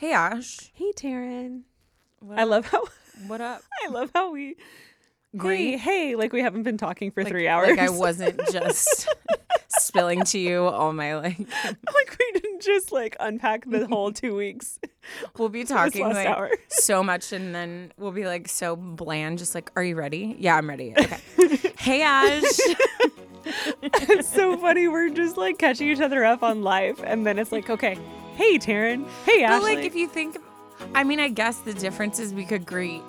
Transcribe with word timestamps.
Hey 0.00 0.12
Ash. 0.12 0.70
Hey, 0.74 0.92
Taryn. 0.92 1.62
What 2.20 2.38
I 2.38 2.44
love 2.44 2.66
how 2.66 2.84
What 3.26 3.40
up? 3.40 3.62
I 3.84 3.88
love 3.88 4.12
how 4.14 4.30
we 4.30 4.54
Great. 5.36 5.78
Hey, 5.80 6.06
hey, 6.10 6.14
like 6.14 6.32
we 6.32 6.40
haven't 6.40 6.62
been 6.62 6.78
talking 6.78 7.10
for 7.10 7.24
Like- 7.24 7.32
three 7.32 7.48
hours. 7.48 7.70
Like 7.70 7.80
I 7.80 7.90
wasn't 7.96 8.40
just 8.52 9.08
spilling 9.70 10.22
to 10.26 10.38
you 10.38 10.62
all 10.66 10.92
my 10.92 11.16
like 11.16 11.36
like 11.40 12.16
we 12.16 12.40
didn't 12.40 12.62
just 12.62 12.92
like 12.92 13.16
unpack 13.18 13.68
the 13.68 13.88
whole 13.88 14.12
two 14.12 14.36
weeks. 14.36 14.78
we'll 15.36 15.48
be 15.48 15.64
talking 15.64 16.04
like 16.08 16.28
hour. 16.28 16.50
so 16.68 17.02
much 17.02 17.32
and 17.32 17.52
then 17.52 17.92
we'll 17.98 18.12
be 18.12 18.24
like 18.26 18.48
so 18.48 18.76
bland, 18.76 19.38
just 19.38 19.52
like, 19.56 19.72
Are 19.74 19.82
you 19.82 19.96
ready? 19.96 20.36
Yeah, 20.38 20.54
I'm 20.54 20.68
ready. 20.68 20.94
Okay. 20.96 21.18
hey 21.76 22.02
Ash. 22.02 22.42
it's 23.82 24.28
so 24.32 24.56
funny. 24.58 24.86
We're 24.86 25.08
just 25.10 25.36
like 25.36 25.58
catching 25.58 25.88
each 25.88 26.00
other 26.00 26.24
up 26.24 26.44
on 26.44 26.62
life, 26.62 27.00
and 27.04 27.26
then 27.26 27.38
it's 27.38 27.50
like, 27.50 27.68
okay, 27.70 27.98
hey, 28.38 28.56
Taryn. 28.58 29.04
Hey, 29.26 29.42
But 29.42 29.50
Ashley. 29.50 29.74
like 29.76 29.84
if 29.84 29.94
you 29.94 30.08
think 30.08 30.38
I 30.94 31.02
mean, 31.04 31.18
I 31.20 31.28
guess 31.28 31.58
the 31.58 31.74
difference 31.74 32.18
is 32.20 32.32
we 32.32 32.44
could 32.44 32.64
greet 32.64 33.02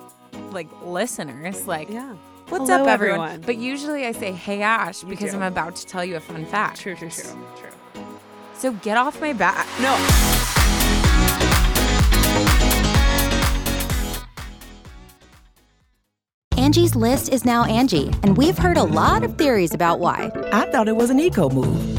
like 0.52 0.68
listeners, 0.84 1.68
like 1.68 1.90
yeah. 1.90 2.16
What's 2.50 2.68
Hello, 2.68 2.82
up, 2.84 2.88
everyone? 2.90 3.20
everyone. 3.30 3.42
But 3.46 3.58
usually 3.58 4.08
I 4.08 4.12
say, 4.12 4.32
"Hey, 4.32 4.64
Ash," 4.64 5.04
because 5.04 5.32
do. 5.32 5.38
I'm 5.38 5.44
about 5.44 5.76
to 5.76 5.86
tell 5.86 6.04
you 6.04 6.16
a 6.16 6.20
fun 6.20 6.46
fact. 6.46 6.80
True, 6.82 6.96
true, 6.96 7.10
true, 7.12 7.46
true. 7.60 8.04
So 8.56 8.72
get 8.74 8.98
off 8.98 9.22
my 9.22 9.34
back. 9.34 9.68
No. 9.80 9.96
Angie's 16.58 16.96
list 16.96 17.30
is 17.30 17.46
now 17.46 17.64
Angie, 17.66 18.12
and 18.24 18.36
we've 18.38 18.58
heard 18.58 18.78
a 18.78 18.84
lot 18.84 19.24
of 19.24 19.38
theories 19.38 19.74
about 19.74 20.00
why. 20.00 20.30
I 20.52 20.66
thought 20.72 20.88
it 20.88 20.96
was 20.96 21.10
an 21.10 21.20
eco 21.20 21.50
move. 21.50 21.99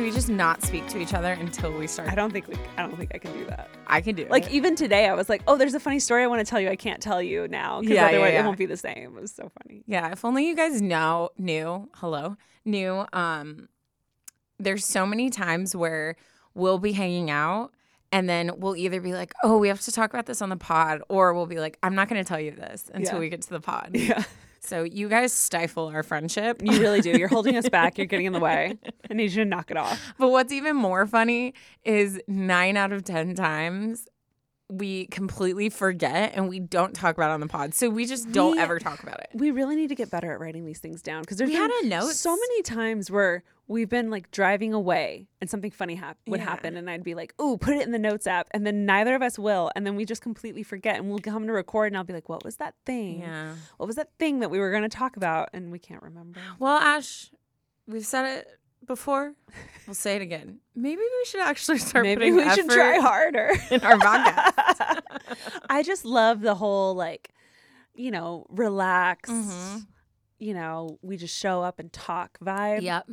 Should 0.00 0.06
we 0.06 0.12
just 0.12 0.30
not 0.30 0.62
speak 0.62 0.86
to 0.88 0.98
each 0.98 1.12
other 1.12 1.32
until 1.32 1.70
we 1.76 1.86
start? 1.86 2.08
I 2.10 2.14
don't 2.14 2.32
think 2.32 2.48
we. 2.48 2.54
I 2.78 2.82
don't 2.86 2.96
think 2.96 3.10
I 3.14 3.18
can 3.18 3.34
do 3.34 3.44
that. 3.44 3.68
I 3.86 4.00
can 4.00 4.14
do 4.14 4.26
Like 4.30 4.46
it. 4.46 4.52
even 4.52 4.74
today, 4.74 5.06
I 5.06 5.12
was 5.12 5.28
like, 5.28 5.42
"Oh, 5.46 5.58
there's 5.58 5.74
a 5.74 5.80
funny 5.80 5.98
story 5.98 6.22
I 6.24 6.26
want 6.26 6.40
to 6.40 6.48
tell 6.48 6.58
you. 6.58 6.70
I 6.70 6.76
can't 6.76 7.02
tell 7.02 7.20
you 7.22 7.46
now 7.48 7.80
because 7.82 7.94
Yeah, 7.94 8.04
yeah, 8.04 8.08
otherwise 8.08 8.32
yeah. 8.32 8.40
it 8.40 8.46
won't 8.46 8.56
be 8.56 8.64
the 8.64 8.78
same." 8.78 9.14
It 9.14 9.20
was 9.20 9.30
so 9.30 9.50
funny. 9.62 9.82
Yeah, 9.86 10.10
if 10.12 10.24
only 10.24 10.48
you 10.48 10.56
guys 10.56 10.80
know 10.80 11.28
knew, 11.36 11.90
hello, 11.96 12.38
knew 12.64 13.04
um 13.12 13.68
there's 14.58 14.86
so 14.86 15.04
many 15.04 15.28
times 15.28 15.76
where 15.76 16.16
we'll 16.54 16.78
be 16.78 16.92
hanging 16.92 17.30
out 17.30 17.74
and 18.10 18.26
then 18.26 18.52
we'll 18.56 18.76
either 18.76 19.02
be 19.02 19.12
like, 19.12 19.34
"Oh, 19.42 19.58
we 19.58 19.68
have 19.68 19.82
to 19.82 19.92
talk 19.92 20.08
about 20.14 20.24
this 20.24 20.40
on 20.40 20.48
the 20.48 20.56
pod," 20.56 21.02
or 21.10 21.34
we'll 21.34 21.44
be 21.44 21.58
like, 21.60 21.76
"I'm 21.82 21.94
not 21.94 22.08
going 22.08 22.24
to 22.24 22.26
tell 22.26 22.40
you 22.40 22.52
this 22.52 22.90
until 22.94 23.16
Yeah. 23.16 23.20
we 23.20 23.28
get 23.28 23.42
to 23.42 23.50
the 23.50 23.60
pod." 23.60 23.90
Yeah, 23.92 24.24
So 24.60 24.82
you 24.82 25.08
guys 25.08 25.32
stifle 25.32 25.86
our 25.88 26.02
friendship. 26.02 26.60
you 26.62 26.80
really 26.80 27.00
do. 27.00 27.10
You're 27.10 27.28
holding 27.28 27.56
us 27.56 27.68
back. 27.68 27.96
You're 27.98 28.06
getting 28.06 28.26
in 28.26 28.32
the 28.32 28.40
way. 28.40 28.78
I 29.10 29.14
need 29.14 29.32
you 29.32 29.42
to 29.42 29.44
knock 29.44 29.70
it 29.70 29.76
off. 29.76 30.14
But 30.18 30.28
what's 30.30 30.52
even 30.52 30.76
more 30.76 31.06
funny 31.06 31.54
is 31.84 32.20
9 32.28 32.76
out 32.76 32.92
of 32.92 33.02
10 33.02 33.34
times 33.34 34.06
we 34.70 35.06
completely 35.06 35.68
forget 35.68 36.32
and 36.34 36.48
we 36.48 36.60
don't 36.60 36.94
talk 36.94 37.16
about 37.16 37.30
it 37.30 37.34
on 37.34 37.40
the 37.40 37.46
pod. 37.48 37.74
So 37.74 37.90
we 37.90 38.06
just 38.06 38.30
don't 38.32 38.52
We- 38.56 38.58
ever 38.62 38.78
talk 38.78 39.02
about 39.02 39.20
it. 39.20 39.28
We 39.34 39.50
really 39.50 39.76
need 39.76 39.88
to 39.88 39.94
get 39.94 40.10
better 40.10 40.32
at 40.32 40.40
writing 40.40 40.64
these 40.64 40.78
things 40.78 41.02
down 41.02 41.22
because 41.22 41.38
there's 41.38 41.50
We 41.50 41.56
been 41.56 41.70
had 41.70 41.84
a 41.84 41.86
note. 41.88 42.12
so 42.14 42.30
many 42.30 42.62
times 42.62 43.10
where 43.10 43.42
we've 43.66 43.88
been 43.88 44.10
like 44.10 44.30
driving 44.30 44.72
away 44.74 45.28
and 45.40 45.48
something 45.50 45.70
funny 45.70 45.94
hap- 45.96 46.18
would 46.26 46.40
Yeah. 46.40 46.46
happen 46.46 46.76
and 46.76 46.88
I'd 46.90 47.04
be 47.04 47.14
like, 47.14 47.34
"Oh, 47.38 47.56
put 47.56 47.74
it 47.74 47.82
in 47.82 47.92
the 47.92 47.98
notes 47.98 48.26
app," 48.26 48.48
and 48.52 48.66
then 48.66 48.84
neither 48.86 49.14
of 49.14 49.22
us 49.22 49.38
will, 49.38 49.70
and 49.76 49.86
then 49.86 49.96
we 49.96 50.04
just 50.04 50.22
completely 50.22 50.62
forget 50.62 50.96
and 50.96 51.08
we'll 51.08 51.18
come 51.20 51.46
to 51.46 51.52
record 51.52 51.88
and 51.88 51.96
I'll 51.96 52.04
be 52.04 52.12
like, 52.12 52.28
"What 52.28 52.44
was 52.44 52.56
that 52.56 52.74
thing? 52.86 53.20
Yeah. 53.20 53.54
What 53.76 53.86
was 53.86 53.96
that 53.96 54.10
thing 54.18 54.40
that 54.40 54.50
we 54.50 54.58
were 54.58 54.70
going 54.70 54.82
to 54.82 54.88
talk 54.88 55.16
about?" 55.16 55.50
And 55.52 55.70
we 55.72 55.78
can't 55.78 56.02
remember. 56.02 56.40
Well, 56.58 56.76
Ash, 56.78 57.30
we've 57.86 58.06
said 58.06 58.38
it 58.38 58.59
before. 58.90 59.34
We'll 59.86 59.94
say 59.94 60.16
it 60.16 60.22
again. 60.22 60.58
Maybe 60.74 61.00
we 61.00 61.24
should 61.24 61.42
actually 61.42 61.78
start 61.90 62.04
Maybe 62.04 62.32
putting 62.32 62.36
we 62.36 62.50
should 62.54 62.68
try 62.68 62.98
harder. 62.98 63.50
in 63.70 63.80
our 63.82 63.96
podcast. 63.96 65.00
I 65.70 65.84
just 65.84 66.04
love 66.04 66.40
the 66.40 66.56
whole 66.56 66.94
like, 66.96 67.30
you 67.94 68.10
know, 68.10 68.46
relax. 68.48 69.30
Mhm. 69.30 69.86
You 70.40 70.54
know, 70.54 70.98
we 71.02 71.16
just 71.16 71.36
show 71.38 71.62
up 71.62 71.78
and 71.78 71.92
talk 71.92 72.36
vibe. 72.40 72.82
yep. 72.82 73.06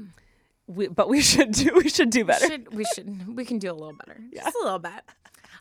We, 0.65 0.87
but 0.87 1.07
we 1.09 1.21
should 1.21 1.51
do 1.51 1.73
we 1.75 1.89
should 1.89 2.09
do 2.09 2.25
better. 2.25 2.47
Should, 2.47 2.73
we 2.73 2.83
should 2.95 3.35
we 3.37 3.45
can 3.45 3.59
do 3.59 3.71
a 3.71 3.77
little 3.77 3.93
better. 3.93 4.19
Yeah. 4.31 4.45
Just 4.45 4.55
a 4.55 4.63
little 4.63 4.79
bit. 4.79 5.01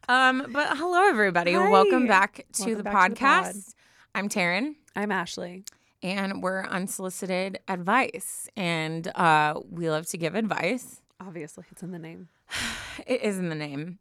Um, 0.09 0.47
but 0.51 0.79
hello 0.79 1.09
everybody. 1.09 1.53
Welcome 1.57 2.07
back 2.07 2.47
to 2.55 2.63
Welcome 2.63 2.77
the 2.79 2.83
back 2.85 3.09
to 3.09 3.15
the 3.15 3.17
podcast. 3.21 3.75
I'm 4.15 4.29
Taryn. 4.31 4.77
I'm 4.97 5.13
Ashley. 5.13 5.65
And 6.03 6.43
we're 6.43 6.65
unsolicited 6.65 7.59
advice. 7.69 8.49
And 8.57 9.09
uh, 9.17 9.61
we 9.71 9.89
love 9.91 10.07
to 10.09 10.19
give 10.19 10.35
advice. 10.35 11.01
Obviously, 11.21 11.65
it's 11.71 11.83
in 11.83 11.93
the 11.93 11.99
name. 11.99 12.29
It 13.07 13.23
is 13.23 13.39
in 13.39 13.51
the 13.51 13.55
name. 13.55 13.99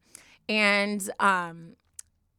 And 0.48 1.08
um, 1.20 1.76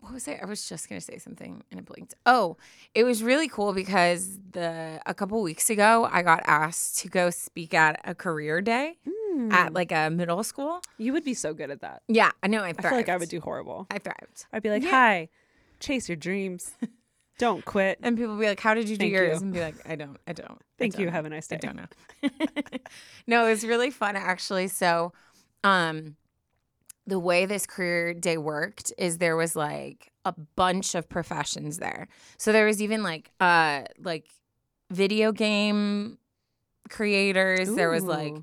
what 0.01 0.15
was 0.15 0.27
it? 0.27 0.39
I 0.43 0.47
was 0.47 0.67
just 0.67 0.89
gonna 0.89 1.03
say 1.03 1.19
something 1.19 1.63
and 1.71 1.79
it 1.81 1.85
blinked. 1.85 2.15
Oh, 2.25 2.57
it 2.95 3.05
was 3.05 3.23
really 3.23 3.47
cool 3.47 3.75
because 3.75 4.39
the 4.53 5.01
a 5.05 5.13
couple 5.13 5.43
weeks 5.43 5.69
ago 5.69 6.09
I 6.11 6.23
got 6.23 6.43
asked 6.47 6.99
to 7.01 7.09
go 7.09 7.29
speak 7.29 7.75
at 7.75 8.01
a 8.05 8.15
career 8.15 8.63
day 8.63 8.97
Hmm. 9.07 9.53
at 9.53 9.75
like 9.75 9.93
a 9.93 10.09
middle 10.09 10.43
school. 10.45 10.81
You 10.97 11.13
would 11.13 11.25
be 11.25 11.35
so 11.35 11.53
good 11.53 11.71
at 11.71 11.83
that. 11.83 12.03
Yeah, 12.09 12.31
I 12.43 12.47
know. 12.47 12.63
I 12.63 12.69
I 12.69 12.73
feel 12.73 12.93
like 12.93 13.11
I 13.11 13.19
would 13.19 13.29
do 13.29 13.41
horrible. 13.41 13.87
I 13.91 13.99
thrived. 13.99 14.47
I'd 14.53 14.63
be 14.63 14.71
like, 14.71 14.83
Yeah. 14.83 14.91
"Hi, 14.91 15.29
chase 15.79 16.09
your 16.09 16.17
dreams. 16.17 16.73
Don't 17.39 17.65
quit." 17.65 17.99
And 18.03 18.17
people 18.17 18.37
be 18.37 18.47
like, 18.47 18.61
"How 18.61 18.75
did 18.75 18.89
you 18.89 18.97
do 18.97 19.07
yours?" 19.07 19.41
you. 19.41 19.45
And 19.47 19.53
be 19.55 19.61
like, 19.61 19.77
"I 19.89 19.97
don't. 19.97 20.19
I 20.27 20.33
don't. 20.33 20.61
Thank 20.79 20.99
you. 20.99 21.07
don't. 21.07 21.15
Have 21.15 21.27
a 21.27 21.31
nice 21.31 21.47
day. 21.47 21.57
I 21.57 21.59
don't 21.59 21.77
know." 21.77 22.29
no, 23.27 23.47
it 23.47 23.51
was 23.51 23.65
really 23.65 23.91
fun 23.91 24.17
actually. 24.17 24.69
So, 24.69 25.13
um, 25.65 26.17
the 27.07 27.19
way 27.19 27.47
this 27.47 27.67
career 27.67 28.15
day 28.15 28.37
worked 28.37 28.93
is 28.99 29.19
there 29.19 29.37
was 29.37 29.55
like 29.55 30.11
a 30.25 30.33
bunch 30.57 30.95
of 30.95 31.09
professions 31.09 31.79
there. 31.79 32.09
So 32.37 32.53
there 32.53 32.67
was 32.67 32.83
even 32.83 33.03
like 33.03 33.31
uh 33.41 33.83
like 34.03 34.27
video 34.91 35.33
game 35.33 36.19
creators. 36.91 37.73
There 37.73 37.91
was 37.91 38.03
like 38.03 38.35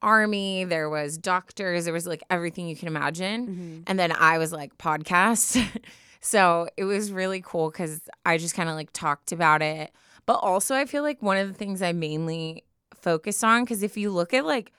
army. 0.00 0.64
There 0.64 0.88
was 0.88 1.18
doctors. 1.18 1.84
There 1.84 1.94
was 1.94 2.06
like 2.06 2.22
everything 2.30 2.68
you 2.68 2.76
can 2.76 2.88
imagine. 2.88 3.46
Mhm. 3.46 3.84
And 3.86 3.98
then 3.98 4.12
I 4.12 4.38
was 4.38 4.52
like 4.52 4.78
podcast. 4.78 5.66
so 6.20 6.68
it 6.76 6.84
was 6.84 7.12
really 7.12 7.40
cool 7.40 7.70
because 7.70 8.00
I 8.26 8.38
just 8.38 8.54
kind 8.54 8.68
of 8.68 8.74
like 8.74 8.92
talked 8.92 9.32
about 9.32 9.62
it. 9.62 9.92
But 10.26 10.34
also, 10.34 10.74
I 10.74 10.84
feel 10.84 11.02
like 11.02 11.22
one 11.22 11.36
of 11.38 11.48
the 11.48 11.54
things 11.54 11.80
I 11.80 11.92
mainly 11.92 12.64
focus 12.94 13.42
on, 13.42 13.64
because 13.64 13.82
if 13.82 13.96
you 13.96 14.10
look 14.10 14.34
at 14.34 14.44
like 14.44 14.72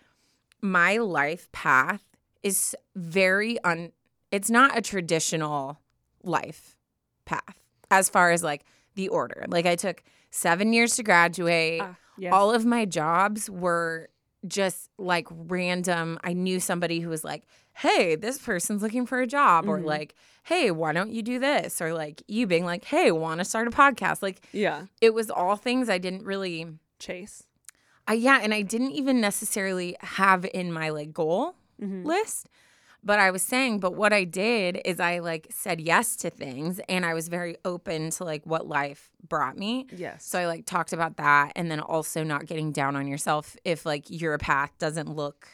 my 0.62 0.98
life 0.98 1.52
path, 1.52 2.04
is 2.44 2.76
very 2.96 3.62
un, 3.64 3.92
it's 4.32 4.50
not 4.50 4.78
a 4.78 4.82
traditional 4.82 5.80
life 6.24 6.78
path 7.26 7.60
as 7.92 8.10
far 8.10 8.32
as 8.32 8.44
like 8.44 8.64
the 8.96 9.10
order. 9.10 9.46
Like 9.48 9.66
I 9.66 9.76
took 9.76 10.04
seven 10.32 10.72
years 10.72 10.96
to 10.98 11.04
graduate 11.04 11.82
Ah, 11.82 11.96
yes. 12.18 12.32
all 12.32 12.52
of 12.54 12.66
my 12.66 12.86
jobs 12.86 13.50
were 13.50 14.10
just 14.48 14.90
like 14.98 15.28
random. 15.32 16.18
I 16.24 16.34
knew 16.34 16.60
somebody 16.60 17.00
who 17.02 17.10
was 17.10 17.24
like, 17.24 17.44
hey, 17.80 18.16
this 18.16 18.38
person's 18.38 18.82
looking 18.82 19.06
for 19.06 19.20
a 19.22 19.28
job, 19.28 19.68
or 19.68 19.80
Mhm. 19.80 19.86
like, 19.86 20.16
hey, 20.44 20.72
why 20.72 20.92
don't 20.94 21.12
you 21.12 21.22
do 21.22 21.40
this? 21.40 21.82
Or 21.82 21.94
like 21.94 22.22
you 22.28 22.48
being 22.48 22.66
like, 22.66 22.86
hey, 22.86 23.12
want 23.12 23.40
to 23.40 23.46
start 23.46 23.68
a 23.68 23.72
podcast? 23.72 24.22
Like 24.22 24.42
yeah. 24.52 24.86
it 25.02 25.14
was 25.14 25.30
all 25.30 25.56
things 25.56 25.90
I 25.90 25.98
didn't 25.98 26.24
really, 26.26 26.68
Chase. 27.00 27.44
I, 28.08 28.14
yeah, 28.14 28.40
and 28.42 28.54
I 28.54 28.64
didn't 28.64 28.92
even 28.92 29.22
necessarily 29.22 29.96
have 30.02 30.46
in 30.54 30.72
my 30.74 30.90
like 30.90 31.14
goal 31.14 31.56
Mhm. 31.82 32.04
list. 32.06 32.48
But 33.02 33.20
I 33.20 33.32
was 33.32 33.42
saying, 33.44 33.80
but 33.80 33.96
what 33.96 34.12
I 34.12 34.26
did 34.26 34.82
is 34.84 35.00
I 35.00 35.20
like 35.20 35.48
said 35.52 35.80
yes 35.80 36.18
to 36.18 36.30
things 36.30 36.82
and 36.90 37.06
I 37.06 37.14
was 37.14 37.30
very 37.30 37.56
open 37.64 38.10
to 38.10 38.26
like 38.26 38.46
what 38.46 38.68
life 38.68 39.10
brought 39.26 39.58
me. 39.58 39.88
Yes. 39.96 40.26
So 40.26 40.38
I 40.38 40.48
like 40.48 40.66
talked 40.66 40.92
about 40.92 41.16
that 41.16 41.54
and 41.56 41.72
then 41.72 41.80
also 41.80 42.24
not 42.26 42.46
getting 42.46 42.74
down 42.74 42.98
on 42.98 43.08
yourself 43.08 43.56
if 43.64 43.86
like 43.86 44.04
your 44.10 44.38
path 44.38 44.72
doesn't 44.80 45.08
look 45.16 45.48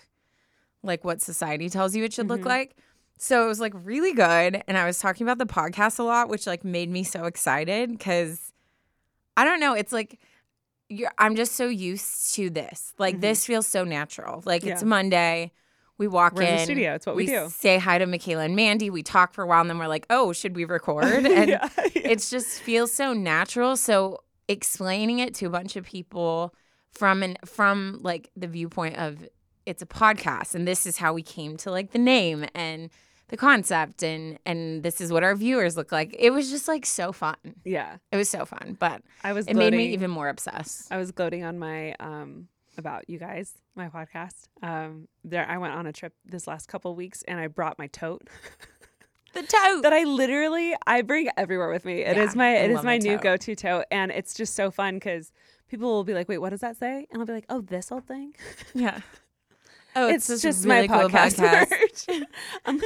like 0.86 1.04
what 1.04 1.22
society 1.22 1.70
tells 1.70 1.96
you 1.96 2.04
it 2.04 2.14
should 2.14 2.30
look 2.30 2.42
Mhm. 2.42 2.46
like. 2.46 2.76
So 3.18 3.44
it 3.46 3.48
was 3.48 3.60
like 3.60 3.74
really 3.76 4.14
good 4.14 4.64
and 4.68 4.78
I 4.78 4.86
was 4.86 5.00
talking 5.00 5.26
about 5.26 5.38
the 5.38 5.46
podcast 5.46 6.00
a 6.00 6.04
lot 6.04 6.30
which 6.30 6.46
like 6.48 6.64
made 6.66 6.90
me 6.90 7.04
so 7.04 7.26
excited 7.26 8.00
cuz 8.00 8.52
I 9.38 9.44
don't 9.46 9.60
know, 9.60 9.74
it's 9.74 9.92
like 9.92 10.20
you're, 10.88 11.12
I'm 11.18 11.36
just 11.36 11.54
so 11.54 11.68
used 11.68 12.36
to 12.36 12.50
this. 12.50 12.94
Like 13.00 13.18
Mhm. 13.18 13.22
this 13.22 13.46
feels 13.46 13.68
so 13.68 13.84
natural. 13.84 14.44
Like 14.46 14.64
it's 14.66 14.84
Monday. 14.84 15.52
We 15.98 16.08
walk 16.08 16.34
We're 16.36 16.42
in 16.44 16.48
in. 16.50 16.56
the 16.58 16.64
studio. 16.64 16.94
It's 16.96 17.06
what 17.06 17.16
we 17.16 17.26
do. 17.26 17.48
Say 17.50 17.78
hi 17.78 17.98
to 17.98 18.06
Michaela 18.06 18.44
and 18.44 18.56
Mandy. 18.56 18.90
We 18.90 19.02
talk 19.02 19.34
for 19.34 19.44
a 19.44 19.48
while 19.48 19.62
and 19.62 19.70
then 19.70 19.80
we're 19.80 19.88
like, 19.88 20.06
oh, 20.10 20.32
should 20.34 20.56
we 20.56 20.66
record? 20.66 21.06
And 21.26 21.50
yeah. 21.50 21.70
it 21.96 22.20
just 22.20 22.60
feels 22.62 22.92
so 22.92 23.14
natural. 23.14 23.78
So 23.78 24.20
explaining 24.48 25.20
it 25.20 25.34
to 25.36 25.46
a 25.46 25.50
bunch 25.50 25.76
of 25.76 25.86
people 25.86 26.54
from 26.92 27.24
an 27.24 27.38
from 27.46 28.00
like 28.04 28.30
the 28.38 28.48
viewpoint 28.48 28.98
of 28.98 29.28
it's 29.66 29.82
a 29.82 29.86
podcast 29.86 30.56
and 30.56 30.68
this 30.68 30.86
is 30.86 30.98
how 30.98 31.14
we 31.14 31.22
came 31.22 31.58
to 31.58 31.72
like 31.72 31.92
the 31.92 32.00
name 32.00 32.46
and 32.54 32.90
the 33.30 33.38
concept 33.38 34.04
and 34.04 34.38
and 34.46 34.84
this 34.84 35.02
is 35.02 35.12
what 35.12 35.24
our 35.24 35.36
viewers 35.36 35.76
look 35.76 35.92
like. 35.92 36.16
It 36.18 36.30
was 36.32 36.52
just 36.52 36.68
like 36.68 36.86
so 36.86 37.12
fun. 37.12 37.36
yeah. 37.64 37.98
It 38.12 38.18
was 38.18 38.30
so 38.30 38.46
fun, 38.46 38.78
but 38.80 39.02
I 39.24 39.34
was. 39.34 39.48
it 39.48 39.56
made 39.56 39.74
me 39.74 39.88
even 39.94 40.12
more 40.12 40.30
obsessed. 40.30 40.92
I 40.92 40.98
was 40.98 41.12
gloating 41.12 41.44
on 41.44 41.58
my 41.58 41.96
um 42.00 42.48
about 42.78 43.10
you 43.10 43.18
guys, 43.18 43.54
my 43.74 43.88
podcast. 43.90 44.48
Um, 44.62 45.08
there 45.24 45.48
I 45.50 45.58
went 45.58 45.74
on 45.74 45.88
a 45.88 45.94
trip 45.94 46.14
this 46.26 46.46
last 46.46 46.68
couple 46.68 46.94
weeks, 46.96 47.24
and 47.28 47.40
I 47.40 47.48
brought 47.48 47.80
my 47.80 47.88
tote 47.88 48.28
The 49.34 49.42
tote. 49.42 49.84
that 49.84 49.92
I 49.92 50.04
literally 50.04 50.76
I 50.86 51.02
bring 51.02 51.30
everywhere 51.36 51.70
with 51.70 51.84
me. 51.84 52.02
It 52.02 52.18
is 52.18 52.36
Yeah, 52.36 52.38
my 52.38 52.56
it 52.58 52.72
is 52.72 52.84
my 52.84 52.98
new 52.98 53.18
go 53.18 53.36
to 53.38 53.56
tote, 53.56 53.86
and 53.92 54.12
it's 54.12 54.34
just 54.34 54.56
so 54.56 54.72
fun 54.72 54.96
because 54.96 55.32
people 55.68 55.90
will 55.90 56.04
be 56.06 56.14
like, 56.14 56.30
"Wait, 56.30 56.38
what 56.38 56.52
does 56.52 56.62
that 56.62 56.78
say?" 56.78 57.08
And 57.12 57.20
I'll 57.22 57.26
be 57.26 57.34
like, 57.34 57.46
"Oh, 57.50 57.60
this 57.62 57.92
old 57.92 58.06
thing." 58.08 58.34
yeah. 58.74 59.02
Oh, 59.98 60.10
it's, 60.10 60.28
this 60.28 60.42
just 60.42 60.66
really 60.66 60.88
my 60.88 61.00
cool 61.02 61.10
podcast, 61.10 61.38
podcast. 61.40 62.24
Um, 62.66 62.82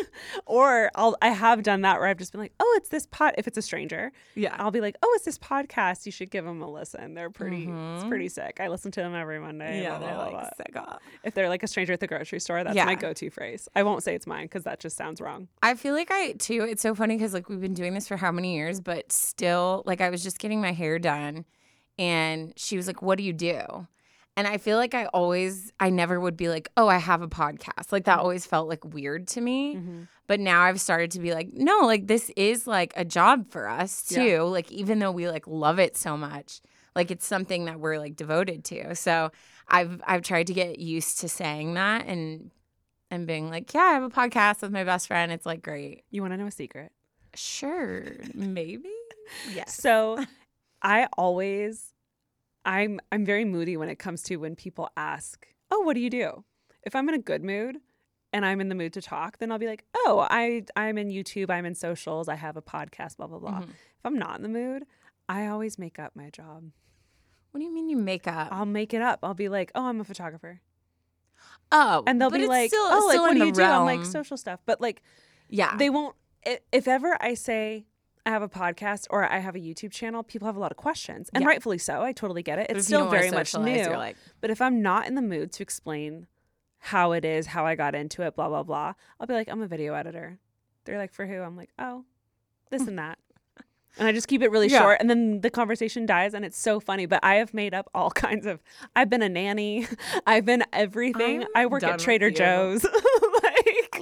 or 0.46 0.92
I'll 0.96 1.18
I 1.22 1.30
have 1.30 1.64
done 1.64 1.82
that 1.82 1.98
where 2.00 2.08
I've 2.08 2.18
just 2.18 2.32
been 2.32 2.42
like, 2.42 2.54
"Oh, 2.60 2.74
it's 2.78 2.90
this 2.90 3.08
pod." 3.08 3.34
If 3.38 3.48
it's 3.48 3.58
a 3.58 3.62
stranger, 3.62 4.12
yeah. 4.36 4.56
I'll 4.60 4.70
be 4.72 4.82
like, 4.82 4.96
"Oh, 5.02 5.12
it's 5.16 5.26
this 5.26 5.40
podcast. 5.40 6.06
You 6.06 6.12
should 6.12 6.30
give 6.30 6.46
them 6.46 6.62
a 6.62 6.70
listen. 6.70 7.16
They're 7.16 7.30
pretty. 7.32 7.64
It's 7.64 7.70
Mhm. 8.04 8.10
pretty 8.10 8.30
sick. 8.30 8.60
I 8.60 8.68
listen 8.68 8.92
to 8.92 9.00
them 9.02 9.16
every 9.16 9.40
Monday." 9.40 9.82
Yeah, 9.82 9.98
blah, 9.98 10.08
they're 10.08 10.16
blah, 10.16 10.24
like 10.26 10.32
blah." 10.32 10.50
sick 10.58 10.76
off. 10.78 11.02
If 11.24 11.34
they're 11.34 11.50
like 11.50 11.64
a 11.64 11.68
stranger 11.68 11.94
at 11.94 12.00
the 12.00 12.08
grocery 12.08 12.40
store, 12.40 12.64
that's 12.64 12.76
Yeah. 12.76 12.86
my 12.86 12.96
go-to 12.96 13.30
phrase. 13.32 13.68
I 13.76 13.84
won't 13.84 14.04
say 14.04 14.14
it's 14.16 14.28
mine 14.28 14.46
because 14.46 14.64
that 14.66 14.80
just 14.80 14.96
sounds 14.96 15.20
wrong. 15.20 15.48
I 15.64 15.74
feel 15.76 15.94
like 15.96 16.12
I 16.12 16.34
too. 16.34 16.62
It's 16.70 16.82
so 16.82 16.94
funny 16.94 17.16
because 17.16 17.34
like 17.34 17.50
we've 17.50 17.62
been 17.62 17.74
doing 17.74 17.94
this 17.96 18.08
for 18.08 18.18
how 18.18 18.32
many 18.32 18.56
years, 18.56 18.80
but 18.82 19.12
still, 19.12 19.82
like 19.86 20.02
I 20.02 20.10
was 20.10 20.22
just 20.24 20.38
getting 20.40 20.62
my 20.62 20.74
hair 20.74 21.00
done, 21.00 21.46
and 21.98 22.54
she 22.56 22.78
was 22.78 22.86
like, 22.88 23.02
"What 23.02 23.18
do 23.18 23.24
you 23.24 23.34
do?" 23.34 23.88
And 24.40 24.48
I 24.48 24.58
feel 24.58 24.78
like 24.78 24.94
I 24.94 25.04
always, 25.08 25.74
I 25.82 25.90
never 25.90 26.18
would 26.18 26.38
be 26.38 26.48
like, 26.48 26.70
"Oh, 26.78 26.88
I 26.88 26.96
have 26.96 27.22
a 27.22 27.28
podcast." 27.28 27.92
Like 27.92 28.06
that 28.06 28.20
always 28.20 28.46
felt 28.46 28.70
like 28.70 28.86
weird 28.86 29.28
to 29.30 29.42
me. 29.42 29.76
Mm-hmm. 29.76 30.04
But 30.28 30.40
now 30.40 30.62
I've 30.62 30.80
started 30.80 31.12
to 31.12 31.20
be 31.20 31.34
like, 31.34 31.50
no, 31.52 31.80
like 31.82 32.08
this 32.08 32.32
is 32.38 32.66
like 32.66 32.94
a 32.96 33.04
job 33.04 33.52
for 33.52 33.68
us 33.68 34.02
too. 34.02 34.24
Yeah. 34.24 34.42
Like 34.44 34.72
even 34.72 35.00
though 35.00 35.12
we 35.12 35.28
like 35.28 35.46
love 35.46 35.78
it 35.78 35.98
so 35.98 36.16
much, 36.16 36.62
like 36.96 37.12
it's 37.12 37.26
something 37.26 37.66
that 37.66 37.82
we're 37.82 38.00
like 38.00 38.16
devoted 38.16 38.64
to. 38.66 38.96
So 38.96 39.32
I've 39.68 40.02
I've 40.08 40.22
tried 40.22 40.48
to 40.48 40.54
get 40.54 40.80
used 40.80 41.20
to 41.20 41.28
saying 41.28 41.74
that 41.74 42.06
and 42.06 42.50
and 43.12 43.28
being 43.28 43.50
like, 43.50 43.74
yeah, 43.74 43.82
I 43.82 43.94
have 43.96 44.04
a 44.04 44.10
podcast 44.10 44.62
with 44.62 44.72
my 44.72 44.86
best 44.86 45.08
friend. 45.08 45.34
It's 45.34 45.46
like 45.46 45.62
great. 45.62 46.06
You 46.12 46.22
want 46.22 46.32
to 46.32 46.38
know 46.38 46.48
a 46.48 46.52
secret? 46.52 46.94
Sure, 47.36 48.06
maybe. 48.34 48.94
Yes. 49.54 49.76
So, 49.76 50.24
I 50.82 51.08
always, 51.18 51.94
I'm 52.70 53.00
I'm 53.12 53.26
very 53.26 53.46
moody 53.46 53.76
when 53.78 53.90
it 53.90 53.98
comes 53.98 54.22
to 54.24 54.36
when 54.38 54.56
people 54.56 54.90
ask, 54.96 55.48
"Oh, 55.72 55.80
what 55.82 55.96
do 55.96 56.02
you 56.02 56.10
do?" 56.10 56.44
If 56.84 56.96
I'm 56.96 57.10
in 57.10 57.16
a 57.16 57.20
good 57.20 57.44
mood 57.44 57.78
and 58.32 58.46
I'm 58.46 58.62
in 58.62 58.70
the 58.70 58.76
mood 58.76 58.94
to 58.94 59.02
talk, 59.02 59.40
then 59.40 59.52
I'll 59.52 59.58
be 59.58 59.66
like, 59.66 59.86
"Oh, 59.96 60.28
I 60.30 60.64
I'm 60.76 61.00
in 61.00 61.10
YouTube, 61.10 61.50
I'm 61.50 61.66
in 61.66 61.74
socials, 61.74 62.30
I 62.30 62.36
have 62.36 62.56
a 62.58 62.62
podcast, 62.62 63.18
blah 63.18 63.26
blah 63.26 63.40
blah." 63.40 63.62
Mhm. 63.62 63.70
If 63.70 64.06
I'm 64.06 64.20
not 64.20 64.38
in 64.38 64.44
the 64.44 64.50
mood, 64.50 64.86
I 65.28 65.48
always 65.48 65.80
make 65.80 65.98
up 65.98 66.16
my 66.16 66.30
job. 66.30 66.66
What 67.50 67.60
do 67.60 67.66
you 67.66 67.74
mean 67.74 67.90
you 67.90 67.98
make 67.98 68.28
up? 68.28 68.50
I'll 68.52 68.68
make 68.68 68.94
it 68.94 69.02
up. 69.02 69.20
I'll 69.24 69.34
be 69.34 69.50
like, 69.50 69.72
"Oh, 69.74 69.88
I'm 69.88 70.00
a 70.00 70.04
photographer," 70.04 70.62
oh, 71.72 72.04
and 72.06 72.22
they'll 72.22 72.30
be 72.30 72.46
like, 72.46 72.70
still, 72.70 72.86
"Oh, 72.88 73.08
like 73.08 73.20
what 73.20 73.34
do 73.34 73.46
you 73.46 73.52
do?" 73.52 73.64
I'm 73.64 73.86
like 73.86 74.06
social 74.06 74.38
stuff, 74.38 74.60
but 74.68 74.80
like 74.80 75.02
yeah. 75.50 75.76
they 75.78 75.90
won't 75.90 76.16
if 76.72 76.88
ever 76.88 77.18
i 77.20 77.34
say 77.34 77.86
i 78.30 78.32
have 78.32 78.42
a 78.44 78.48
podcast 78.50 79.08
or 79.10 79.30
i 79.32 79.40
have 79.40 79.56
a 79.56 79.60
youtube 79.60 79.92
channel 79.92 80.22
people 80.24 80.46
have 80.46 80.56
a 80.56 80.60
lot 80.60 80.72
of 80.72 80.78
questions 80.78 81.30
and 81.34 81.42
Yeah. 81.42 81.48
rightfully 81.48 81.80
so 81.80 82.02
i 82.04 82.12
totally 82.12 82.44
get 82.44 82.60
it. 82.60 82.68
It's 82.70 82.86
still 82.86 83.10
very 83.10 83.32
much 83.32 83.56
new 83.58 83.88
like, 83.90 84.16
but 84.40 84.50
if 84.52 84.62
i'm 84.62 84.82
not 84.82 85.08
in 85.08 85.16
the 85.16 85.22
mood 85.22 85.52
to 85.54 85.64
explain 85.64 86.28
how 86.78 87.12
it 87.14 87.26
is 87.26 87.48
how 87.48 87.66
i 87.66 87.74
got 87.76 87.96
into 87.96 88.22
it 88.22 88.36
blah 88.36 88.48
blah 88.48 88.64
blah 88.64 88.94
i'll 89.20 89.28
be 89.28 89.34
like 89.34 89.50
i'm 89.50 89.62
a 89.62 89.68
video 89.68 89.94
editor. 89.96 90.38
They're 90.86 90.98
like 91.00 91.12
for 91.12 91.26
who? 91.26 91.42
I'm 91.42 91.58
like 91.58 91.72
oh 91.80 92.06
this 92.72 92.88
and 92.88 93.00
that. 93.00 93.18
And 93.98 94.08
i 94.08 94.12
just 94.12 94.28
keep 94.28 94.42
it 94.44 94.52
really 94.52 94.68
Yeah. 94.70 94.80
short 94.82 94.98
and 95.00 95.10
then 95.10 95.42
the 95.42 95.50
conversation 95.50 96.06
dies 96.06 96.34
and 96.36 96.46
it's 96.46 96.58
so 96.58 96.80
funny 96.80 97.06
but 97.08 97.20
i 97.24 97.36
have 97.36 97.54
made 97.54 97.74
up 97.74 97.90
all 97.96 98.12
kinds 98.26 98.46
of 98.46 98.62
i've 98.96 99.10
been 99.10 99.24
a 99.24 99.30
nanny 99.30 99.88
i've 100.28 100.46
been 100.46 100.64
everything. 100.72 101.42
I'm 101.42 101.48
i 101.56 101.66
work 101.66 101.82
at 101.84 101.98
trader 102.00 102.30
joe's 102.30 102.86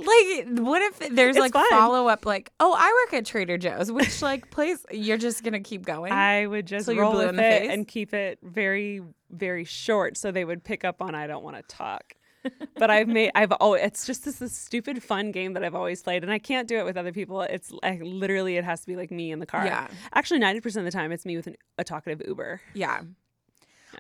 like 0.08 0.60
what 0.60 0.82
if 0.82 1.00
there's 1.16 1.36
It's 1.36 1.42
like 1.42 1.54
fun. 1.54 1.66
follow 1.70 2.08
up 2.08 2.26
like 2.26 2.52
oh 2.60 2.74
i 2.78 3.06
work 3.06 3.14
at 3.20 3.26
trader 3.26 3.58
joe's 3.58 3.92
which 3.92 4.22
like 4.30 4.50
plays 4.50 4.86
you're 4.92 5.18
just 5.18 5.44
gonna 5.44 5.60
keep 5.60 5.86
going 5.86 6.12
I 6.12 6.48
would 6.48 6.66
just 6.66 6.86
So 6.88 6.96
roll 6.96 7.18
with 7.18 7.30
in 7.30 7.36
the 7.36 7.44
it 7.46 7.60
face? 7.62 7.72
and 7.72 7.88
keep 7.88 8.14
it 8.14 8.40
very, 8.42 9.02
very 9.30 9.64
short, 9.66 10.18
so 10.18 10.32
they 10.32 10.46
would 10.46 10.64
pick 10.64 10.84
up 10.86 11.02
on 11.02 11.14
I 11.16 11.28
don't 11.28 11.44
want 11.44 11.58
to 11.58 11.64
talk. 11.64 12.14
but 12.78 12.90
I've 12.90 13.08
made 13.10 13.32
I've 13.36 13.52
oh 13.60 13.74
it's 13.74 14.06
just 14.06 14.24
this, 14.26 14.36
this 14.38 14.56
stupid 14.56 15.04
fun 15.04 15.32
game 15.32 15.54
that 15.54 15.64
I've 15.66 15.76
always 15.76 16.02
played, 16.02 16.24
and 16.24 16.32
I 16.32 16.40
can't 16.40 16.68
do 16.68 16.78
it 16.80 16.86
with 16.86 16.96
other 16.96 17.12
people. 17.12 17.42
It's 17.42 17.72
like 17.84 18.00
literally 18.02 18.56
it 18.58 18.64
has 18.64 18.82
to 18.82 18.88
be 18.88 18.96
like 18.96 19.12
me 19.12 19.32
in 19.32 19.40
the 19.40 19.46
car. 19.46 19.66
Yeah. 19.66 19.88
actually, 20.14 20.40
ninety 20.40 20.62
percent 20.62 20.86
of 20.88 20.92
the 20.94 20.98
time 20.98 21.12
it's 21.12 21.26
me 21.26 21.36
with 21.36 21.48
an, 21.48 21.56
a 21.78 21.84
talkative 21.84 22.22
Uber. 22.26 22.62
yeah 22.74 23.02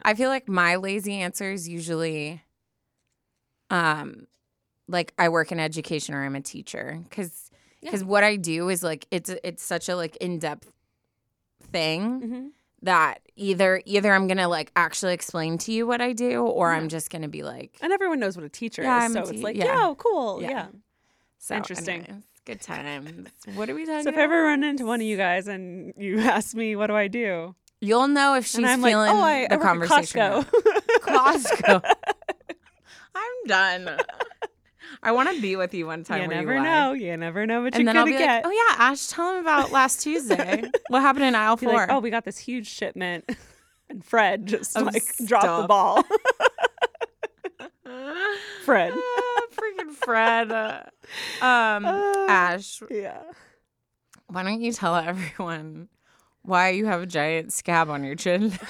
i 0.04 0.14
feel 0.14 0.30
like 0.30 0.48
my 0.48 0.76
lazy 0.76 1.16
answer 1.16 1.52
is 1.52 1.68
usually 1.68 2.42
um 3.70 4.28
like 4.88 5.14
i 5.18 5.30
work 5.30 5.52
in 5.52 5.60
education 5.60 6.14
or 6.16 6.24
i'm 6.26 6.36
a 6.36 6.42
teacher 6.42 7.00
because 7.10 7.52
because 7.82 8.04
what 8.04 8.24
I 8.24 8.36
do 8.38 8.70
is 8.70 8.82
like 8.84 9.08
it's 9.12 9.30
it's 9.44 9.64
such 9.64 9.88
a 9.88 9.96
like 9.96 10.16
in 10.18 10.40
depth 10.40 10.72
thing 11.72 12.22
Mm-hmm. 12.22 12.48
that 12.82 13.20
either 13.36 13.82
either 13.86 14.12
I'm 14.14 14.28
gonna 14.28 14.48
like 14.50 14.72
actually 14.76 15.14
explain 15.14 15.58
to 15.60 15.72
you 15.72 15.86
what 15.88 16.02
I 16.02 16.12
do, 16.14 16.44
or 16.44 16.72
I'm 16.74 16.90
just 16.90 17.10
gonna 17.12 17.28
be 17.28 17.44
like, 17.44 17.78
And 17.82 17.94
everyone 17.94 18.20
knows 18.20 18.36
what 18.36 18.46
a 18.46 18.50
teacher 18.50 18.82
Yeah, 18.82 18.98
is, 18.98 19.04
I'm 19.16 19.26
so 19.26 19.32
it's 19.32 19.44
like, 19.44 19.56
yeah. 19.58 19.66
yeah, 19.88 19.94
cool, 19.98 20.42
Yeah. 20.42 20.50
yeah. 20.50 20.68
so, 21.38 21.56
Interesting. 21.56 22.24
good 22.46 22.62
time. 22.62 23.28
what 23.56 23.70
are 23.70 23.76
we 23.76 23.86
talking 23.86 24.04
So 24.04 24.10
if? 24.10 24.18
I 24.18 24.22
ever 24.22 24.44
run 24.44 24.64
into 24.64 24.86
one 24.86 25.00
of 25.00 25.06
you 25.08 25.16
guys 25.18 25.48
and 25.48 25.94
you 25.98 26.20
ask 26.36 26.56
me, 26.56 26.76
what 26.76 26.88
do 26.88 26.96
I 26.96 27.08
do? 27.08 27.56
You'll 27.80 28.08
know 28.08 28.34
if 28.36 28.48
she's 28.48 28.66
I'm 28.66 28.82
like, 28.82 28.96
oh, 28.96 29.00
I, 29.22 29.48
the 29.48 29.54
I 29.54 29.58
conversation. 29.58 30.20
Costco. 30.20 30.50
Costco. 31.02 31.82
I'm 33.16 33.48
done. 33.48 33.98
I 35.04 35.12
want 35.12 35.34
to 35.34 35.42
be 35.42 35.56
with 35.56 35.74
you 35.74 35.86
one 35.88 36.04
time. 36.04 36.22
you 36.24 36.28
never 36.28 36.54
you 36.54 36.60
lie. 36.60 36.66
know. 36.66 36.94
You 36.94 37.16
never 37.18 37.46
know 37.46 37.62
what 37.62 37.76
And 37.76 37.84
you're 37.86 37.94
gonna 37.94 38.12
get. 38.12 38.44
like, 38.44 38.46
"Oh 38.46 38.52
yeah, 38.52 38.76
Ash, 38.86 39.08
tell 39.08 39.34
him 39.34 39.40
about 39.42 39.72
last 39.72 40.02
Tuesday. 40.04 40.64
what 40.90 41.02
happened 41.02 41.26
in 41.26 41.36
aisle 41.36 41.58
four? 41.58 41.74
like, 41.74 41.92
oh, 41.92 42.00
we 42.00 42.10
got 42.10 42.26
this 42.26 42.38
huge 42.38 42.68
shipment, 42.68 43.30
and 43.90 44.04
Fred 44.04 44.46
just 44.48 44.76
Of 44.78 44.86
like 44.86 45.04
dropped 45.26 45.62
the 45.62 45.68
ball. 45.68 46.04
Fred. 48.66 48.92
Ah, 48.94 49.42
freaking 49.54 49.92
Fred. 49.94 50.52
Uh, 50.52 50.84
um, 51.42 51.86
Uh, 51.86 52.26
Ash, 52.28 52.82
Yeah. 52.90 53.22
why 54.28 54.44
don't 54.44 54.60
you 54.62 54.74
tell 54.74 54.96
everyone 54.96 55.88
why 56.42 56.70
you 56.70 56.86
have 56.86 57.02
a 57.02 57.06
giant 57.06 57.54
scab 57.54 57.90
on 57.90 58.04
your 58.04 58.16
chin? 58.16 58.52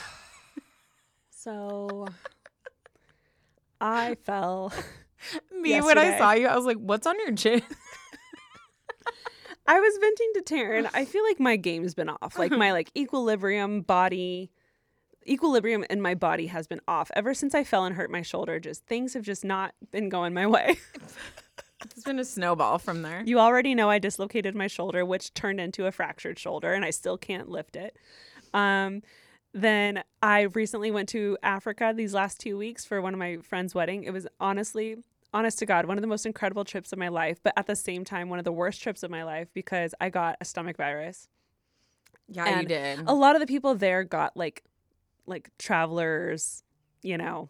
So 1.39 2.05
I 3.79 4.15
fell. 4.25 4.73
Me, 5.61 5.81
when 5.81 5.97
I 5.97 6.17
saw 6.17 6.33
you, 6.33 6.47
I 6.47 6.55
was 6.55 6.65
like, 6.65 6.77
"What's 6.77 7.07
on 7.07 7.17
your 7.19 7.35
chin?" 7.35 7.61
I 9.67 9.79
was 9.79 9.97
venting 9.99 10.31
to 10.35 10.41
Taryn. 10.41 10.89
I 10.93 11.05
feel 11.11 11.23
like 11.23 11.39
my 11.39 11.57
game's 11.57 11.93
been 11.93 12.09
off. 12.09 12.39
Like 12.39 12.51
my 12.51 12.71
like 12.71 12.89
equilibrium 12.97 13.81
body 13.81 14.51
equilibrium 15.27 15.83
in 15.89 16.01
my 16.01 16.15
body 16.15 16.47
has 16.47 16.67
been 16.67 16.79
off 16.87 17.11
ever 17.13 17.33
since 17.33 17.53
I 17.53 17.65
fell 17.65 17.83
and 17.83 17.95
hurt 17.95 18.09
my 18.09 18.21
shoulder. 18.21 18.61
Just 18.61 18.85
things 18.85 19.13
have 19.13 19.23
just 19.23 19.43
not 19.43 19.73
been 19.91 20.07
going 20.07 20.33
my 20.33 20.47
way. 20.47 20.77
It's 21.83 22.03
been 22.03 22.17
a 22.17 22.25
snowball 22.25 22.79
from 22.79 23.01
there. 23.01 23.23
You 23.25 23.39
already 23.39 23.75
know 23.75 23.89
I 23.89 23.99
dislocated 23.99 24.55
my 24.55 24.67
shoulder, 24.67 25.05
which 25.05 25.33
turned 25.33 25.59
into 25.59 25.85
a 25.85 25.91
fractured 25.91 26.39
shoulder, 26.39 26.73
and 26.73 26.85
I 26.85 26.89
still 26.89 27.17
can't 27.17 27.49
lift 27.49 27.75
it. 27.75 27.97
Um, 28.53 29.03
then 29.53 30.03
I 30.21 30.41
recently 30.41 30.91
went 30.91 31.09
to 31.09 31.37
Africa 31.41 31.93
these 31.95 32.13
last 32.13 32.39
two 32.39 32.57
weeks 32.57 32.85
for 32.85 33.01
one 33.01 33.13
of 33.13 33.19
my 33.19 33.37
friend's 33.37 33.73
wedding. 33.73 34.03
It 34.03 34.11
was 34.11 34.27
honestly, 34.39 34.97
honest 35.33 35.59
to 35.59 35.65
God, 35.65 35.85
one 35.85 35.97
of 35.97 36.01
the 36.01 36.07
most 36.07 36.25
incredible 36.25 36.65
trips 36.65 36.91
of 36.93 36.99
my 36.99 37.07
life, 37.07 37.39
but 37.43 37.53
at 37.57 37.67
the 37.67 37.75
same 37.75 38.03
time, 38.03 38.29
one 38.29 38.39
of 38.39 38.45
the 38.45 38.51
worst 38.51 38.81
trips 38.81 39.03
of 39.03 39.11
my 39.11 39.23
life 39.23 39.47
because 39.53 39.93
I 39.99 40.09
got 40.09 40.37
a 40.41 40.45
stomach 40.45 40.77
virus. 40.77 41.27
Yeah, 42.27 42.59
you 42.59 42.67
did. 42.67 42.99
A 43.07 43.13
lot 43.13 43.35
of 43.35 43.41
the 43.41 43.47
people 43.47 43.73
there 43.75 44.03
got 44.03 44.35
like, 44.35 44.63
like 45.25 45.49
travelers, 45.57 46.63
you 47.01 47.17
know, 47.17 47.49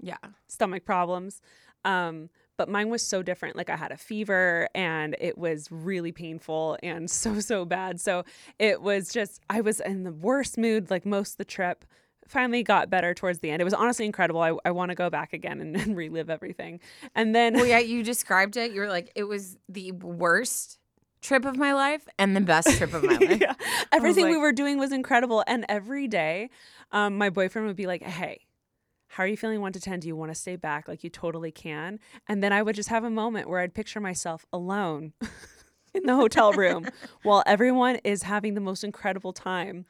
yeah. 0.00 0.16
stomach 0.48 0.84
problems. 0.84 1.40
Um, 1.84 2.30
but 2.56 2.68
mine 2.68 2.88
was 2.88 3.02
so 3.06 3.22
different. 3.22 3.56
Like 3.56 3.70
I 3.70 3.76
had 3.76 3.92
a 3.92 3.96
fever 3.96 4.68
and 4.74 5.16
it 5.20 5.36
was 5.36 5.68
really 5.70 6.12
painful 6.12 6.78
and 6.82 7.10
so, 7.10 7.40
so 7.40 7.64
bad. 7.64 8.00
So 8.00 8.24
it 8.58 8.82
was 8.82 9.12
just, 9.12 9.40
I 9.50 9.60
was 9.60 9.80
in 9.80 10.04
the 10.04 10.12
worst 10.12 10.58
mood 10.58 10.90
like 10.90 11.04
most 11.04 11.32
of 11.32 11.38
the 11.38 11.44
trip. 11.44 11.84
Finally 12.26 12.62
got 12.62 12.88
better 12.88 13.12
towards 13.12 13.40
the 13.40 13.50
end. 13.50 13.60
It 13.60 13.64
was 13.64 13.74
honestly 13.74 14.06
incredible. 14.06 14.40
I, 14.40 14.54
I 14.64 14.70
want 14.70 14.90
to 14.90 14.94
go 14.94 15.10
back 15.10 15.34
again 15.34 15.60
and, 15.60 15.76
and 15.80 15.96
relive 15.96 16.30
everything. 16.30 16.80
And 17.14 17.34
then, 17.34 17.54
Well, 17.54 17.66
yeah, 17.66 17.78
you 17.80 18.02
described 18.02 18.56
it. 18.56 18.72
You 18.72 18.80
were 18.80 18.88
like, 18.88 19.10
it 19.14 19.24
was 19.24 19.58
the 19.68 19.92
worst 19.92 20.78
trip 21.20 21.44
of 21.44 21.56
my 21.56 21.72
life 21.74 22.06
and 22.18 22.36
the 22.36 22.40
best 22.40 22.76
trip 22.78 22.94
of 22.94 23.02
my 23.02 23.16
life. 23.16 23.40
yeah, 23.40 23.54
everything 23.92 24.28
we 24.30 24.36
were 24.36 24.52
doing 24.52 24.78
was 24.78 24.92
incredible. 24.92 25.42
And 25.46 25.64
every 25.68 26.06
day, 26.06 26.50
um, 26.92 27.18
my 27.18 27.30
boyfriend 27.30 27.66
would 27.66 27.76
be 27.76 27.86
like, 27.86 28.02
hey, 28.02 28.40
how 29.14 29.22
are 29.22 29.28
you 29.28 29.36
feeling 29.36 29.60
one 29.60 29.72
to 29.72 29.80
10? 29.80 30.00
Do 30.00 30.08
you 30.08 30.16
want 30.16 30.32
to 30.32 30.34
stay 30.34 30.56
back? 30.56 30.88
Like 30.88 31.04
you 31.04 31.08
totally 31.10 31.52
can. 31.52 32.00
And 32.28 32.42
then 32.42 32.52
I 32.52 32.62
would 32.62 32.74
just 32.74 32.88
have 32.88 33.04
a 33.04 33.10
moment 33.10 33.48
where 33.48 33.60
I'd 33.60 33.72
picture 33.72 34.00
myself 34.00 34.44
alone 34.52 35.12
in 35.94 36.02
the 36.02 36.16
hotel 36.16 36.52
room 36.52 36.88
while 37.22 37.44
everyone 37.46 38.00
is 38.02 38.24
having 38.24 38.54
the 38.54 38.60
most 38.60 38.82
incredible 38.82 39.32
time 39.32 39.84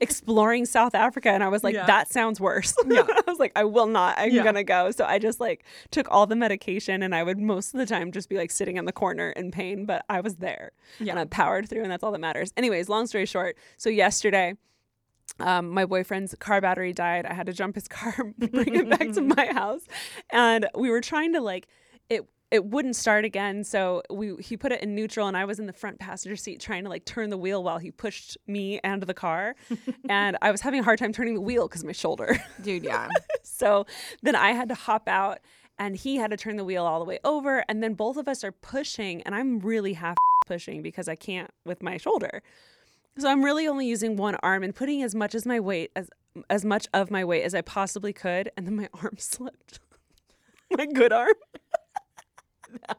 exploring 0.00 0.64
South 0.64 0.94
Africa. 0.94 1.28
And 1.28 1.44
I 1.44 1.48
was 1.48 1.62
like, 1.62 1.74
Yeah. 1.74 1.84
that 1.84 2.10
sounds 2.10 2.40
worse. 2.40 2.74
I 2.90 3.20
was 3.26 3.38
like, 3.38 3.52
I 3.54 3.64
will 3.64 3.86
not. 3.86 4.14
I'm 4.18 4.30
Yeah. 4.32 4.42
going 4.44 4.54
to 4.54 4.64
go. 4.64 4.90
So 4.92 5.04
I 5.04 5.18
just 5.18 5.40
like 5.40 5.62
took 5.90 6.10
all 6.10 6.26
the 6.26 6.34
medication 6.36 7.02
and 7.02 7.14
I 7.14 7.22
would 7.22 7.38
most 7.38 7.74
of 7.74 7.80
the 7.80 7.86
time 7.86 8.12
just 8.12 8.30
be 8.30 8.38
like 8.38 8.50
sitting 8.50 8.78
in 8.78 8.86
the 8.86 8.92
corner 8.92 9.28
in 9.32 9.50
pain, 9.50 9.84
but 9.84 10.06
I 10.08 10.22
was 10.22 10.36
there 10.36 10.72
Yeah. 10.98 11.12
and 11.12 11.20
I 11.20 11.26
powered 11.26 11.68
through 11.68 11.82
and 11.82 11.90
that's 11.90 12.02
all 12.02 12.12
that 12.12 12.20
matters. 12.20 12.50
Anyways, 12.56 12.88
long 12.88 13.06
story 13.06 13.26
short. 13.26 13.58
So 13.76 13.90
yesterday, 13.90 14.54
um, 15.40 15.70
my 15.70 15.84
boyfriend's 15.84 16.34
car 16.36 16.60
battery 16.60 16.92
died. 16.92 17.26
I 17.26 17.34
had 17.34 17.46
to 17.46 17.52
jump 17.52 17.74
his 17.74 17.88
car, 17.88 18.14
bring 18.38 18.74
it 18.74 18.88
back 18.88 19.12
to 19.12 19.20
my 19.20 19.46
house, 19.52 19.82
and 20.30 20.68
we 20.74 20.90
were 20.90 21.00
trying 21.00 21.32
to 21.34 21.40
like 21.40 21.68
it. 22.08 22.26
It 22.50 22.64
wouldn't 22.64 22.96
start 22.96 23.24
again, 23.24 23.62
so 23.62 24.02
we 24.10 24.34
he 24.40 24.56
put 24.56 24.72
it 24.72 24.82
in 24.82 24.94
neutral, 24.94 25.28
and 25.28 25.36
I 25.36 25.44
was 25.44 25.60
in 25.60 25.66
the 25.66 25.72
front 25.72 26.00
passenger 26.00 26.34
seat 26.34 26.60
trying 26.60 26.82
to 26.82 26.90
like 26.90 27.04
turn 27.04 27.30
the 27.30 27.36
wheel 27.36 27.62
while 27.62 27.78
he 27.78 27.92
pushed 27.92 28.36
me 28.48 28.80
and 28.82 29.02
the 29.02 29.14
car, 29.14 29.54
and 30.08 30.36
I 30.42 30.50
was 30.50 30.60
having 30.60 30.80
a 30.80 30.82
hard 30.82 30.98
time 30.98 31.12
turning 31.12 31.34
the 31.34 31.40
wheel 31.40 31.68
because 31.68 31.84
my 31.84 31.92
shoulder. 31.92 32.42
Dude, 32.60 32.82
yeah. 32.82 33.08
so 33.42 33.86
then 34.22 34.34
I 34.34 34.50
had 34.50 34.68
to 34.68 34.74
hop 34.74 35.08
out, 35.08 35.38
and 35.78 35.94
he 35.94 36.16
had 36.16 36.32
to 36.32 36.36
turn 36.36 36.56
the 36.56 36.64
wheel 36.64 36.84
all 36.84 36.98
the 36.98 37.04
way 37.04 37.20
over, 37.24 37.64
and 37.68 37.82
then 37.84 37.94
both 37.94 38.16
of 38.16 38.26
us 38.26 38.42
are 38.42 38.52
pushing, 38.52 39.22
and 39.22 39.34
I'm 39.34 39.60
really 39.60 39.92
half 39.92 40.16
pushing 40.46 40.82
because 40.82 41.08
I 41.08 41.14
can't 41.14 41.50
with 41.64 41.82
my 41.82 41.96
shoulder. 41.96 42.42
So 43.18 43.28
I'm 43.28 43.44
really 43.44 43.66
only 43.66 43.86
using 43.86 44.16
one 44.16 44.36
arm 44.36 44.62
and 44.62 44.74
putting 44.74 45.02
as 45.02 45.14
much 45.14 45.34
as 45.34 45.44
my 45.44 45.60
weight 45.60 45.90
as 45.96 46.08
as 46.48 46.64
much 46.64 46.86
of 46.94 47.10
my 47.10 47.24
weight 47.24 47.42
as 47.42 47.54
I 47.54 47.60
possibly 47.60 48.12
could, 48.12 48.50
and 48.56 48.66
then 48.66 48.76
my 48.76 48.88
arm 49.02 49.16
slipped. 49.18 49.80
my 50.70 50.86
good 50.86 51.12
arm. 51.12 51.32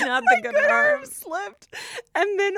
Not 0.00 0.22
the 0.22 0.40
good 0.42 0.54
arm. 0.56 1.04
slipped, 1.04 1.74
and 2.14 2.38
then 2.38 2.54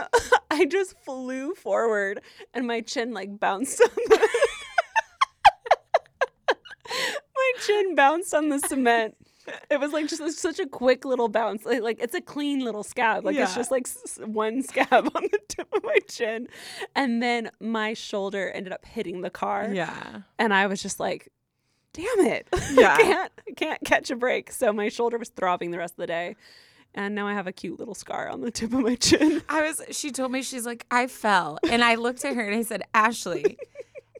I 0.50 0.66
just 0.66 0.94
flew 1.04 1.54
forward, 1.54 2.20
and 2.52 2.66
my 2.66 2.80
chin 2.82 3.12
like 3.12 3.40
bounced 3.40 3.80
on 3.80 3.88
the. 4.08 4.28
my 7.36 7.52
chin 7.66 7.94
bounced 7.94 8.34
on 8.34 8.50
the 8.50 8.58
cement. 8.60 9.16
It 9.70 9.78
was 9.80 9.92
like 9.92 10.08
just 10.08 10.38
such 10.38 10.58
a 10.58 10.66
quick 10.66 11.04
little 11.04 11.28
bounce. 11.28 11.64
Like, 11.66 11.82
like 11.82 11.98
it's 12.00 12.14
a 12.14 12.20
clean 12.20 12.60
little 12.60 12.82
scab. 12.82 13.24
Like 13.24 13.36
it's 13.36 13.54
just 13.54 13.70
like 13.70 13.86
s- 13.86 14.18
one 14.24 14.62
scab 14.70 15.10
on 15.14 15.22
the 15.30 15.38
tip 15.48 15.68
of 15.72 15.82
my 15.84 15.98
chin, 16.08 16.48
and 16.94 17.22
then 17.22 17.50
my 17.60 17.94
shoulder 17.94 18.50
ended 18.50 18.72
up 18.72 18.84
hitting 18.84 19.20
the 19.20 19.30
car. 19.30 19.68
Yeah. 19.72 20.20
and 20.38 20.54
I 20.54 20.66
was 20.66 20.82
just 20.82 20.98
like, 21.00 21.28
"Damn 21.92 22.20
it! 22.20 22.48
Yeah. 22.72 22.94
I 22.94 23.02
can't, 23.02 23.32
I 23.48 23.52
can't 23.52 23.84
catch 23.84 24.10
a 24.10 24.16
break." 24.16 24.50
So 24.50 24.72
my 24.72 24.88
shoulder 24.88 25.18
was 25.18 25.28
throbbing 25.28 25.70
the 25.72 25.78
rest 25.78 25.92
of 25.94 25.98
the 25.98 26.06
day, 26.06 26.36
and 26.94 27.14
now 27.14 27.26
I 27.26 27.34
have 27.34 27.46
a 27.46 27.52
cute 27.52 27.78
little 27.78 27.94
scar 27.94 28.28
on 28.30 28.40
the 28.40 28.50
tip 28.50 28.72
of 28.72 28.80
my 28.80 28.94
chin. 28.94 29.42
I 29.48 29.62
was, 29.62 29.82
she 29.90 30.10
told 30.10 30.32
me, 30.32 30.42
she's 30.42 30.64
like, 30.64 30.86
I 30.90 31.06
fell. 31.06 31.58
And 31.68 31.84
I 31.84 31.96
looked 31.96 32.24
at 32.24 32.34
her 32.34 32.42
and 32.42 32.54
I 32.56 32.62
said, 32.62 32.82
Ashley, 32.94 33.58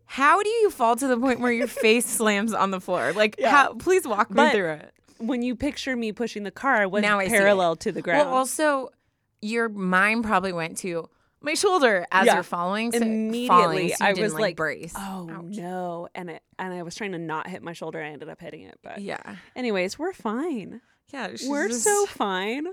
how 0.06 0.42
do 0.42 0.48
you 0.48 0.70
fall 0.70 0.96
to 0.96 1.06
the 1.08 1.16
point 1.16 1.40
where 1.40 1.52
your 1.52 1.66
face 1.66 2.06
slams 2.06 2.52
on 2.52 2.70
the 2.72 2.80
floor? 2.80 3.12
Like, 3.12 3.36
Yeah. 3.38 3.50
how, 3.50 3.74
please 3.74 4.06
walk 4.06 4.30
me 4.30 4.36
But- 4.36 4.52
through 4.52 4.70
it. 4.72 4.93
When 5.18 5.42
you 5.42 5.54
picture 5.56 5.96
me 5.96 6.12
pushing 6.12 6.42
the 6.42 6.50
car, 6.50 6.88
was 6.88 7.02
Now 7.02 7.18
I 7.18 7.28
parallel 7.28 7.76
to 7.76 7.92
the 7.92 8.02
ground. 8.02 8.28
Well, 8.28 8.36
also, 8.36 8.90
your 9.40 9.68
mind 9.68 10.24
probably 10.24 10.52
went 10.52 10.78
to 10.78 11.08
my 11.40 11.54
shoulder 11.54 12.06
as 12.10 12.26
Yeah. 12.26 12.34
you're 12.34 12.42
following. 12.42 12.90
So 12.92 12.98
Immediately, 12.98 13.48
falling, 13.48 13.88
so 13.90 14.04
I 14.04 14.12
was 14.14 14.32
like, 14.34 14.40
like, 14.40 14.56
brace. 14.56 14.94
"Oh 14.96 15.28
Ouch. 15.30 15.44
no!" 15.56 16.08
And 16.14 16.30
it 16.30 16.42
and 16.58 16.72
I 16.72 16.82
was 16.82 16.94
trying 16.94 17.12
to 17.12 17.18
not 17.18 17.48
hit 17.48 17.62
my 17.62 17.72
shoulder. 17.74 18.00
I 18.02 18.08
ended 18.08 18.28
up 18.28 18.40
hitting 18.40 18.62
it, 18.62 18.78
but 18.82 19.00
Yeah. 19.00 19.36
anyways, 19.54 19.98
we're 19.98 20.12
fine. 20.14 20.80
Yeah. 21.12 21.28
we're 21.46 21.68
just- 21.68 21.84
so 21.84 22.06
fine. 22.08 22.66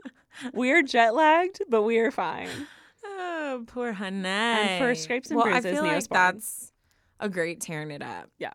we're 0.53 0.81
jet 0.83 1.13
lagged, 1.13 1.61
but 1.69 1.81
we 1.83 1.99
are 1.99 2.11
fine. 2.11 2.47
Oh, 3.03 3.63
poor 3.67 3.91
honey. 3.93 4.27
And 4.27 4.83
for 4.83 4.95
scrapes 4.95 5.29
and 5.29 5.37
well, 5.37 5.45
bruises, 5.47 5.65
I 5.65 5.71
feel 5.73 5.83
like 5.83 6.07
that's 6.09 6.71
a 7.19 7.27
great 7.27 7.59
tearing 7.59 7.91
it 7.91 8.01
up. 8.01 8.29
Yeah. 8.39 8.53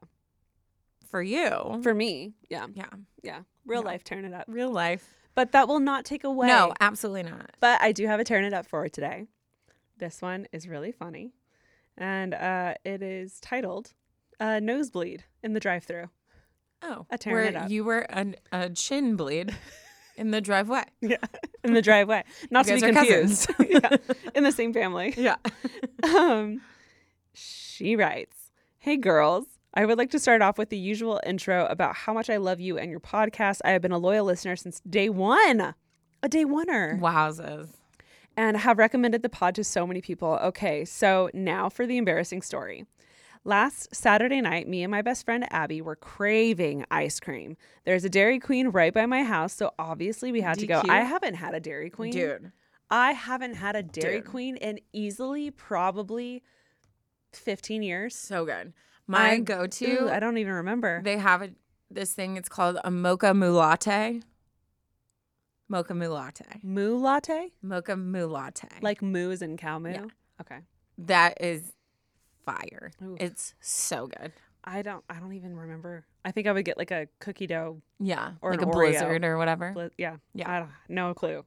For 1.10 1.22
you. 1.22 1.80
For 1.82 1.94
me, 1.94 2.34
yeah, 2.50 2.66
yeah. 2.74 2.86
yeah, 3.22 3.40
real 3.64 3.80
Yeah. 3.82 3.86
life 3.86 4.04
turn 4.04 4.24
it 4.24 4.32
up. 4.34 4.44
Real 4.48 4.70
life. 4.70 5.14
But 5.34 5.52
that 5.52 5.68
will 5.68 5.80
not 5.80 6.04
take 6.04 6.24
away. 6.24 6.46
No, 6.48 6.72
absolutely 6.80 7.24
not. 7.24 7.50
But 7.60 7.80
I 7.82 7.92
do 7.92 8.06
have 8.06 8.20
a 8.20 8.24
turn 8.24 8.44
it 8.44 8.52
up 8.54 8.66
for 8.66 8.88
today. 8.88 9.26
This 9.98 10.20
one 10.22 10.46
is 10.52 10.66
really 10.68 10.92
funny. 10.92 11.32
And 11.98 12.34
uh, 12.34 12.74
it 12.84 13.02
is 13.02 13.38
titled 13.40 13.92
uh, 14.40 14.60
Nosebleed 14.60 15.24
in 15.42 15.52
the 15.54 15.60
Drive 15.60 15.84
Through. 15.84 16.10
Oh, 16.82 17.06
A 17.10 17.16
tearing 17.18 17.36
where 17.36 17.44
it 17.48 17.56
up. 17.56 17.70
you 17.70 17.84
were 17.84 18.06
a, 18.10 18.26
a 18.52 18.70
chin 18.70 19.16
bleed 19.16 19.54
in 20.16 20.30
the 20.30 20.40
driveway. 20.40 20.84
Yeah. 21.00 21.16
In 21.64 21.72
the 21.74 21.82
driveway. 21.82 22.24
Not 22.50 22.66
You 22.66 22.78
to 22.78 22.86
be 22.86 22.92
confused. 22.92 23.50
yeah. 23.68 23.96
In 24.34 24.44
the 24.44 24.52
same 24.52 24.72
family. 24.72 25.14
Yeah. 25.18 25.36
Um, 26.02 26.60
she 27.32 27.96
writes 27.96 28.36
Hey 28.78 28.96
girls, 28.96 29.46
I 29.78 29.84
would 29.84 29.98
like 29.98 30.10
to 30.12 30.18
start 30.18 30.40
off 30.40 30.56
with 30.56 30.70
the 30.70 30.78
usual 30.78 31.20
intro 31.26 31.66
about 31.66 31.94
how 31.94 32.14
much 32.14 32.30
I 32.30 32.38
love 32.38 32.60
you 32.60 32.78
and 32.78 32.90
your 32.90 32.98
podcast. 33.00 33.60
I 33.62 33.72
have 33.72 33.82
been 33.82 33.92
a 33.92 33.98
loyal 33.98 34.24
listener 34.24 34.56
since 34.56 34.80
day 34.88 35.10
one, 35.10 35.74
a 36.22 36.28
day 36.28 36.46
oneer. 36.46 36.98
Wowzers. 36.98 37.68
and 38.38 38.56
have 38.56 38.78
recommended 38.78 39.22
the 39.22 39.28
pod 39.28 39.54
to 39.56 39.64
so 39.64 39.86
many 39.86 40.00
people. 40.00 40.38
Okay, 40.42 40.84
so 40.84 41.30
now 41.34 41.68
for 41.68 41.86
the 41.86 41.98
embarrassing 41.98 42.40
story. 42.42 42.86
Last 43.44 43.94
Saturday 43.94 44.40
night, 44.40 44.66
me 44.66 44.82
and 44.82 44.90
my 44.90 45.02
best 45.02 45.24
friend 45.24 45.46
Abby 45.52 45.80
were 45.80 45.94
craving 45.94 46.84
ice 46.90 47.20
cream. 47.20 47.56
There's 47.84 48.04
a 48.04 48.10
Dairy 48.10 48.40
Queen 48.40 48.68
right 48.68 48.92
by 48.92 49.06
my 49.06 49.22
house, 49.22 49.52
so 49.52 49.72
obviously 49.78 50.32
we 50.32 50.40
had 50.40 50.58
to 50.58 50.66
go. 50.66 50.82
I 50.88 51.02
haven't 51.02 51.34
had 51.34 51.54
a 51.54 51.60
Dairy 51.60 51.90
Queen. 51.90 52.12
Dude. 52.12 52.50
I 52.90 53.12
haven't 53.12 53.54
had 53.54 53.76
a 53.76 53.82
Dairy 53.82 54.20
Dude. 54.20 54.26
Queen 54.26 54.56
in 54.56 54.80
easily 54.92 55.50
probably 55.50 56.42
15 57.32 57.82
years. 57.82 58.14
So 58.16 58.44
good. 58.44 58.72
My 59.06 59.32
I- 59.32 59.38
go 59.38 59.62
Ooh, 59.64 59.68
to, 59.68 60.10
I 60.12 60.18
don't 60.20 60.38
even 60.38 60.52
remember. 60.54 61.00
they 61.04 61.16
have 61.18 61.42
a, 61.42 61.50
this 61.90 62.12
thing, 62.12 62.36
it's 62.36 62.48
called 62.48 62.78
a 62.82 62.90
mocha 62.90 63.26
MooLatte. 63.32 64.22
Mocha 65.68 65.94
MooLatte. 65.94 66.62
moo 66.62 66.96
latte? 66.96 67.52
Mocha 67.62 67.92
MooLatte. 67.94 68.82
Like 68.82 69.02
moo 69.02 69.30
is 69.30 69.42
in 69.42 69.56
cow 69.56 69.78
moo? 69.78 69.90
Yeah. 69.92 70.04
Okay. 70.40 70.58
that 70.98 71.40
is 71.40 71.72
fire. 72.44 72.92
Oof. 73.02 73.16
It's 73.20 73.54
so 73.60 74.06
good. 74.06 74.32
I 74.64 74.82
don't 74.82 75.04
I 75.10 75.18
don't 75.18 75.32
even 75.32 75.56
remember. 75.56 76.04
I 76.24 76.30
think 76.32 76.46
I 76.46 76.52
would 76.52 76.64
get 76.64 76.76
like 76.78 76.90
a 76.92 77.08
cookie 77.20 77.46
dough 77.48 77.80
Yeah. 77.98 78.32
Or 78.42 78.52
like 78.52 78.62
a 78.62 78.66
Oreo. 78.66 78.72
blizzard 78.72 79.24
or 79.24 79.38
whatever. 79.38 79.72
Bli- 79.72 79.90
yeah. 79.98 80.16
Yeah. 80.34 80.50
I 80.50 80.58
don't, 80.60 80.70
no 80.88 81.14
clue. 81.14 81.44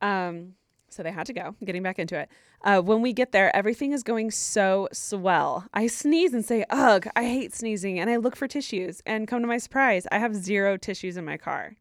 Um, 0.00 0.54
so 0.88 1.02
they 1.02 1.12
had 1.12 1.26
to 1.26 1.32
go. 1.34 1.54
Getting 1.64 1.82
back 1.82 1.98
into 1.98 2.18
it. 2.18 2.30
Uh, 2.62 2.80
when 2.80 3.00
we 3.00 3.12
get 3.12 3.32
there, 3.32 3.54
everything 3.56 3.92
is 3.92 4.02
going 4.02 4.30
so 4.30 4.88
swell. 4.92 5.66
I 5.72 5.86
sneeze 5.86 6.34
and 6.34 6.44
say, 6.44 6.64
"Ugh, 6.70 7.06
I 7.16 7.24
hate 7.24 7.54
sneezing," 7.54 7.98
and 7.98 8.10
I 8.10 8.16
look 8.16 8.36
for 8.36 8.46
tissues. 8.46 9.02
And 9.06 9.26
come 9.26 9.40
to 9.40 9.48
my 9.48 9.58
surprise, 9.58 10.06
I 10.12 10.18
have 10.18 10.34
zero 10.34 10.76
tissues 10.76 11.16
in 11.16 11.24
my 11.24 11.36
car. 11.36 11.76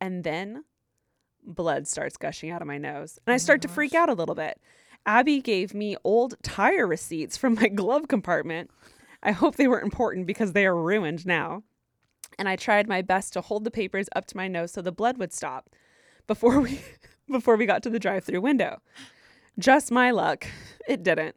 And 0.00 0.24
then 0.24 0.64
blood 1.44 1.86
starts 1.86 2.16
gushing 2.16 2.50
out 2.50 2.62
of 2.62 2.68
my 2.68 2.78
nose, 2.78 3.18
and 3.26 3.32
I 3.32 3.36
start 3.36 3.62
to 3.62 3.68
freak 3.68 3.94
out 3.94 4.08
a 4.08 4.14
little 4.14 4.34
bit. 4.34 4.60
Abby 5.06 5.40
gave 5.40 5.72
me 5.74 5.96
old 6.02 6.34
tire 6.42 6.86
receipts 6.86 7.36
from 7.36 7.54
my 7.54 7.68
glove 7.80 8.08
compartment. 8.08 8.70
I 9.22 9.30
hope 9.32 9.54
they 9.56 9.68
were 9.68 9.80
important 9.80 10.26
because 10.26 10.52
they 10.52 10.66
are 10.66 10.76
ruined 10.76 11.24
now 11.24 11.62
and 12.38 12.48
I 12.48 12.56
tried 12.56 12.88
my 12.88 13.02
best 13.02 13.32
to 13.32 13.40
hold 13.40 13.64
the 13.64 13.70
papers 13.70 14.08
up 14.14 14.26
to 14.26 14.36
my 14.36 14.48
nose 14.48 14.72
so 14.72 14.82
the 14.82 14.92
blood 14.92 15.18
would 15.18 15.32
stop 15.32 15.70
before 16.26 16.60
we 16.62 16.80
before 17.30 17.56
we 17.56 17.66
got 17.66 17.82
to 17.82 17.90
the 17.90 17.98
drive-through 17.98 18.40
window. 18.40 18.80
Just 19.58 19.90
my 19.90 20.10
luck, 20.10 20.46
it 20.86 21.02
didn't. 21.02 21.36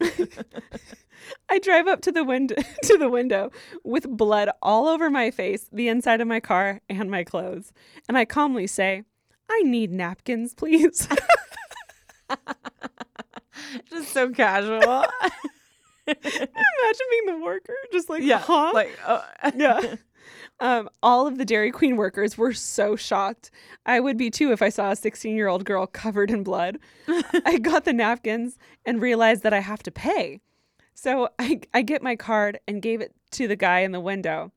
I 1.48 1.58
drive 1.58 1.86
up 1.86 2.02
to 2.02 2.12
the 2.12 2.24
window 2.24 2.54
to 2.84 2.98
the 2.98 3.08
window 3.08 3.50
with 3.84 4.08
blood 4.08 4.50
all 4.62 4.88
over 4.88 5.10
my 5.10 5.30
face, 5.30 5.68
the 5.72 5.88
inside 5.88 6.20
of 6.20 6.28
my 6.28 6.40
car, 6.40 6.80
and 6.88 7.10
my 7.10 7.24
clothes. 7.24 7.72
And 8.08 8.18
I 8.18 8.24
calmly 8.24 8.66
say, 8.66 9.04
"I 9.48 9.62
need 9.62 9.90
napkins, 9.90 10.54
please." 10.54 11.08
Just 13.90 14.12
so 14.12 14.30
casual. 14.30 15.04
Imagine 16.06 17.06
being 17.10 17.26
the 17.26 17.40
worker, 17.42 17.74
just 17.90 18.08
like, 18.08 18.22
yeah. 18.22 18.38
huh? 18.38 18.70
Like, 18.72 18.96
uh, 19.04 19.22
yeah. 19.56 19.96
Um, 20.60 20.88
all 21.02 21.26
of 21.26 21.38
the 21.38 21.44
Dairy 21.44 21.70
Queen 21.70 21.96
workers 21.96 22.38
were 22.38 22.52
so 22.52 22.96
shocked. 22.96 23.50
I 23.84 24.00
would 24.00 24.16
be 24.16 24.30
too 24.30 24.52
if 24.52 24.62
I 24.62 24.68
saw 24.68 24.90
a 24.90 24.96
16 24.96 25.36
year 25.36 25.48
old 25.48 25.64
girl 25.64 25.86
covered 25.86 26.30
in 26.30 26.42
blood. 26.42 26.78
I 27.44 27.58
got 27.58 27.84
the 27.84 27.92
napkins 27.92 28.58
and 28.84 29.00
realized 29.00 29.42
that 29.42 29.52
I 29.52 29.60
have 29.60 29.82
to 29.84 29.90
pay. 29.90 30.40
So 30.94 31.28
I, 31.38 31.60
I 31.74 31.82
get 31.82 32.02
my 32.02 32.16
card 32.16 32.58
and 32.66 32.80
gave 32.80 33.00
it 33.00 33.14
to 33.32 33.46
the 33.46 33.56
guy 33.56 33.80
in 33.80 33.92
the 33.92 34.00
window 34.00 34.52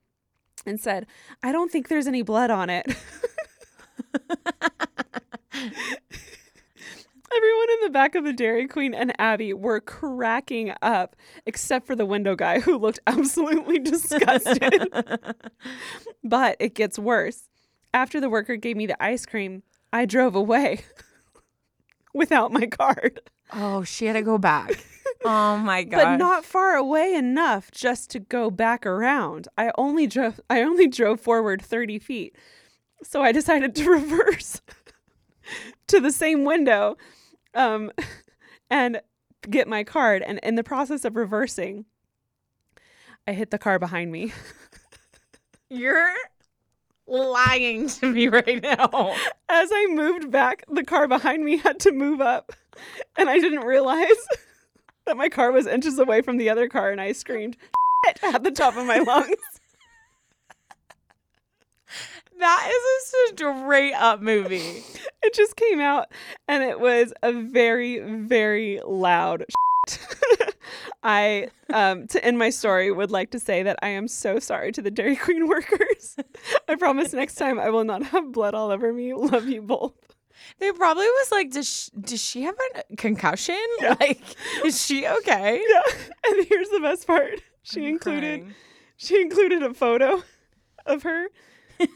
and 0.65 0.79
said, 0.79 1.05
I 1.43 1.51
don't 1.51 1.71
think 1.71 1.87
there's 1.87 2.07
any 2.07 2.21
blood 2.21 2.49
on 2.49 2.69
it. 2.69 2.85
Everyone 7.35 7.69
in 7.69 7.79
the 7.83 7.89
back 7.91 8.15
of 8.15 8.23
the 8.23 8.33
Dairy 8.33 8.67
Queen 8.67 8.93
and 8.93 9.13
Abby 9.19 9.53
were 9.53 9.79
cracking 9.79 10.73
up, 10.81 11.15
except 11.45 11.85
for 11.85 11.95
the 11.95 12.05
window 12.05 12.35
guy 12.35 12.59
who 12.59 12.77
looked 12.77 12.99
absolutely 13.07 13.79
disgusted. 13.79 14.87
but 16.23 16.57
it 16.59 16.73
gets 16.73 16.97
worse. 16.97 17.47
After 17.93 18.19
the 18.19 18.29
worker 18.29 18.55
gave 18.55 18.77
me 18.77 18.85
the 18.87 19.01
ice 19.01 19.25
cream, 19.25 19.63
I 19.93 20.05
drove 20.05 20.35
away 20.35 20.81
without 22.13 22.51
my 22.51 22.65
card, 22.67 23.21
oh, 23.53 23.83
she 23.83 24.05
had 24.05 24.13
to 24.13 24.21
go 24.21 24.37
back. 24.37 24.71
Oh 25.25 25.57
my 25.57 25.83
god. 25.83 25.97
but 25.97 26.17
not 26.17 26.45
far 26.45 26.75
away 26.75 27.13
enough 27.13 27.71
just 27.71 28.09
to 28.11 28.19
go 28.19 28.49
back 28.49 28.85
around. 28.85 29.47
I 29.57 29.71
only 29.77 30.07
drove 30.07 30.39
I 30.49 30.61
only 30.61 30.87
drove 30.87 31.19
forward 31.19 31.61
30 31.61 31.99
feet. 31.99 32.35
So 33.03 33.21
I 33.21 33.31
decided 33.31 33.75
to 33.75 33.89
reverse 33.89 34.61
to 35.87 35.99
the 35.99 36.11
same 36.11 36.45
window 36.45 36.95
um, 37.53 37.91
and 38.69 39.01
get 39.49 39.67
my 39.67 39.83
card. 39.83 40.21
And 40.21 40.39
in 40.43 40.55
the 40.55 40.63
process 40.63 41.05
of 41.05 41.15
reversing, 41.15 41.85
I 43.27 43.33
hit 43.33 43.51
the 43.51 43.57
car 43.57 43.79
behind 43.79 44.11
me. 44.11 44.33
You're 45.69 46.15
lying 47.07 47.87
to 47.89 48.11
me 48.11 48.27
right 48.27 48.61
now. 48.61 49.15
As 49.49 49.69
I 49.73 49.87
moved 49.89 50.31
back, 50.31 50.63
the 50.67 50.83
car 50.83 51.07
behind 51.07 51.43
me 51.43 51.57
had 51.57 51.79
to 51.81 51.91
move 51.91 52.21
up. 52.21 52.51
And 53.17 53.29
I 53.29 53.39
didn't 53.39 53.65
realize 53.65 54.27
that 55.05 55.17
my 55.17 55.29
car 55.29 55.51
was 55.51 55.67
inches 55.67 55.99
away 55.99 56.21
from 56.21 56.37
the 56.37 56.49
other 56.49 56.67
car. 56.67 56.91
And 56.91 57.01
I 57.01 57.11
screamed 57.11 57.57
at 58.23 58.43
the 58.43 58.51
top 58.51 58.77
of 58.77 58.85
my 58.85 58.99
lungs. 58.99 59.58
That 62.39 62.71
is 62.71 63.13
a 63.13 63.35
straight 63.35 63.93
up 63.93 64.21
movie. 64.21 64.83
It 65.21 65.33
just 65.33 65.57
came 65.57 65.81
out 65.81 66.07
and 66.47 66.63
it 66.63 66.79
was 66.79 67.13
a 67.21 67.33
very, 67.33 67.99
very 67.99 68.79
loud. 68.85 69.43
I, 71.03 71.49
um, 71.73 72.07
to 72.07 72.23
end 72.23 72.37
my 72.37 72.49
story, 72.49 72.89
would 72.91 73.11
like 73.11 73.31
to 73.31 73.39
say 73.39 73.63
that 73.63 73.77
I 73.81 73.89
am 73.89 74.07
so 74.07 74.39
sorry 74.39 74.71
to 74.71 74.81
the 74.81 74.89
Dairy 74.91 75.17
Queen 75.17 75.47
workers. 75.47 76.15
I 76.67 76.75
promise 76.75 77.13
next 77.13 77.35
time 77.35 77.59
I 77.59 77.69
will 77.69 77.83
not 77.83 78.03
have 78.03 78.31
blood 78.31 78.53
all 78.53 78.71
over 78.71 78.93
me. 78.93 79.13
Love 79.13 79.47
you 79.47 79.61
both. 79.61 79.93
They 80.59 80.71
probably 80.71 81.05
was 81.05 81.31
like, 81.31 81.51
does 81.51 81.67
she, 81.67 81.91
does 81.99 82.23
she 82.23 82.43
have 82.43 82.55
a 82.75 82.95
concussion? 82.95 83.59
Like, 83.81 84.21
is 84.63 84.83
she 84.83 85.05
okay? 85.05 85.61
Yeah. 85.67 85.81
And 86.27 86.47
here's 86.47 86.69
the 86.69 86.79
best 86.79 87.05
part. 87.05 87.41
She 87.63 87.87
included 87.87 88.39
Crying. 88.41 88.55
she 88.95 89.21
included 89.21 89.63
a 89.63 89.73
photo 89.73 90.23
of 90.85 91.03
her 91.03 91.27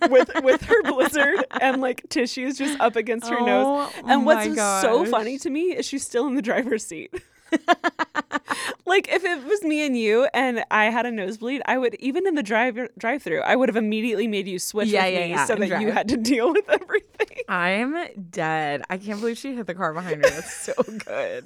with 0.10 0.30
with 0.44 0.62
her 0.64 0.82
blizzard 0.84 1.46
and 1.62 1.82
like 1.82 2.08
tissues 2.10 2.58
just 2.58 2.80
up 2.80 2.96
against 2.96 3.30
her 3.30 3.40
nose. 3.40 3.66
Oh 3.96 4.04
And 4.08 4.26
what's 4.26 4.48
my 4.48 4.82
so 4.82 5.06
funny 5.06 5.38
to 5.40 5.50
me 5.50 5.76
is 5.76 5.86
she's 5.86 6.06
still 6.06 6.28
in 6.28 6.36
the 6.36 6.42
driver's 6.42 6.86
seat. 6.86 7.14
like 8.86 9.08
if 9.12 9.24
it 9.24 9.44
was 9.46 9.64
me 9.64 9.86
and 9.86 9.96
you 9.98 10.28
and 10.34 10.64
I 10.72 10.86
had 10.86 11.06
a 11.06 11.12
nosebleed, 11.12 11.62
I 11.66 11.78
would 11.78 11.96
even 12.00 12.26
in 12.26 12.36
the 12.36 12.44
drive 12.44 12.80
drive 12.98 13.22
through, 13.22 13.42
I 13.42 13.56
would 13.56 13.70
have 13.70 13.76
immediately 13.76 14.28
made 14.28 14.48
you 14.48 14.58
switch 14.60 14.88
Yeah, 14.88 15.06
with 15.06 15.14
yeah, 15.14 15.20
me 15.20 15.30
yeah, 15.32 15.46
so 15.46 15.56
that 15.56 15.82
you 15.82 15.92
had 15.92 16.08
to 16.10 16.18
deal 16.18 16.52
with 16.52 16.68
everything. 16.70 17.38
I'm 17.48 17.96
dead. 18.32 18.84
I 18.90 18.98
can't 18.98 19.20
believe 19.20 19.38
she 19.38 19.56
hit 19.56 19.68
the 19.68 19.76
car 19.76 19.94
behind 19.94 20.24
her. 20.24 20.30
That's 20.32 20.54
so 20.54 20.74
good. 21.06 21.46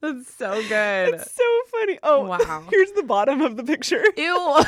That's 0.00 0.34
so 0.34 0.62
good. 0.68 1.14
It's 1.14 1.34
so 1.34 1.60
funny. 1.72 1.98
Oh 2.02 2.24
Wow. 2.24 2.64
Here's 2.70 2.92
the 2.92 3.02
bottom 3.02 3.42
of 3.42 3.56
the 3.56 3.64
picture. 3.64 4.02
Ew. 4.16 4.62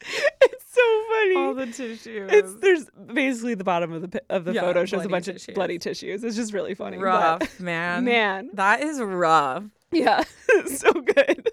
It's 0.42 0.74
so 0.74 1.02
funny. 1.10 1.36
All 1.36 1.54
the 1.54 1.66
tissues. 1.66 2.30
It's 2.30 2.54
there's 2.60 2.84
basically 3.12 3.54
the 3.54 3.64
bottom 3.64 3.92
of 3.92 4.10
the 4.10 4.22
of 4.28 4.44
the 4.44 4.52
Yeah, 4.52 4.60
photo 4.60 4.84
shows 4.84 5.04
a 5.04 5.08
bunch 5.08 5.24
tissues. 5.26 5.48
of 5.48 5.54
bloody 5.54 5.78
tissues. 5.78 6.22
It's 6.22 6.36
just 6.36 6.52
really 6.52 6.74
funny. 6.74 6.98
but- 6.98 7.04
rough, 7.04 7.60
man. 7.60 8.04
man. 8.04 8.50
That 8.54 8.82
is 8.82 9.00
rough. 9.00 9.64
Yeah, 9.92 10.22
so 10.66 10.92
good. 10.92 11.50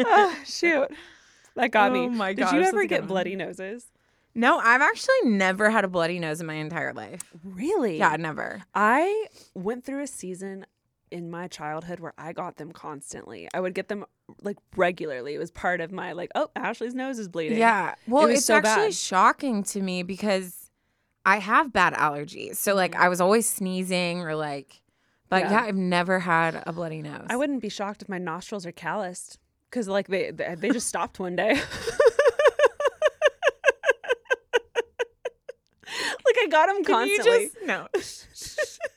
oh, 0.00 0.36
shoot, 0.44 0.88
that 1.56 1.70
got 1.70 1.92
me. 1.92 2.00
Oh 2.00 2.08
my 2.10 2.34
god! 2.34 2.50
Did 2.50 2.56
you 2.60 2.66
ever 2.66 2.84
get 2.84 3.06
bloody 3.06 3.36
noses? 3.36 3.86
No, 4.34 4.58
I've 4.58 4.80
actually 4.82 5.22
never 5.24 5.70
had 5.70 5.84
a 5.84 5.88
bloody 5.88 6.18
nose 6.18 6.40
in 6.40 6.46
my 6.46 6.54
entire 6.54 6.92
life. 6.92 7.20
Really? 7.44 7.98
Yeah, 7.98 8.16
never. 8.16 8.62
I 8.74 9.26
went 9.54 9.84
through 9.84 10.02
a 10.02 10.06
season 10.06 10.66
in 11.12 11.30
my 11.30 11.46
childhood 11.46 12.00
where 12.00 12.14
I 12.16 12.32
got 12.32 12.56
them 12.56 12.72
constantly. 12.72 13.48
I 13.52 13.60
would 13.60 13.74
get 13.74 13.88
them 13.88 14.04
like 14.42 14.56
regularly. 14.74 15.34
It 15.34 15.38
was 15.38 15.50
part 15.50 15.80
of 15.80 15.92
my 15.92 16.12
like, 16.12 16.30
oh, 16.34 16.50
Ashley's 16.56 16.94
nose 16.94 17.18
is 17.18 17.28
bleeding. 17.28 17.58
Yeah. 17.58 17.94
Well, 18.08 18.26
was 18.26 18.38
it's 18.38 18.46
so 18.46 18.56
actually 18.56 18.86
bad. 18.86 18.94
shocking 18.94 19.62
to 19.64 19.80
me 19.80 20.02
because 20.02 20.70
I 21.24 21.38
have 21.38 21.72
bad 21.72 21.94
allergies. 21.94 22.56
So 22.56 22.74
like 22.74 22.96
I 22.96 23.08
was 23.08 23.20
always 23.20 23.48
sneezing 23.48 24.22
or 24.22 24.34
like 24.34 24.80
but. 25.28 25.44
Yeah. 25.44 25.50
yeah, 25.52 25.62
I've 25.64 25.76
never 25.76 26.20
had 26.20 26.62
a 26.66 26.72
bloody 26.72 27.02
nose. 27.02 27.26
I 27.28 27.36
wouldn't 27.36 27.62
be 27.62 27.68
shocked 27.68 28.02
if 28.02 28.08
my 28.08 28.18
nostrils 28.18 28.66
are 28.66 28.72
calloused 28.72 29.38
because 29.70 29.88
like 29.88 30.08
they 30.08 30.30
they, 30.30 30.54
they 30.56 30.70
just 30.70 30.88
stopped 30.88 31.20
one 31.20 31.36
day. 31.36 31.54
like 31.54 31.64
I 36.40 36.46
got 36.50 36.66
them 36.66 36.84
Can 36.84 37.08
you 37.08 37.16
constantly. 37.18 37.46
just 37.46 37.56
no. 37.66 37.88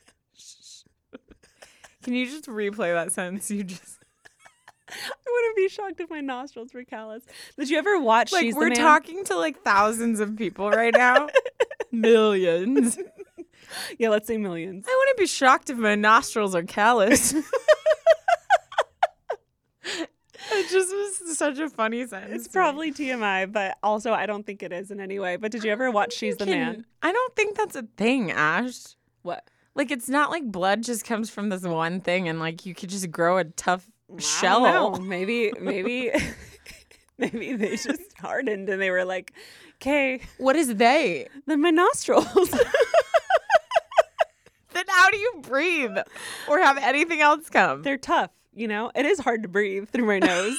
Can 2.06 2.14
you 2.14 2.24
just 2.24 2.46
replay 2.46 2.94
that 2.94 3.12
sentence 3.12 3.50
you 3.50 3.64
just 3.64 3.98
I 4.88 4.94
wouldn't 5.28 5.56
be 5.56 5.68
shocked 5.68 5.98
if 5.98 6.08
my 6.08 6.20
nostrils 6.20 6.72
were 6.72 6.84
calloused. 6.84 7.28
Did 7.58 7.68
you 7.68 7.78
ever 7.78 7.98
watch 7.98 8.30
like 8.30 8.42
She's 8.42 8.54
we're 8.54 8.68
Man? 8.68 8.76
talking 8.76 9.24
to 9.24 9.36
like 9.36 9.60
thousands 9.64 10.20
of 10.20 10.36
people 10.36 10.70
right 10.70 10.94
now? 10.94 11.26
Millions. 11.90 12.96
Yeah, 13.98 14.10
let's 14.10 14.28
say 14.28 14.36
millions. 14.36 14.86
I 14.88 14.96
wouldn't 14.96 15.18
be 15.18 15.26
shocked 15.26 15.70
if 15.70 15.78
my 15.78 15.96
nostrils 15.96 16.54
are 16.54 16.62
callous. 16.62 17.32
it 17.32 17.44
just 20.70 20.94
was 20.94 21.36
such 21.36 21.58
a 21.58 21.68
funny 21.68 22.06
sentence. 22.06 22.44
It's 22.44 22.48
probably 22.48 22.92
TMI, 22.92 23.50
but 23.50 23.76
also 23.82 24.12
I 24.12 24.26
don't 24.26 24.46
think 24.46 24.62
it 24.62 24.72
is 24.72 24.92
in 24.92 25.00
any 25.00 25.18
way. 25.18 25.34
But 25.36 25.50
did 25.50 25.64
you 25.64 25.72
ever 25.72 25.90
watch 25.90 26.12
She's 26.12 26.36
the 26.36 26.44
Can- 26.44 26.58
Man? 26.58 26.84
I 27.02 27.10
don't 27.12 27.34
think 27.34 27.56
that's 27.56 27.74
a 27.74 27.82
thing, 27.96 28.30
Ash. 28.30 28.94
What? 29.22 29.48
Like 29.76 29.90
it's 29.92 30.08
not 30.08 30.30
like 30.30 30.42
blood 30.50 30.82
just 30.82 31.04
comes 31.04 31.30
from 31.30 31.50
this 31.50 31.62
one 31.62 32.00
thing 32.00 32.28
and 32.28 32.40
like 32.40 32.66
you 32.66 32.74
could 32.74 32.88
just 32.88 33.10
grow 33.12 33.36
a 33.38 33.44
tough 33.44 33.86
shell. 34.18 34.62
know. 34.62 34.94
Maybe, 35.00 35.52
maybe, 35.60 36.10
maybe 37.18 37.52
they 37.54 37.76
just 37.76 38.00
hardened 38.18 38.68
and 38.70 38.80
they 38.80 38.90
were 38.90 39.04
like, 39.04 39.32
"Okay, 39.76 40.20
What 40.38 40.56
is 40.56 40.74
they? 40.76 41.28
then 41.46 41.60
my 41.60 41.70
nostrils." 41.70 42.26
Then 44.72 44.84
how 44.88 45.10
do 45.10 45.16
you 45.16 45.32
breathe 45.40 45.96
or 46.48 46.58
have 46.60 46.76
anything 46.76 47.22
else 47.22 47.48
come? 47.48 47.82
They're 47.82 47.96
tough, 47.96 48.30
you 48.54 48.68
know. 48.68 48.90
It 48.94 49.06
is 49.06 49.18
hard 49.18 49.42
to 49.44 49.48
breathe 49.48 49.88
through 49.88 50.04
my 50.04 50.18
nose. 50.18 50.54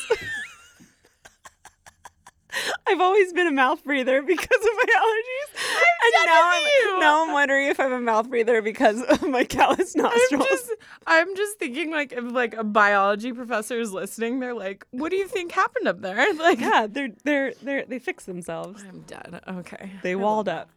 I've 2.87 3.01
always 3.01 3.33
been 3.33 3.47
a 3.47 3.51
mouth 3.51 3.83
breather 3.83 4.21
because 4.21 4.57
of 4.61 4.69
my 4.75 4.85
allergies, 4.97 5.61
and 6.03 6.25
now 6.25 6.51
I'm 6.51 6.99
now 6.99 7.25
I'm 7.27 7.33
wondering 7.33 7.67
if 7.67 7.79
I'm 7.79 7.91
a 7.93 7.99
mouth 8.01 8.29
breather 8.29 8.61
because 8.61 9.01
of 9.03 9.27
my 9.29 9.43
callous 9.57 9.95
I'm 9.95 10.03
nostrils. 10.03 10.45
just 10.47 10.71
I'm 11.05 11.35
just 11.35 11.57
thinking 11.59 11.91
like 11.91 12.11
if 12.13 12.23
like 12.23 12.55
a 12.55 12.63
biology 12.63 13.33
professor 13.33 13.79
is 13.79 13.91
listening, 13.91 14.39
they're 14.39 14.53
like, 14.55 14.85
"What 14.91 15.09
do 15.09 15.17
you 15.17 15.27
think 15.27 15.51
happened 15.51 15.87
up 15.87 16.01
there?" 16.01 16.33
Like, 16.37 16.59
yeah, 16.61 16.87
they're 16.89 17.09
they're 17.23 17.53
they're 17.61 17.85
they 17.85 17.99
fix 17.99 18.25
themselves. 18.25 18.83
I'm 18.87 19.01
done. 19.01 19.39
Okay, 19.47 19.91
They 20.03 20.11
I 20.13 20.15
walled 20.15 20.47
up. 20.49 20.69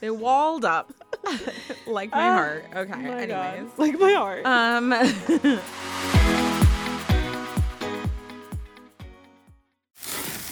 They 0.00 0.10
walled 0.10 0.64
up, 0.64 0.92
like 1.88 2.12
my 2.12 2.18
Ah, 2.28 2.32
heart. 2.34 2.64
Okay. 2.76 2.90
my 3.02 3.20
anyways, 3.22 3.28
God. 3.70 3.78
like 3.78 3.98
my 3.98 4.12
heart. 4.12 4.46
um. 4.46 4.90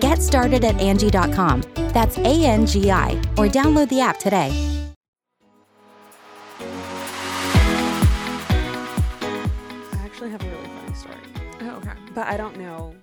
Get 0.00 0.22
started 0.22 0.64
at 0.64 0.78
Angie.com. 0.80 1.62
That's 1.92 2.18
A 2.18 2.44
N 2.44 2.66
G 2.66 2.90
I, 2.90 3.12
or 3.36 3.46
download 3.46 3.88
the 3.88 4.00
app 4.00 4.18
today. 4.18 4.50
I 8.72 10.02
actually 10.04 10.30
have 10.30 10.42
a 10.42 10.46
really 10.50 10.66
funny 10.68 10.94
story, 10.94 11.16
Oh, 11.62 11.76
okay. 11.78 11.92
but 12.14 12.26
I 12.26 12.36
don't 12.36 12.56
know. 12.58 12.94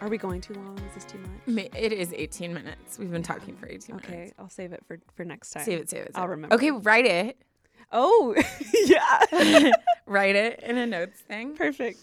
Are 0.00 0.08
we 0.08 0.18
going 0.18 0.40
too 0.40 0.54
long? 0.54 0.78
Is 0.88 0.94
this 0.94 1.04
too 1.04 1.18
much? 1.18 1.30
Ma- 1.46 1.78
It 1.78 1.92
is 1.92 2.12
18 2.12 2.52
minutes. 2.52 2.98
We've 2.98 3.10
been 3.10 3.22
talking 3.22 3.56
for 3.56 3.66
18 3.68 3.96
Okay, 3.96 4.12
minutes. 4.12 4.32
I'll 4.38 4.48
save 4.50 4.72
it 4.72 4.82
for 4.86 4.98
for 5.14 5.24
next 5.24 5.50
time. 5.50 5.64
Save 5.64 5.80
it, 5.80 5.90
save 5.90 6.02
it. 6.02 6.06
save 6.14 6.16
I'll 6.16 6.24
it. 6.28 6.30
remember. 6.30 6.54
Okay, 6.54 6.70
write 6.70 7.06
it. 7.06 7.38
Oh, 7.92 8.34
yeah. 8.84 9.70
write 10.06 10.36
it 10.36 10.60
in 10.62 10.76
a 10.76 10.86
notes 10.86 11.20
thing. 11.20 11.54
Perfect. 11.56 11.98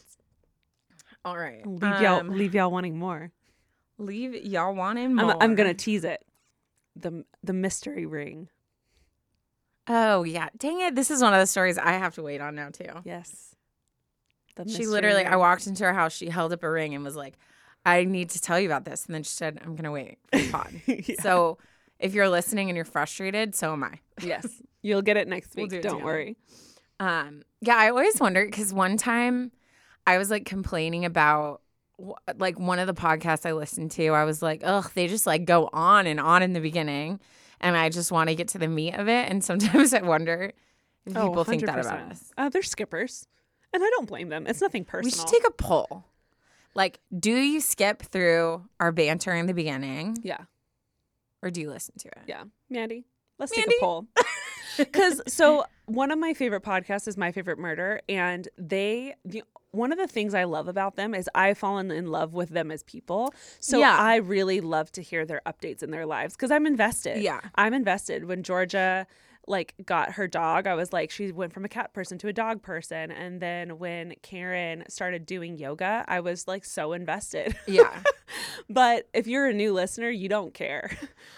All 1.23 1.37
right. 1.37 1.65
Leave 1.65 1.81
y'all 2.01 2.19
Um, 2.19 2.29
leave 2.31 2.55
y'all 2.55 2.71
wanting 2.71 2.97
more. 2.97 3.31
Leave 4.03 4.35
y'all 4.45 4.73
wanting 4.75 5.05
I'm, 5.05 5.15
more. 5.15 5.43
I'm 5.43 5.55
gonna 5.55 5.73
tease 5.73 6.03
it. 6.03 6.23
The 6.95 7.25
the 7.43 7.53
mystery 7.53 8.05
ring. 8.05 8.49
Oh 9.87 10.23
yeah, 10.23 10.49
dang 10.57 10.79
it! 10.81 10.95
This 10.95 11.11
is 11.11 11.21
one 11.21 11.33
of 11.33 11.39
the 11.39 11.47
stories 11.47 11.77
I 11.77 11.93
have 11.93 12.15
to 12.15 12.23
wait 12.23 12.39
on 12.41 12.55
now 12.55 12.69
too. 12.69 12.85
Yes. 13.03 13.55
The 14.55 14.69
She 14.69 14.85
literally, 14.85 15.25
I 15.25 15.35
walked 15.35 15.65
into 15.65 15.83
her 15.83 15.93
house. 15.93 16.13
She 16.13 16.29
held 16.29 16.53
up 16.53 16.61
a 16.63 16.69
ring 16.69 16.93
and 16.93 17.03
was 17.03 17.15
like, 17.15 17.37
"I 17.85 18.03
need 18.03 18.29
to 18.31 18.39
tell 18.39 18.59
you 18.59 18.67
about 18.67 18.85
this." 18.85 19.05
And 19.07 19.15
then 19.15 19.23
she 19.23 19.31
said, 19.31 19.59
"I'm 19.63 19.75
gonna 19.75 19.91
wait 19.91 20.19
for 20.31 20.37
the 20.39 20.51
pod." 20.51 20.73
Yeah. 20.87 21.15
So 21.21 21.57
if 21.99 22.13
you're 22.13 22.29
listening 22.29 22.69
and 22.69 22.75
you're 22.75 22.85
frustrated, 22.85 23.55
so 23.55 23.73
am 23.73 23.83
I. 23.83 23.99
yes, 24.21 24.47
you'll 24.83 25.01
get 25.01 25.17
it 25.17 25.27
next 25.27 25.55
We'll 25.55 25.63
week. 25.65 25.71
do 25.71 25.77
it 25.77 25.81
Don't 25.83 25.93
together. 25.93 26.05
worry. 26.05 26.37
Um, 26.99 27.41
yeah, 27.61 27.75
I 27.75 27.89
always 27.89 28.19
wonder 28.21 28.45
because 28.45 28.71
one 28.71 28.95
time 28.97 29.51
I 30.05 30.17
was 30.19 30.29
like 30.29 30.45
complaining 30.45 31.03
about 31.03 31.61
like 32.37 32.59
one 32.59 32.79
of 32.79 32.87
the 32.87 32.93
podcasts 32.93 33.45
I 33.45 33.53
listened 33.53 33.91
to. 33.91 34.07
I 34.09 34.23
was 34.25 34.41
like, 34.41 34.61
ugh, 34.63 34.91
they 34.93 35.07
just 35.07 35.25
like 35.25 35.45
go 35.45 35.69
on 35.73 36.07
and 36.07 36.19
on 36.19 36.41
in 36.43 36.53
the 36.53 36.59
beginning, 36.59 37.19
and 37.61 37.75
I 37.77 37.89
just 37.89 38.11
want 38.11 38.29
to 38.29 38.35
get 38.35 38.47
to 38.49 38.57
the 38.57 38.67
meat 38.67 38.93
of 38.95 39.07
it. 39.07 39.29
And 39.29 39.43
sometimes 39.43 39.93
I 39.93 40.01
wonder 40.01 40.51
if 41.05 41.17
Oh, 41.17 41.27
people 41.29 41.43
think 41.43 41.65
that 41.65 41.79
about 41.79 41.99
100%. 41.99 42.11
us. 42.11 42.31
Uh, 42.37 42.49
they're 42.49 42.61
skippers, 42.63 43.27
and 43.73 43.83
I 43.83 43.89
don't 43.91 44.07
blame 44.07 44.29
them. 44.29 44.47
It's 44.47 44.61
nothing 44.61 44.85
personal. 44.85 45.05
We 45.05 45.11
should 45.17 45.27
take 45.27 45.47
a 45.47 45.51
poll. 45.51 46.05
Like, 46.75 46.99
do 47.17 47.31
you 47.33 47.59
skip 47.61 48.01
through 48.01 48.65
our 48.79 48.91
banter 48.91 49.33
in 49.35 49.45
the 49.45 49.53
beginning, 49.53 50.17
yeah, 50.23 50.39
or 51.41 51.51
do 51.51 51.61
you 51.61 51.69
listen 51.69 51.95
to 51.99 52.07
it? 52.07 52.23
yeah, 52.27 52.43
Mandy. 52.69 53.05
Let's 53.37 53.55
Mandy? 53.55 53.69
take 53.71 53.79
a 53.81 53.85
poll. 53.85 54.07
Because 54.75 55.21
so 55.27 55.65
one 55.85 56.09
of 56.09 56.17
my 56.17 56.33
favorite 56.33 56.63
podcasts 56.63 57.07
is 57.07 57.15
My 57.15 57.31
Favorite 57.31 57.59
Murder, 57.59 58.01
and 58.09 58.47
they 58.57 59.13
the 59.23 59.43
one 59.73 59.91
of 59.91 59.97
the 59.97 60.07
things 60.07 60.33
I 60.33 60.43
love 60.43 60.67
about 60.67 60.95
them 60.95 61.13
is 61.15 61.27
I've 61.33 61.57
fallen 61.57 61.89
in 61.91 62.07
love 62.07 62.33
with 62.33 62.49
them 62.49 62.71
as 62.71 62.83
people. 62.83 63.33
So 63.59 63.79
Yeah. 63.79 63.97
I 63.97 64.17
really 64.17 64.61
love 64.61 64.91
to 64.93 65.01
hear 65.01 65.25
their 65.25 65.41
updates 65.47 65.81
in 65.81 65.89
their 65.89 66.05
lives 66.05 66.35
because 66.35 66.51
I'm 66.51 66.67
invested. 66.67 67.21
Yeah. 67.21 67.41
I'm 67.55 67.73
invested. 67.73 68.25
When 68.25 68.43
Georgia 68.43 69.07
like 69.47 69.73
got 69.83 70.13
her 70.13 70.27
dog, 70.27 70.67
I 70.67 70.75
was 70.75 70.93
like, 70.93 71.09
she 71.11 71.31
went 71.31 71.53
from 71.53 71.65
a 71.65 71.67
cat 71.67 71.91
person 71.91 72.17
to 72.19 72.27
a 72.27 72.33
dog 72.33 72.61
person. 72.61 73.11
And 73.11 73.41
then 73.41 73.79
when 73.79 74.13
Karen 74.21 74.85
started 74.87 75.25
doing 75.25 75.57
yoga, 75.57 76.05
I 76.07 76.19
was 76.21 76.47
like 76.47 76.63
so 76.63 76.93
invested. 76.93 77.55
Yeah. 77.67 78.03
but 78.69 79.09
if 79.13 79.25
you're 79.25 79.47
a 79.47 79.53
new 79.53 79.73
listener, 79.73 80.09
you 80.09 80.29
don't 80.29 80.53
care. 80.53 80.95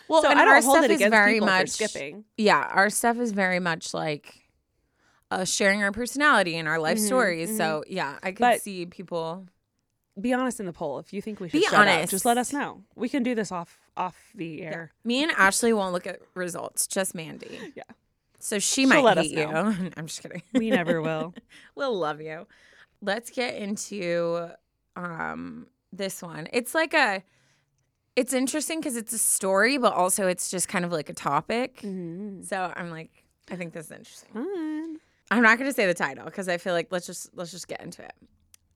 Well, 0.08 0.22
so 0.22 0.30
and 0.30 0.38
I 0.38 0.46
don't 0.46 0.56
our 0.56 0.62
hold 0.62 0.76
stuff 0.76 0.86
it 0.86 0.92
is 0.92 0.98
against 0.98 1.12
very 1.12 1.34
people 1.36 1.48
for 1.48 1.66
skipping. 1.68 2.26
Yeah, 2.38 2.70
our 2.72 2.90
stuff 2.92 3.18
is 3.18 3.32
very 3.32 3.60
much 3.60 3.94
like 3.94 4.45
uh, 5.32 5.44
sharing 5.46 5.84
our 5.84 5.92
personality 5.92 6.58
and 6.58 6.68
our 6.68 6.80
life 6.80 7.00
stories. 7.00 7.56
So 7.58 7.84
yeah, 7.88 8.18
I 8.24 8.32
could 8.32 8.40
But- 8.40 8.62
see 8.62 8.86
people. 8.86 9.48
be 10.20 10.34
honest 10.34 10.60
in 10.62 10.66
the 10.66 10.72
poll 10.74 10.98
if 11.00 11.12
you 11.12 11.22
think 11.22 11.40
we 11.42 11.50
should 11.50 11.60
Be 11.60 11.68
up, 11.68 12.10
just 12.10 12.24
let 12.24 12.38
us 12.38 12.54
know 12.54 12.84
we 12.96 13.10
can 13.10 13.22
do 13.24 13.36
this 13.36 13.52
off 13.52 13.80
off 13.98 14.32
the 14.34 14.62
air 14.62 14.94
Me 15.04 15.22
and 15.24 15.32
Ashley 15.34 15.74
won't 15.74 15.92
look 15.94 16.08
at 16.08 16.20
results, 16.36 16.88
just 16.88 17.14
Mandy. 17.16 17.60
Yeah. 17.76 17.84
So 18.40 18.60
she 18.60 18.82
She'll 18.84 18.90
might 18.90 19.04
let 19.04 19.18
us 19.18 19.26
hate 19.28 19.38
you. 19.40 19.46
know. 19.48 19.76
I'm 19.98 20.06
just 20.08 20.22
kidding. 20.22 20.42
we 20.54 20.70
never 20.70 21.02
will 21.02 21.34
we'll 21.76 21.98
love 21.98 22.22
you. 22.22 22.48
Let's 23.02 23.30
get 23.30 23.56
into 23.56 24.50
um 24.96 25.68
this 25.92 26.22
one. 26.22 26.48
It's 26.54 26.74
like 26.74 26.94
a 26.94 27.22
it's 28.16 28.32
interesting 28.34 28.80
because 28.80 28.96
it's 28.96 29.12
a 29.12 29.18
story, 29.18 29.78
but 29.78 29.92
also 29.94 30.28
it's 30.28 30.50
just 30.50 30.70
kind 30.70 30.86
of 30.86 30.92
like 30.94 31.10
a 31.10 31.14
topic. 31.14 31.80
So 31.82 32.72
I'm 32.76 32.90
like, 32.90 33.12
I 33.52 33.58
think 33.58 33.74
this 33.74 33.88
is 33.88 33.92
interesting. 33.92 34.30
I'm 35.32 35.42
not 35.42 35.58
going 35.58 35.70
to 35.70 35.74
say 35.74 35.86
the 35.86 35.94
title 35.94 36.26
because 36.26 36.48
I 36.48 36.58
feel 36.58 36.74
like 36.74 36.88
let's 36.92 37.08
just 37.08 37.30
let's 37.36 37.52
just 37.52 37.68
get 37.68 37.82
into 37.82 38.04
it. 38.04 38.14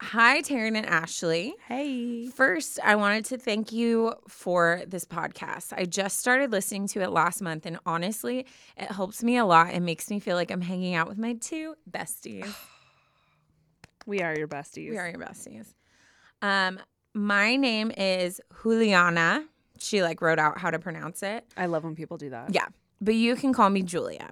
Hi, 0.02 0.42
Taryn 0.42 0.78
and 0.78 0.86
Ashley. 0.86 1.56
Hey. 1.68 2.28
First, 2.28 2.80
I 2.82 2.96
wanted 2.96 3.26
to 3.26 3.38
thank 3.38 3.74
you 3.74 4.14
for 4.30 4.82
this 4.88 5.04
podcast. 5.04 5.74
I 5.74 5.84
just 5.84 6.20
started 6.22 6.54
listening 6.54 6.88
to 6.90 7.02
it 7.02 7.10
last 7.12 7.42
month, 7.42 7.66
and 7.66 7.80
honestly, 7.86 8.46
it 8.78 8.92
helps 8.92 9.24
me 9.24 9.36
a 9.36 9.46
lot. 9.46 9.74
It 9.74 9.82
makes 9.82 10.10
me 10.10 10.22
feel 10.22 10.38
like 10.38 10.52
I'm 10.52 10.62
hanging 10.62 10.96
out 10.96 11.10
with 11.10 11.18
my 11.18 11.34
two 11.34 11.76
besties. 11.90 12.48
We 14.06 14.22
are 14.22 14.36
your 14.36 14.48
besties. 14.48 14.90
We 14.90 14.98
are 14.98 15.08
your 15.08 15.20
besties. 15.20 15.68
Um, 16.42 16.80
my 17.14 17.58
name 17.58 17.92
is 17.96 18.42
Juliana. 18.64 19.46
She 19.78 20.02
like 20.02 20.20
wrote 20.22 20.40
out 20.40 20.58
how 20.58 20.72
to 20.72 20.80
pronounce 20.80 21.22
it. 21.22 21.46
I 21.56 21.68
love 21.68 21.84
when 21.84 21.96
people 21.96 22.18
do 22.18 22.32
that. 22.32 22.52
Yeah, 22.52 22.66
but 23.00 23.14
you 23.14 23.36
can 23.36 23.54
call 23.54 23.70
me 23.70 23.84
Julia. 23.84 24.30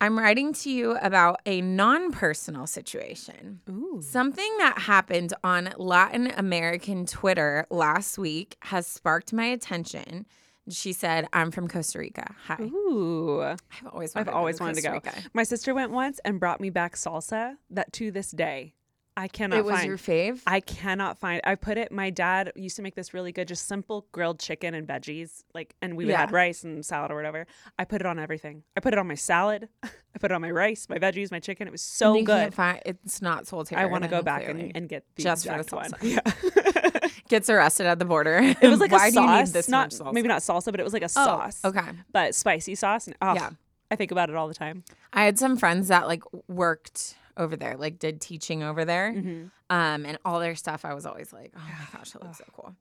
I'm 0.00 0.18
writing 0.18 0.52
to 0.52 0.70
you 0.70 0.96
about 0.98 1.40
a 1.46 1.62
non 1.62 2.12
personal 2.12 2.66
situation. 2.66 3.60
Ooh. 3.70 4.00
Something 4.02 4.52
that 4.58 4.78
happened 4.78 5.32
on 5.42 5.72
Latin 5.78 6.32
American 6.36 7.06
Twitter 7.06 7.66
last 7.70 8.18
week 8.18 8.56
has 8.60 8.86
sparked 8.86 9.32
my 9.32 9.46
attention. 9.46 10.26
She 10.68 10.92
said, 10.92 11.28
I'm 11.32 11.50
from 11.50 11.68
Costa 11.68 11.98
Rica. 11.98 12.34
Hi. 12.46 12.60
Ooh. 12.60 13.40
I've 13.40 13.60
always 13.90 14.14
wanted, 14.14 14.28
I've 14.28 14.34
always 14.34 14.60
wanted 14.60 14.76
to 14.76 14.82
go. 14.82 14.92
Rica. 14.92 15.14
My 15.32 15.44
sister 15.44 15.72
went 15.74 15.92
once 15.92 16.20
and 16.24 16.40
brought 16.40 16.60
me 16.60 16.70
back 16.70 16.96
salsa 16.96 17.56
that 17.70 17.92
to 17.94 18.10
this 18.10 18.32
day 18.32 18.74
I 19.18 19.28
cannot 19.28 19.56
find. 19.56 19.66
It 19.66 19.70
was 19.70 19.74
find. 19.80 19.88
your 19.88 19.96
fave? 19.98 20.42
I 20.46 20.60
cannot 20.60 21.18
find. 21.18 21.40
I 21.44 21.54
put 21.54 21.78
it. 21.78 21.90
My 21.90 22.10
dad 22.10 22.52
used 22.54 22.76
to 22.76 22.82
make 22.82 22.94
this 22.94 23.14
really 23.14 23.32
good, 23.32 23.48
just 23.48 23.66
simple 23.66 24.06
grilled 24.12 24.38
chicken 24.38 24.74
and 24.74 24.86
veggies, 24.86 25.42
like, 25.54 25.74
and 25.80 25.96
we 25.96 26.04
would 26.04 26.14
add 26.14 26.32
rice 26.32 26.64
and 26.64 26.84
salad 26.84 27.10
or 27.10 27.16
whatever. 27.16 27.46
I 27.78 27.84
put 27.86 28.02
it 28.02 28.06
on 28.06 28.18
everything. 28.18 28.62
I 28.76 28.80
put 28.80 28.92
it 28.92 28.98
on 28.98 29.06
my 29.08 29.14
salad. 29.14 29.68
I 29.82 30.18
put 30.18 30.30
it 30.30 30.34
on 30.34 30.42
my 30.42 30.50
rice, 30.50 30.86
my 30.88 30.98
veggies, 30.98 31.30
my 31.30 31.40
chicken. 31.40 31.66
It 31.66 31.70
was 31.70 31.82
so 31.82 32.22
good. 32.22 32.52
find- 32.54 32.82
it's 32.84 33.22
not 33.22 33.46
sold 33.46 33.68
here. 33.70 33.78
I 33.78 33.86
want 33.86 34.04
to 34.04 34.10
go 34.10 34.20
back 34.22 34.48
and, 34.48 34.72
and 34.74 34.88
get 34.88 35.04
the 35.16 35.22
Just 35.22 35.46
for 35.46 35.52
the 35.54 35.60
exact 35.60 35.72
one. 35.72 35.90
salsa. 36.00 36.82
Yeah. 37.02 37.08
Gets 37.28 37.50
arrested 37.50 37.86
at 37.86 37.98
the 37.98 38.04
border. 38.04 38.36
it 38.60 38.68
was 38.68 38.78
like 38.80 38.92
Why 38.92 39.08
a 39.08 39.10
do 39.10 39.20
you 39.20 39.26
need 39.26 39.38
sauce, 39.46 39.50
this 39.50 39.68
not 39.68 39.86
much 39.92 39.94
salsa? 40.00 40.12
maybe 40.12 40.28
not 40.28 40.42
salsa, 40.42 40.70
but 40.70 40.78
it 40.78 40.84
was 40.84 40.92
like 40.92 41.02
a 41.02 41.06
Oh, 41.06 41.08
sauce. 41.08 41.60
okay. 41.64 41.80
but 42.12 42.34
spicy 42.36 42.74
sauce. 42.76 43.06
And, 43.08 43.16
oh, 43.20 43.34
Yeah. 43.34 43.50
I 43.90 43.96
think 43.96 44.10
about 44.10 44.30
it 44.30 44.36
all 44.36 44.46
the 44.48 44.54
time. 44.54 44.84
I 45.12 45.24
had 45.24 45.38
some 45.38 45.56
friends 45.56 45.88
that 45.88 46.06
like 46.06 46.22
worked 46.48 47.16
over 47.36 47.56
there, 47.56 47.76
like 47.76 47.98
did 47.98 48.20
teaching 48.20 48.62
over 48.62 48.84
there. 48.84 49.12
Mm-hmm. 49.12 49.46
Um, 49.70 50.06
and 50.06 50.18
all 50.24 50.40
their 50.40 50.54
stuff, 50.54 50.84
I 50.84 50.94
was 50.94 51.04
always 51.06 51.32
like, 51.32 51.52
oh 51.56 51.60
my 51.60 51.98
gosh, 51.98 52.14
it 52.14 52.22
looks 52.22 52.38
so 52.38 52.44
cool. 52.54 52.74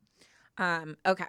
Um, 0.58 0.98
okay. 1.06 1.26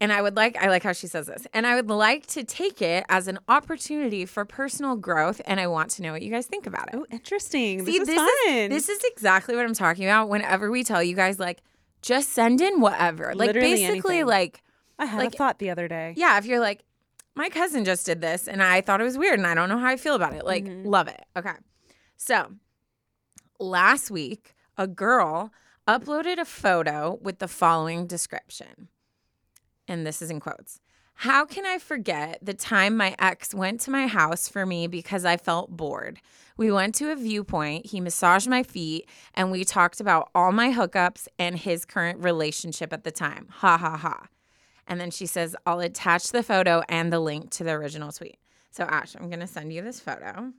And 0.00 0.12
I 0.12 0.22
would 0.22 0.36
like, 0.36 0.56
I 0.62 0.68
like 0.68 0.84
how 0.84 0.92
she 0.92 1.08
says 1.08 1.26
this, 1.26 1.44
and 1.52 1.66
I 1.66 1.74
would 1.74 1.88
like 1.90 2.24
to 2.28 2.44
take 2.44 2.80
it 2.80 3.04
as 3.08 3.26
an 3.26 3.40
opportunity 3.48 4.26
for 4.26 4.44
personal 4.44 4.94
growth. 4.94 5.40
And 5.44 5.58
I 5.58 5.66
want 5.66 5.90
to 5.92 6.02
know 6.02 6.12
what 6.12 6.22
you 6.22 6.30
guys 6.30 6.46
think 6.46 6.68
about 6.68 6.94
it. 6.94 7.00
Oh, 7.00 7.04
interesting. 7.10 7.84
See, 7.84 7.98
this 7.98 8.08
is 8.08 8.14
fun. 8.14 8.28
Is, 8.48 8.68
this 8.70 8.88
is 8.88 9.00
exactly 9.10 9.56
what 9.56 9.64
I'm 9.64 9.74
talking 9.74 10.04
about. 10.04 10.28
Whenever 10.28 10.70
we 10.70 10.84
tell 10.84 11.02
you 11.02 11.16
guys, 11.16 11.40
like, 11.40 11.62
just 12.00 12.28
send 12.28 12.60
in 12.60 12.80
whatever. 12.80 13.34
Like, 13.34 13.48
Literally 13.48 13.72
basically, 13.72 14.14
anything. 14.18 14.26
like, 14.28 14.62
I 15.00 15.06
had 15.06 15.18
like- 15.18 15.34
a 15.34 15.36
thought 15.36 15.58
the 15.58 15.70
other 15.70 15.88
day. 15.88 16.14
yeah, 16.16 16.38
if 16.38 16.46
you're 16.46 16.60
like, 16.60 16.84
my 17.34 17.48
cousin 17.48 17.84
just 17.84 18.06
did 18.06 18.20
this 18.20 18.46
and 18.46 18.62
I 18.62 18.80
thought 18.80 19.00
it 19.00 19.04
was 19.04 19.18
weird 19.18 19.38
and 19.38 19.46
I 19.48 19.54
don't 19.54 19.68
know 19.68 19.78
how 19.78 19.86
I 19.88 19.96
feel 19.96 20.14
about 20.14 20.32
it. 20.34 20.44
Like, 20.44 20.64
Mm-hmm. 20.64 20.88
love 20.88 21.08
it. 21.08 21.20
Okay. 21.36 21.50
So, 22.20 22.54
last 23.60 24.10
week, 24.10 24.56
a 24.76 24.88
girl 24.88 25.52
uploaded 25.86 26.38
a 26.38 26.44
photo 26.44 27.16
with 27.22 27.38
the 27.38 27.46
following 27.46 28.08
description. 28.08 28.88
And 29.86 30.04
this 30.04 30.20
is 30.20 30.28
in 30.28 30.40
quotes. 30.40 30.80
How 31.14 31.44
can 31.44 31.64
I 31.64 31.78
forget 31.78 32.40
the 32.42 32.54
time 32.54 32.96
my 32.96 33.14
ex 33.20 33.54
went 33.54 33.80
to 33.82 33.92
my 33.92 34.08
house 34.08 34.48
for 34.48 34.66
me 34.66 34.88
because 34.88 35.24
I 35.24 35.36
felt 35.36 35.70
bored? 35.70 36.18
We 36.56 36.72
went 36.72 36.96
to 36.96 37.12
a 37.12 37.16
viewpoint, 37.16 37.86
he 37.86 38.00
massaged 38.00 38.48
my 38.48 38.64
feet, 38.64 39.08
and 39.32 39.52
we 39.52 39.64
talked 39.64 40.00
about 40.00 40.28
all 40.34 40.50
my 40.50 40.72
hookups 40.72 41.28
and 41.38 41.56
his 41.56 41.84
current 41.84 42.18
relationship 42.18 42.92
at 42.92 43.04
the 43.04 43.12
time. 43.12 43.46
Ha 43.50 43.78
ha 43.78 43.96
ha. 43.96 44.26
And 44.88 45.00
then 45.00 45.12
she 45.12 45.26
says, 45.26 45.54
I'll 45.64 45.80
attach 45.80 46.32
the 46.32 46.42
photo 46.42 46.82
and 46.88 47.12
the 47.12 47.20
link 47.20 47.50
to 47.50 47.64
the 47.64 47.72
original 47.72 48.10
tweet. 48.10 48.38
So, 48.72 48.84
Ash, 48.84 49.14
I'm 49.14 49.28
going 49.28 49.40
to 49.40 49.46
send 49.46 49.72
you 49.72 49.82
this 49.82 50.00
photo. 50.00 50.52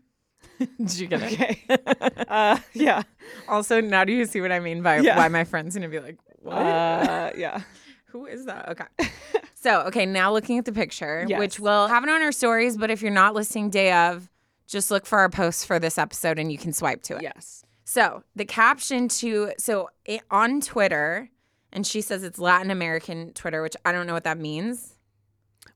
Did 0.59 0.97
you 0.99 1.07
get 1.07 1.21
it? 1.21 1.33
Okay. 1.33 2.25
uh, 2.27 2.59
yeah. 2.73 3.03
Also, 3.47 3.79
now 3.81 4.03
do 4.03 4.11
you 4.13 4.25
see 4.25 4.41
what 4.41 4.51
I 4.51 4.59
mean 4.59 4.81
by 4.81 4.99
Yeah. 4.99 5.17
why 5.17 5.27
my 5.27 5.43
friend's 5.43 5.75
going 5.75 5.89
to 5.89 5.95
be 5.95 5.99
like, 6.03 6.17
what? 6.41 6.53
Uh, 6.55 7.31
yeah. 7.37 7.61
Who 8.07 8.25
is 8.25 8.45
that? 8.45 8.69
Okay. 8.69 9.09
so, 9.55 9.81
okay, 9.81 10.05
now 10.05 10.33
looking 10.33 10.57
at 10.57 10.65
the 10.65 10.71
picture, 10.71 11.25
which 11.37 11.59
we'll 11.59 11.87
have 11.87 12.03
it 12.03 12.09
on 12.09 12.21
our 12.21 12.31
stories, 12.31 12.75
but 12.77 12.89
if 12.89 13.01
you're 13.01 13.11
not 13.11 13.35
listening 13.35 13.69
day 13.69 13.93
of, 13.93 14.29
just 14.67 14.91
look 14.91 15.05
for 15.05 15.19
our 15.19 15.29
posts 15.29 15.63
for 15.63 15.79
this 15.79 15.97
episode 15.97 16.37
and 16.39 16.51
you 16.51 16.57
can 16.57 16.73
swipe 16.73 17.03
to 17.03 17.15
it. 17.17 17.21
Yes. 17.23 17.63
So, 17.85 18.23
the 18.35 18.45
caption 18.45 19.07
to, 19.07 19.51
so 19.57 19.89
it, 20.05 20.21
on 20.29 20.61
Twitter, 20.61 21.29
and 21.71 21.85
she 21.87 22.01
says 22.01 22.23
it's 22.23 22.37
Latin 22.39 22.69
American 22.71 23.33
Twitter, 23.33 23.61
which 23.61 23.75
I 23.85 23.91
don't 23.91 24.05
know 24.07 24.13
what 24.13 24.25
that 24.25 24.37
means. 24.37 24.95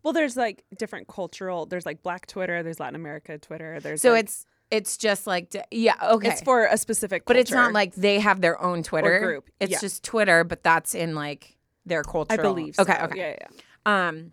Well, 0.03 0.13
there's 0.13 0.35
like 0.37 0.63
different 0.77 1.07
cultural. 1.07 1.65
There's 1.65 1.85
like 1.85 2.03
Black 2.03 2.27
Twitter. 2.27 2.61
There's 2.61 2.79
Latin 2.79 2.95
America 2.95 3.37
Twitter. 3.37 3.79
There's 3.79 4.01
So 4.01 4.11
like- 4.11 4.25
it's 4.25 4.45
it's 4.73 4.97
just 4.97 5.27
like 5.27 5.55
yeah 5.69 5.93
okay 6.01 6.29
it's 6.29 6.41
for 6.41 6.65
a 6.65 6.77
specific. 6.77 7.25
but 7.25 7.35
it's 7.35 7.51
not 7.51 7.73
like 7.73 7.93
they 7.93 8.19
have 8.19 8.41
their 8.41 8.61
own 8.61 8.81
Twitter 8.81 9.19
group, 9.19 9.49
It's 9.59 9.71
yeah. 9.71 9.79
just 9.79 10.03
Twitter, 10.03 10.43
but 10.43 10.63
that's 10.63 10.95
in 10.95 11.13
like 11.13 11.55
their 11.85 12.01
culture. 12.03 12.33
I 12.33 12.37
believe. 12.37 12.79
Okay, 12.79 12.97
so. 12.97 13.05
okay. 13.05 13.19
Yeah, 13.19 13.47
yeah. 13.85 14.07
Um. 14.07 14.31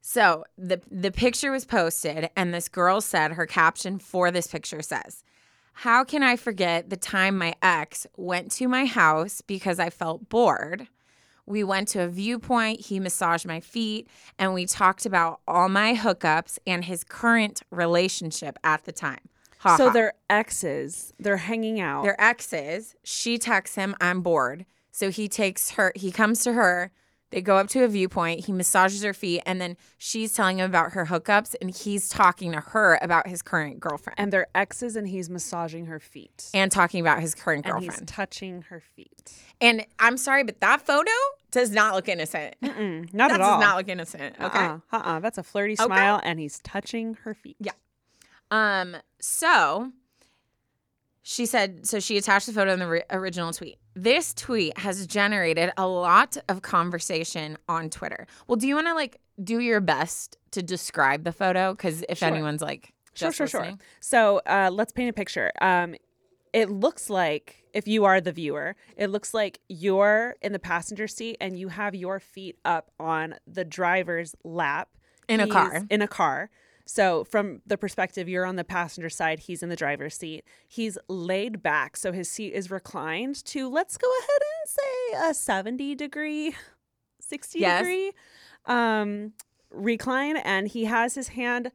So 0.00 0.44
the 0.56 0.80
the 0.90 1.10
picture 1.10 1.50
was 1.50 1.64
posted, 1.64 2.30
and 2.36 2.54
this 2.54 2.68
girl 2.68 3.00
said 3.00 3.32
her 3.32 3.46
caption 3.46 3.98
for 3.98 4.30
this 4.30 4.46
picture 4.46 4.80
says, 4.80 5.24
"How 5.72 6.04
can 6.04 6.22
I 6.22 6.36
forget 6.36 6.88
the 6.88 6.96
time 6.96 7.36
my 7.36 7.54
ex 7.62 8.06
went 8.16 8.52
to 8.52 8.68
my 8.68 8.84
house 8.84 9.40
because 9.40 9.80
I 9.80 9.90
felt 9.90 10.28
bored." 10.28 10.86
We 11.46 11.64
went 11.64 11.88
to 11.88 12.02
a 12.02 12.08
viewpoint, 12.08 12.80
he 12.86 13.00
massaged 13.00 13.46
my 13.46 13.60
feet, 13.60 14.08
and 14.38 14.54
we 14.54 14.66
talked 14.66 15.06
about 15.06 15.40
all 15.48 15.68
my 15.68 15.94
hookups 15.94 16.58
and 16.66 16.84
his 16.84 17.04
current 17.04 17.62
relationship 17.70 18.58
at 18.62 18.84
the 18.84 18.92
time. 18.92 19.28
Ha 19.58 19.76
So 19.76 19.88
ha. 19.88 19.92
they're 19.92 20.12
exes. 20.28 21.12
They're 21.18 21.36
hanging 21.38 21.80
out. 21.80 22.02
They're 22.04 22.20
exes. 22.20 22.94
She 23.04 23.36
texts 23.38 23.76
him, 23.76 23.94
I'm 24.00 24.20
bored. 24.22 24.64
So 24.92 25.10
he 25.10 25.28
takes 25.28 25.72
her, 25.72 25.92
he 25.96 26.10
comes 26.10 26.42
to 26.44 26.52
her. 26.54 26.90
They 27.30 27.40
go 27.40 27.56
up 27.56 27.68
to 27.70 27.84
a 27.84 27.88
viewpoint. 27.88 28.46
He 28.46 28.52
massages 28.52 29.02
her 29.02 29.14
feet. 29.14 29.42
And 29.46 29.60
then 29.60 29.76
she's 29.98 30.32
telling 30.32 30.58
him 30.58 30.66
about 30.68 30.92
her 30.92 31.06
hookups. 31.06 31.54
And 31.60 31.70
he's 31.74 32.08
talking 32.08 32.52
to 32.52 32.60
her 32.60 32.98
about 33.02 33.28
his 33.28 33.40
current 33.42 33.80
girlfriend 33.80 34.18
and, 34.18 34.32
their 34.32 34.48
exes, 34.54 34.96
and 34.96 35.06
he's 35.08 35.30
massaging 35.30 35.86
her 35.86 36.00
feet. 36.00 36.50
And 36.52 36.72
talking 36.72 37.00
about 37.00 37.20
his 37.20 37.34
current 37.34 37.66
And 37.66 37.78
he's 37.78 37.88
girlfriend. 37.90 38.08
touching 38.08 38.62
her 38.62 38.80
feet. 38.96 39.32
And 39.60 39.86
I'm 39.98 40.16
sorry, 40.16 40.42
but 40.44 40.60
that 40.60 40.80
photo 40.84 41.10
does 41.50 41.70
not 41.70 41.94
look 41.94 42.08
innocent. 42.08 42.54
Mm, 42.62 43.12
not 43.12 43.30
that 43.30 43.40
at 43.40 43.44
does 43.44 43.60
not 43.60 43.76
look 43.76 43.88
innocent. 43.88 44.36
Okay. 44.40 44.58
Uh-uh. 44.58 44.78
Uh-uh. 44.92 45.20
That's 45.20 45.38
a 45.38 45.42
flirty 45.42 45.76
smile, 45.76 46.20
and 46.24 46.38
he's 46.40 46.58
touching 46.60 47.14
her 47.24 47.34
feet. 47.34 47.56
Yeah. 47.60 47.72
Um, 48.50 48.96
so 49.20 49.92
she 51.30 51.46
said, 51.46 51.86
so 51.86 52.00
she 52.00 52.16
attached 52.16 52.46
the 52.46 52.52
photo 52.52 52.72
in 52.72 52.80
the 52.80 52.88
ri- 52.88 53.02
original 53.10 53.52
tweet. 53.52 53.78
This 53.94 54.34
tweet 54.34 54.76
has 54.78 55.06
generated 55.06 55.70
a 55.76 55.86
lot 55.86 56.36
of 56.48 56.62
conversation 56.62 57.56
on 57.68 57.88
Twitter. 57.88 58.26
Well, 58.48 58.56
do 58.56 58.66
you 58.66 58.74
want 58.74 58.88
to 58.88 58.94
like 58.94 59.20
do 59.42 59.60
your 59.60 59.80
best 59.80 60.36
to 60.50 60.60
describe 60.60 61.22
the 61.22 61.30
photo? 61.32 61.72
Because 61.72 62.02
if 62.08 62.18
Sure. 62.18 62.26
anyone's 62.28 62.60
like, 62.62 62.92
Sure, 63.14 63.28
just 63.28 63.36
sure, 63.38 63.46
sure. 63.46 63.60
listening. 63.60 63.80
So 64.00 64.40
uh, 64.44 64.70
let's 64.72 64.92
paint 64.92 65.08
a 65.08 65.12
picture. 65.12 65.52
Um, 65.60 65.94
it 66.52 66.68
looks 66.68 67.08
like 67.08 67.62
if 67.74 67.86
you 67.86 68.04
are 68.06 68.20
the 68.20 68.32
viewer, 68.32 68.74
it 68.96 69.06
looks 69.10 69.32
like 69.32 69.60
you're 69.68 70.34
in 70.42 70.52
the 70.52 70.58
passenger 70.58 71.06
seat 71.06 71.36
and 71.40 71.56
you 71.56 71.68
have 71.68 71.94
your 71.94 72.18
feet 72.18 72.56
up 72.64 72.90
on 72.98 73.36
the 73.46 73.64
driver's 73.64 74.34
lap 74.42 74.88
In 75.28 75.38
a 75.38 75.46
car. 75.46 75.86
In 75.90 76.02
a 76.02 76.08
car. 76.08 76.50
So 76.92 77.22
from 77.22 77.62
the 77.64 77.78
perspective, 77.78 78.28
you're 78.28 78.44
on 78.44 78.56
the 78.56 78.64
passenger 78.64 79.08
side. 79.10 79.38
He's 79.38 79.62
in 79.62 79.68
the 79.68 79.76
driver's 79.76 80.16
seat. 80.16 80.44
He's 80.66 80.98
laid 81.06 81.62
back, 81.62 81.96
so 81.96 82.10
his 82.10 82.28
seat 82.28 82.52
is 82.52 82.68
reclined 82.68 83.44
to 83.44 83.68
let's 83.68 83.96
go 83.96 84.10
ahead 84.18 84.40
and 84.42 85.22
say 85.22 85.30
a 85.30 85.34
70 85.34 85.94
degree, 85.94 86.56
60 87.20 87.60
Yes. 87.60 87.78
degree 87.78 88.12
um, 88.66 89.34
recline, 89.70 90.36
and 90.38 90.66
he 90.66 90.86
has 90.86 91.14
his 91.14 91.28
hand 91.28 91.70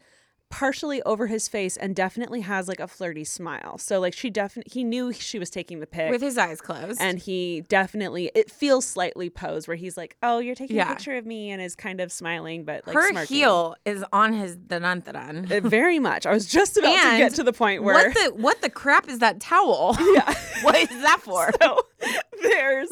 partially 0.49 1.01
over 1.03 1.27
his 1.27 1.47
face 1.47 1.75
and 1.75 1.95
definitely 1.95 2.41
has 2.41 2.67
like 2.67 2.79
a 2.79 2.87
flirty 2.87 3.23
smile. 3.23 3.77
So 3.77 3.99
like 3.99 4.13
she 4.13 4.29
definitely 4.29 4.71
he 4.71 4.83
knew 4.83 5.11
she 5.11 5.39
was 5.39 5.49
taking 5.49 5.79
the 5.79 5.87
pic 5.87 6.11
With 6.11 6.21
his 6.21 6.37
eyes 6.37 6.61
closed. 6.61 7.01
and 7.01 7.19
he 7.19 7.61
definitely 7.67 8.31
it 8.35 8.49
feels 8.51 8.85
slightly 8.85 9.29
posed 9.29 9.67
where 9.67 9.75
he's 9.75 9.97
like, 9.97 10.15
"Oh, 10.23 10.39
you're 10.39 10.55
taking 10.55 10.77
Yeah. 10.77 10.91
a 10.91 10.95
picture 10.95 11.15
of 11.17 11.25
me," 11.25 11.51
and 11.51 11.61
is 11.61 11.75
kind 11.75 11.99
of 11.99 12.11
smiling 12.11 12.63
but 12.63 12.85
like 12.87 12.95
her 12.95 13.09
smirking. 13.09 13.35
heel 13.37 13.75
is 13.85 14.03
on 14.13 14.33
his 14.33 14.55
danantaran. 14.55 15.51
Uh, 15.51 15.67
very 15.67 15.99
much. 15.99 16.25
I 16.25 16.31
was 16.31 16.45
just 16.45 16.77
about 16.77 16.93
to 16.95 17.17
get 17.17 17.33
to 17.35 17.43
the 17.43 17.53
point 17.53 17.83
where 17.83 17.95
What 17.95 18.13
the 18.13 18.33
what 18.41 18.61
the 18.61 18.69
crap 18.69 19.09
is 19.09 19.19
that 19.19 19.39
towel? 19.39 19.97
Yeah. 20.15 20.33
what 20.61 20.75
is 20.75 20.87
that 21.01 21.19
for? 21.21 21.51
so 21.61 21.81
there's 22.41 22.89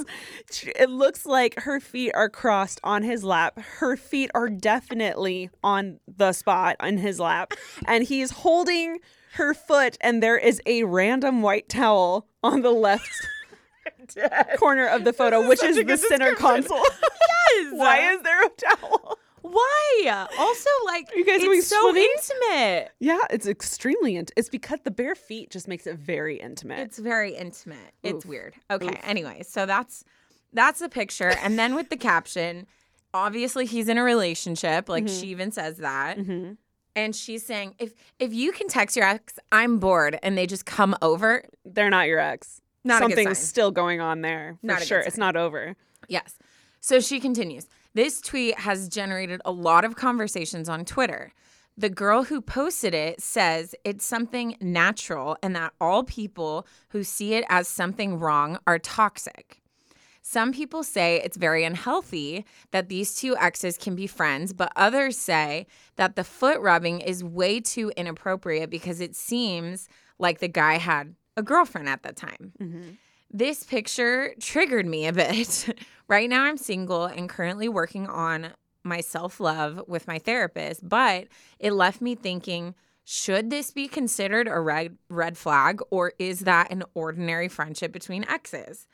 it 0.75 0.89
looks 0.89 1.25
like 1.25 1.59
her 1.61 1.79
feet 1.79 2.11
are 2.13 2.29
crossed 2.29 2.79
on 2.83 3.03
his 3.03 3.23
lap. 3.23 3.59
Her 3.59 3.97
feet 3.97 4.31
are 4.33 4.49
definitely 4.49 5.49
on 5.63 5.99
the 6.07 6.31
spot 6.33 6.75
on 6.79 6.97
his 6.97 7.19
lap 7.19 7.53
and 7.85 8.03
he's 8.03 8.31
holding 8.31 8.99
her 9.33 9.53
foot 9.53 9.97
and 10.01 10.21
there 10.21 10.37
is 10.37 10.61
a 10.65 10.83
random 10.83 11.41
white 11.41 11.69
towel 11.69 12.27
on 12.43 12.61
the 12.61 12.71
left 12.71 13.09
corner 14.57 14.87
of 14.87 15.03
the 15.03 15.13
photo, 15.13 15.47
which 15.47 15.63
is 15.63 15.77
the 15.83 15.97
center 15.97 16.35
console. 16.35 16.81
Yes. 17.55 17.73
Why 17.73 18.13
is 18.13 18.21
there 18.23 18.45
a 18.45 18.49
towel? 18.49 19.19
Why? 19.43 20.25
Also, 20.39 20.69
like 20.85 21.09
you 21.15 21.25
guys 21.25 21.39
it's 21.43 21.67
so 21.67 21.79
swimming? 21.81 22.09
intimate. 22.17 22.91
Yeah, 22.99 23.19
it's 23.29 23.45
extremely 23.45 24.15
int- 24.15 24.31
It's 24.37 24.49
because 24.49 24.79
the 24.83 24.91
bare 24.91 25.15
feet 25.15 25.51
just 25.51 25.67
makes 25.67 25.85
it 25.85 25.97
very 25.97 26.37
intimate. 26.39 26.79
It's 26.79 26.97
very 26.97 27.35
intimate. 27.35 27.91
It's 28.01 28.25
weird. 28.25 28.55
Okay. 28.71 28.87
Oof. 28.87 28.95
Anyway, 29.03 29.43
so 29.47 29.65
that's 29.65 30.03
that's 30.53 30.79
the 30.79 30.89
picture, 30.89 31.33
and 31.43 31.59
then 31.59 31.75
with 31.75 31.89
the 31.89 31.97
caption, 32.11 32.67
obviously 33.13 33.65
he's 33.65 33.89
in 33.89 33.97
a 33.97 34.03
relationship. 34.03 34.87
Like 34.89 35.03
Mm-hmm. 35.05 35.19
she 35.21 35.27
even 35.27 35.51
says 35.51 35.77
that, 35.77 36.17
and 36.95 37.15
she's 37.15 37.45
saying, 37.45 37.75
if 37.79 37.93
if 38.19 38.33
you 38.33 38.53
can 38.53 38.67
text 38.69 38.95
your 38.95 39.05
ex, 39.05 39.37
I'm 39.51 39.77
bored, 39.79 40.17
and 40.23 40.37
they 40.37 40.47
just 40.47 40.65
come 40.65 40.95
over. 41.01 41.43
They're 41.65 41.89
not 41.89 42.07
your 42.07 42.19
ex. 42.19 42.61
Not 42.85 42.99
Something's 43.01 43.37
still 43.39 43.71
going 43.71 43.99
on 44.01 44.21
there. 44.21 44.57
For 44.61 44.67
Not 44.67 44.83
sure. 44.83 44.99
It's 44.99 45.17
not 45.17 45.35
over. 45.35 45.75
Yes. 46.07 46.37
So 46.81 46.99
she 46.99 47.19
continues. 47.21 47.67
This 47.93 48.21
tweet 48.21 48.59
has 48.59 48.89
generated 48.89 49.41
a 49.45 49.51
lot 49.51 49.85
of 49.85 49.95
conversations 49.95 50.67
on 50.67 50.85
Twitter. 50.85 51.31
The 51.77 51.89
girl 51.89 52.23
who 52.23 52.41
posted 52.41 52.93
it 52.93 53.21
says 53.21 53.75
it's 53.83 54.05
something 54.05 54.55
natural 54.61 55.37
and 55.41 55.55
that 55.55 55.73
all 55.81 56.03
people 56.03 56.67
who 56.89 57.03
see 57.03 57.33
it 57.33 57.45
as 57.49 57.67
something 57.67 58.19
wrong 58.19 58.59
are 58.67 58.79
toxic. 58.79 59.61
Some 60.21 60.53
people 60.53 60.83
say 60.83 61.21
it's 61.21 61.35
very 61.35 61.65
unhealthy 61.65 62.45
that 62.71 62.87
these 62.87 63.13
two 63.13 63.35
exes 63.35 63.77
can 63.77 63.93
be 63.93 64.07
friends, 64.07 64.53
but 64.53 64.71
others 64.75 65.17
say 65.17 65.67
that 65.97 66.15
the 66.15 66.23
foot 66.23 66.59
rubbing 66.61 67.01
is 67.01 67.23
way 67.23 67.59
too 67.59 67.91
inappropriate 67.97 68.69
because 68.69 69.01
it 69.01 69.15
seems 69.15 69.89
like 70.17 70.39
the 70.39 70.47
guy 70.47 70.77
had 70.77 71.15
a 71.35 71.43
girlfriend 71.43 71.89
at 71.89 72.03
the 72.03 72.13
time. 72.13 72.53
Mm-hmm. 72.59 72.89
This 73.33 73.63
picture 73.63 74.35
triggered 74.39 74.85
me 74.85 75.07
a 75.07 75.13
bit. 75.13 75.77
right 76.07 76.29
now, 76.29 76.43
I'm 76.43 76.57
single 76.57 77.05
and 77.05 77.27
currently 77.27 77.67
working 77.67 78.07
on 78.07 78.53
my 78.83 79.01
self 79.01 79.39
love 79.39 79.81
with 79.87 80.07
my 80.07 80.19
therapist, 80.19 80.87
but 80.87 81.27
it 81.59 81.71
left 81.71 81.99
me 81.99 82.15
thinking 82.15 82.75
should 83.05 83.49
this 83.49 83.71
be 83.71 83.87
considered 83.87 84.47
a 84.47 84.59
red, 84.59 84.97
red 85.09 85.37
flag 85.37 85.81
or 85.89 86.13
is 86.19 86.41
that 86.41 86.71
an 86.71 86.83
ordinary 86.93 87.49
friendship 87.49 87.91
between 87.91 88.23
exes? 88.29 88.87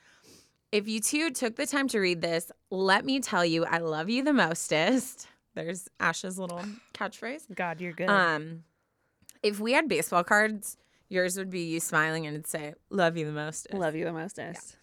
If 0.71 0.87
you 0.87 0.99
two 0.99 1.31
took 1.31 1.55
the 1.55 1.65
time 1.65 1.87
to 1.89 1.99
read 1.99 2.21
this, 2.21 2.51
let 2.71 3.05
me 3.05 3.19
tell 3.19 3.45
you, 3.45 3.65
I 3.65 3.79
love 3.79 4.09
you 4.09 4.23
the 4.23 4.33
mostest. 4.33 5.27
There's 5.55 5.89
Ash's 5.99 6.39
little 6.39 6.63
catchphrase. 6.93 7.53
God, 7.53 7.81
you're 7.81 7.93
good. 7.93 8.09
Um, 8.09 8.63
if 9.43 9.59
we 9.59 9.73
had 9.73 9.87
baseball 9.87 10.23
cards, 10.23 10.77
yours 11.09 11.37
would 11.37 11.49
be 11.49 11.61
you 11.61 11.79
smiling 11.79 12.25
and 12.25 12.35
it'd 12.35 12.47
say, 12.47 12.73
Love 12.89 13.17
you 13.17 13.25
the 13.25 13.31
most." 13.31 13.67
Love 13.73 13.95
you 13.95 14.05
the 14.05 14.13
mostest. 14.13 14.77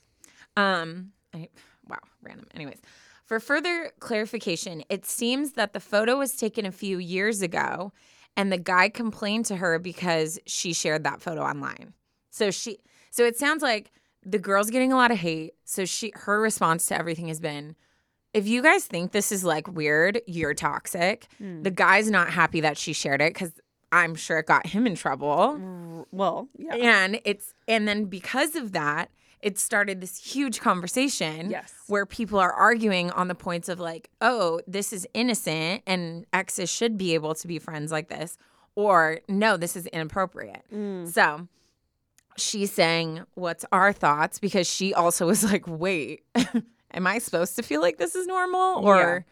Um, 0.57 1.13
I, 1.33 1.49
wow, 1.89 1.99
random. 2.23 2.47
Anyways, 2.55 2.81
for 3.25 3.41
further 3.41 3.91
clarification, 4.01 4.83
it 4.89 5.05
seems 5.05 5.53
that 5.53 5.73
the 5.73 5.81
photo 5.81 6.17
was 6.17 6.37
taken 6.37 6.65
a 6.65 6.73
few 6.73 6.99
years 6.99 7.43
ago 7.43 7.93
and 8.37 8.53
the 8.53 8.59
guy 8.59 8.89
complained 8.89 9.47
to 9.47 9.57
her 9.57 9.79
because 9.79 10.39
she 10.47 10.73
shared 10.73 11.05
that 11.05 11.23
photo 11.23 11.43
online. 11.43 11.95
So 12.31 12.51
she 12.51 12.79
so 13.11 13.25
it 13.25 13.37
sounds 13.37 13.63
like 13.63 13.93
the 14.25 14.39
girl's 14.39 14.71
getting 14.71 14.93
a 14.93 14.97
lot 14.97 15.11
of 15.11 15.19
hate. 15.19 15.55
So 15.65 15.85
she 15.85 16.13
her 16.15 16.41
response 16.41 16.87
to 16.87 16.99
everything 16.99 17.29
has 17.29 17.41
been 17.41 17.77
if 18.33 18.47
you 18.47 18.63
guys 18.63 18.85
think 18.85 19.13
this 19.13 19.33
is 19.33 19.45
like 19.45 19.67
weird, 19.67 20.21
you're 20.27 20.53
toxic. 20.53 21.27
The 21.63 21.71
guy's 21.71 22.11
not 22.11 22.29
happy 22.29 22.61
that 22.61 22.77
she 22.77 22.93
shared 22.93 23.23
it 23.23 23.35
cuz 23.35 23.53
I'm 23.97 24.15
sure 24.15 24.39
it 24.39 24.47
got 24.47 24.67
him 24.67 24.87
in 24.87 24.95
trouble. 24.95 26.07
Well, 26.13 26.49
yeah. 26.57 26.75
And 26.77 27.21
it's 27.25 27.55
and 27.67 27.87
then 27.89 28.05
because 28.05 28.55
of 28.57 28.73
that, 28.73 29.11
it 29.43 29.59
started 29.59 30.01
this 30.01 30.17
huge 30.19 30.61
conversation 30.61 31.51
Yes. 31.51 31.73
where 31.89 32.07
people 32.07 32.39
are 32.39 32.53
arguing 32.53 33.11
on 33.11 33.29
the 33.29 33.35
points 33.35 33.69
of 33.69 33.79
like, 33.81 34.11
oh, 34.21 34.61
this 34.67 34.93
is 34.93 35.07
innocent 35.15 35.83
and 35.87 36.27
exes 36.33 36.71
should 36.71 36.97
be 36.99 37.15
able 37.15 37.35
to 37.35 37.47
be 37.47 37.59
friends 37.59 37.93
like 37.93 38.09
this, 38.09 38.39
or 38.75 39.21
no, 39.29 39.57
this 39.57 39.77
is 39.77 39.87
inappropriate. 39.87 40.63
Mm. 40.73 41.07
So 41.09 41.49
she's 42.37 42.73
saying, 42.73 43.23
What's 43.35 43.65
our 43.73 43.93
thoughts? 43.93 44.39
Because 44.39 44.67
she 44.69 44.95
also 44.95 45.27
was 45.27 45.45
like, 45.45 45.65
Wait, 45.67 46.25
am 46.93 47.07
I 47.07 47.19
supposed 47.19 47.57
to 47.57 47.63
feel 47.63 47.81
like 47.81 47.99
this 47.99 48.15
is 48.15 48.27
normal? 48.27 48.85
Or 48.85 49.25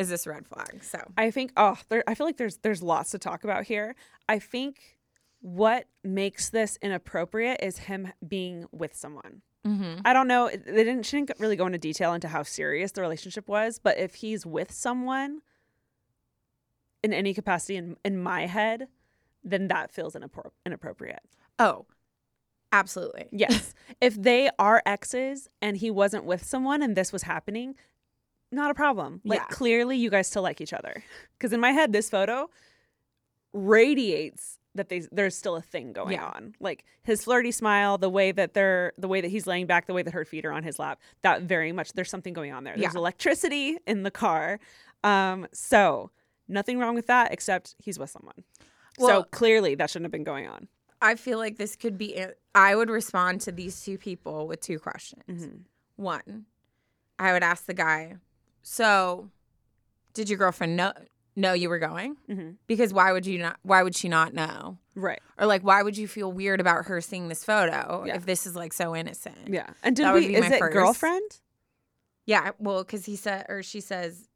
is 0.00 0.08
this 0.08 0.26
red 0.26 0.46
flag? 0.46 0.82
So 0.82 0.98
I 1.16 1.30
think 1.30 1.52
oh, 1.56 1.78
there, 1.88 2.02
I 2.06 2.14
feel 2.14 2.26
like 2.26 2.38
there's 2.38 2.56
there's 2.58 2.82
lots 2.82 3.10
to 3.10 3.18
talk 3.18 3.44
about 3.44 3.64
here. 3.64 3.94
I 4.28 4.38
think 4.38 4.98
what 5.40 5.86
makes 6.02 6.50
this 6.50 6.78
inappropriate 6.82 7.60
is 7.62 7.78
him 7.78 8.12
being 8.26 8.66
with 8.72 8.94
someone. 8.94 9.42
mm-hmm. 9.66 10.00
I 10.04 10.12
don't 10.12 10.28
know. 10.28 10.48
They 10.48 10.84
didn't. 10.84 11.04
She 11.04 11.18
didn't 11.18 11.38
really 11.38 11.56
go 11.56 11.66
into 11.66 11.78
detail 11.78 12.12
into 12.14 12.28
how 12.28 12.42
serious 12.42 12.92
the 12.92 13.02
relationship 13.02 13.48
was. 13.48 13.78
But 13.78 13.98
if 13.98 14.16
he's 14.16 14.44
with 14.44 14.72
someone 14.72 15.40
in 17.02 17.12
any 17.12 17.34
capacity 17.34 17.76
in 17.76 17.96
in 18.04 18.18
my 18.18 18.46
head, 18.46 18.88
then 19.44 19.68
that 19.68 19.92
feels 19.92 20.14
inappro- 20.14 20.52
inappropriate. 20.66 21.22
oh, 21.58 21.86
absolutely. 22.72 23.26
Yes. 23.32 23.74
if 24.00 24.20
they 24.20 24.50
are 24.58 24.82
exes 24.86 25.48
and 25.60 25.76
he 25.76 25.90
wasn't 25.90 26.24
with 26.24 26.44
someone 26.44 26.82
and 26.82 26.96
this 26.96 27.12
was 27.12 27.22
happening, 27.22 27.74
not 28.52 28.70
a 28.70 28.74
problem. 28.74 29.20
Like 29.24 29.40
Yeah. 29.40 29.46
clearly 29.46 29.96
you 29.96 30.10
guys 30.10 30.26
still 30.26 30.42
like 30.42 30.60
each 30.60 30.72
other. 30.72 31.02
Cuz 31.38 31.52
in 31.52 31.60
my 31.60 31.72
head 31.72 31.92
this 31.92 32.10
photo 32.10 32.48
radiates 33.52 34.58
that 34.74 34.88
they 34.88 35.00
there's 35.10 35.36
still 35.36 35.56
a 35.56 35.62
thing 35.62 35.92
going 35.92 36.12
Yeah. 36.12 36.26
on. 36.26 36.54
Like 36.60 36.84
his 37.02 37.24
flirty 37.24 37.50
smile, 37.50 37.98
the 37.98 38.08
way 38.10 38.30
that 38.32 38.54
they're 38.54 38.92
the 38.96 39.08
way 39.08 39.20
that 39.20 39.28
he's 39.28 39.46
laying 39.46 39.66
back, 39.66 39.86
the 39.86 39.94
way 39.94 40.02
that 40.02 40.14
her 40.14 40.24
feet 40.24 40.44
are 40.44 40.52
on 40.52 40.62
his 40.62 40.78
lap, 40.78 41.00
that 41.22 41.42
very 41.42 41.72
much 41.72 41.92
there's 41.94 42.10
something 42.10 42.32
going 42.32 42.52
on 42.52 42.64
there. 42.64 42.76
There's 42.76 42.94
Yeah. 42.94 42.98
electricity 42.98 43.78
in 43.86 44.04
the 44.04 44.10
car. 44.10 44.60
Um 45.02 45.46
so 45.52 46.10
nothing 46.46 46.78
wrong 46.78 46.94
with 46.94 47.06
that 47.08 47.32
except 47.32 47.74
he's 47.78 47.98
with 47.98 48.10
someone. 48.10 48.44
so 48.98 49.22
clearly 49.24 49.74
that 49.74 49.88
shouldn't 49.88 50.04
have 50.04 50.12
been 50.12 50.24
going 50.24 50.46
on. 50.46 50.68
I 51.00 51.14
feel 51.14 51.38
like 51.38 51.56
this 51.56 51.74
could 51.74 51.96
be. 51.96 52.22
I 52.54 52.74
would 52.76 52.90
respond 52.90 53.40
to 53.42 53.52
these 53.52 53.80
two 53.82 53.96
people 53.96 54.46
with 54.46 54.60
two 54.60 54.78
questions. 54.78 55.24
Mm-hmm. 55.46 55.62
One, 55.96 56.44
I 57.18 57.32
would 57.32 57.42
ask 57.42 57.64
the 57.64 57.72
guy, 57.72 58.18
"So, 58.62 59.30
did 60.14 60.28
your 60.28 60.38
girlfriend 60.38 60.76
know 60.76 60.92
know 61.36 61.52
you 61.52 61.68
were 61.68 61.78
going? 61.78 62.16
Mhm. 62.28 62.56
Because 62.66 62.92
why 62.92 63.12
would 63.12 63.24
you 63.26 63.38
not? 63.38 63.58
Why 63.62 63.82
would 63.82 63.94
she 63.96 64.08
not 64.08 64.34
know? 64.34 64.78
Right. 64.94 65.20
Or 65.38 65.46
like, 65.46 65.62
why 65.62 65.82
would 65.82 65.96
you 65.96 66.06
feel 66.08 66.30
weird 66.32 66.60
about 66.60 66.86
her 66.86 67.00
seeing 67.00 67.28
this 67.28 67.44
photo 67.44 68.04
Yeah. 68.06 68.16
if 68.16 68.26
this 68.26 68.46
is 68.46 68.54
like 68.56 68.72
so 68.72 68.94
innocent? 68.94 69.48
Yeah. 69.48 69.70
And 69.82 69.94
did 69.96 70.04
That 70.06 70.14
we 70.14 70.34
is 70.36 70.44
it 70.50 70.58
first. 70.58 70.72
girlfriend? 70.72 71.38
Yeah. 72.26 72.50
Well, 72.58 72.82
because 72.82 73.06
he 73.06 73.16
said 73.16 73.46
or 73.48 73.62
she 73.62 73.80
says 73.80 74.28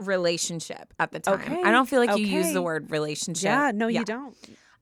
relationship 0.00 0.94
at 0.98 1.12
the 1.12 1.20
time. 1.20 1.34
Okay, 1.40 1.62
I 1.62 1.70
don't 1.70 1.88
feel 1.88 1.98
like 2.04 2.18
you 2.18 2.24
use 2.26 2.52
the 2.52 2.62
word 2.62 2.90
relationship. 2.90 3.44
Yeah, 3.44 3.72
no, 3.74 3.88
you 3.88 4.04
don't. 4.04 4.36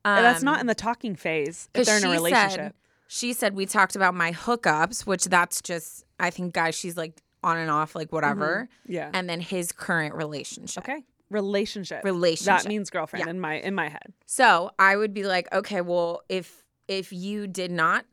That's 0.05 0.43
not 0.43 0.57
Um, 0.57 0.61
in 0.63 0.67
the 0.69 0.75
talking 0.75 1.17
phase 1.17 1.69
if 1.75 1.87
they're 1.87 1.99
in 1.99 2.05
a 2.05 2.07
she 2.07 2.13
relationship. 2.13 2.55
Said, 2.55 2.75
she 3.09 3.33
said 3.33 3.55
we 3.55 3.67
talked 3.67 3.97
about 3.97 4.15
my 4.15 4.33
hookups, 4.33 5.05
which 5.07 5.25
that's 5.25 5.61
just 5.61 6.05
I 6.21 6.31
think 6.31 6.55
guys 6.55 6.75
she's 6.77 6.97
like 6.97 7.23
on 7.47 7.57
and 7.59 7.71
off 7.71 7.95
like 7.95 8.09
mm-hmm. 8.09 8.17
whatever. 8.17 8.69
yeah. 8.87 9.11
And 9.15 9.29
then 9.31 9.41
his 9.41 9.73
current 9.73 10.15
relationship. 10.15 10.85
okay. 10.85 11.03
Relationship. 11.31 12.05
Relationship. 12.05 12.63
That 12.63 12.69
means 12.69 12.91
girlfriend 12.91 13.25
Yeah. 13.27 13.31
in 13.31 13.41
my 13.41 13.55
in 13.55 13.75
my 13.75 13.89
head. 13.89 14.13
So 14.27 14.71
I 14.79 14.97
would 14.97 15.13
be 15.15 15.25
like, 15.25 15.53
okay, 15.53 15.81
well, 15.81 16.23
if 16.29 16.63
if 16.89 17.13
you 17.13 17.47
did 17.47 17.71
not 17.73 18.05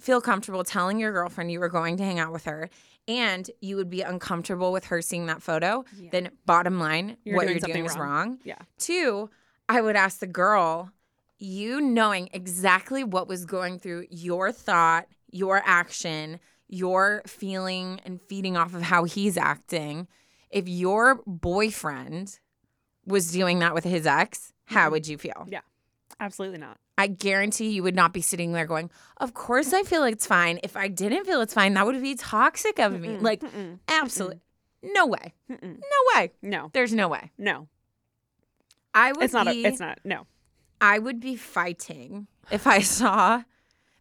feel 0.00 0.20
comfortable 0.20 0.64
telling 0.64 0.98
your 0.98 1.12
girlfriend 1.12 1.50
you 1.52 1.60
were 1.60 1.68
going 1.68 1.96
to 1.98 2.04
hang 2.04 2.18
out 2.18 2.32
with 2.32 2.44
her 2.44 2.70
and 3.08 3.50
you 3.60 3.76
would 3.76 3.90
be 3.90 4.00
uncomfortable 4.02 4.72
with 4.72 4.86
her 4.86 5.00
seeing 5.02 5.26
that 5.26 5.42
photo, 5.42 5.84
then 6.12 6.30
bottom 6.44 6.78
line, 6.78 7.16
You're 7.24 7.36
what 7.36 7.46
doing 7.46 7.58
you're 7.58 7.72
doing 7.74 7.84
is 7.86 7.96
wrong. 7.96 8.08
wrong. 8.30 8.38
Yeah. 8.44 8.58
Two, 8.78 9.30
I 9.68 9.80
would 9.80 9.96
ask 9.96 10.18
the 10.18 10.26
girl, 10.26 10.90
you 11.38 11.80
knowing 11.80 12.28
exactly 12.32 13.04
what 13.04 13.28
was 13.28 13.44
going 13.44 13.78
through 13.78 14.06
your 14.10 14.50
thought, 14.52 15.06
your 15.30 15.62
action, 15.64 16.40
your 16.68 17.22
feeling, 17.26 18.00
and 18.04 18.20
feeding 18.22 18.56
off 18.56 18.74
of 18.74 18.82
how 18.82 19.04
he's 19.04 19.36
acting. 19.36 20.08
If 20.50 20.68
your 20.68 21.20
boyfriend 21.26 22.38
was 23.06 23.32
doing 23.32 23.60
that 23.60 23.74
with 23.74 23.84
his 23.84 24.06
ex, 24.06 24.52
how 24.64 24.82
mm-hmm. 24.84 24.92
would 24.92 25.08
you 25.08 25.18
feel? 25.18 25.46
Yeah. 25.48 25.60
Absolutely 26.18 26.58
not. 26.58 26.78
I 26.98 27.08
guarantee 27.08 27.70
you 27.70 27.82
would 27.82 27.94
not 27.94 28.12
be 28.12 28.22
sitting 28.22 28.52
there 28.52 28.66
going, 28.66 28.90
Of 29.18 29.34
course 29.34 29.72
I 29.72 29.82
feel 29.82 30.04
it's 30.04 30.26
fine. 30.26 30.60
If 30.62 30.76
I 30.76 30.88
didn't 30.88 31.26
feel 31.26 31.40
it's 31.42 31.52
fine, 31.52 31.74
that 31.74 31.84
would 31.84 32.00
be 32.00 32.14
toxic 32.14 32.78
of 32.78 32.98
me. 32.98 33.18
Like, 33.18 33.42
absolutely. 33.88 34.40
No 34.82 35.06
way. 35.06 35.34
No 35.48 35.68
way. 36.14 36.32
No. 36.42 36.70
There's 36.72 36.94
no 36.94 37.08
way. 37.08 37.32
No. 37.36 37.68
I 38.94 39.12
would 39.12 39.24
It's 39.24 39.34
not 39.34 39.48
a, 39.48 39.50
it's 39.50 39.80
not. 39.80 39.98
No. 40.04 40.26
I 40.80 40.98
would 40.98 41.20
be 41.20 41.36
fighting 41.36 42.28
if 42.50 42.66
I 42.66 42.80
saw 42.80 43.42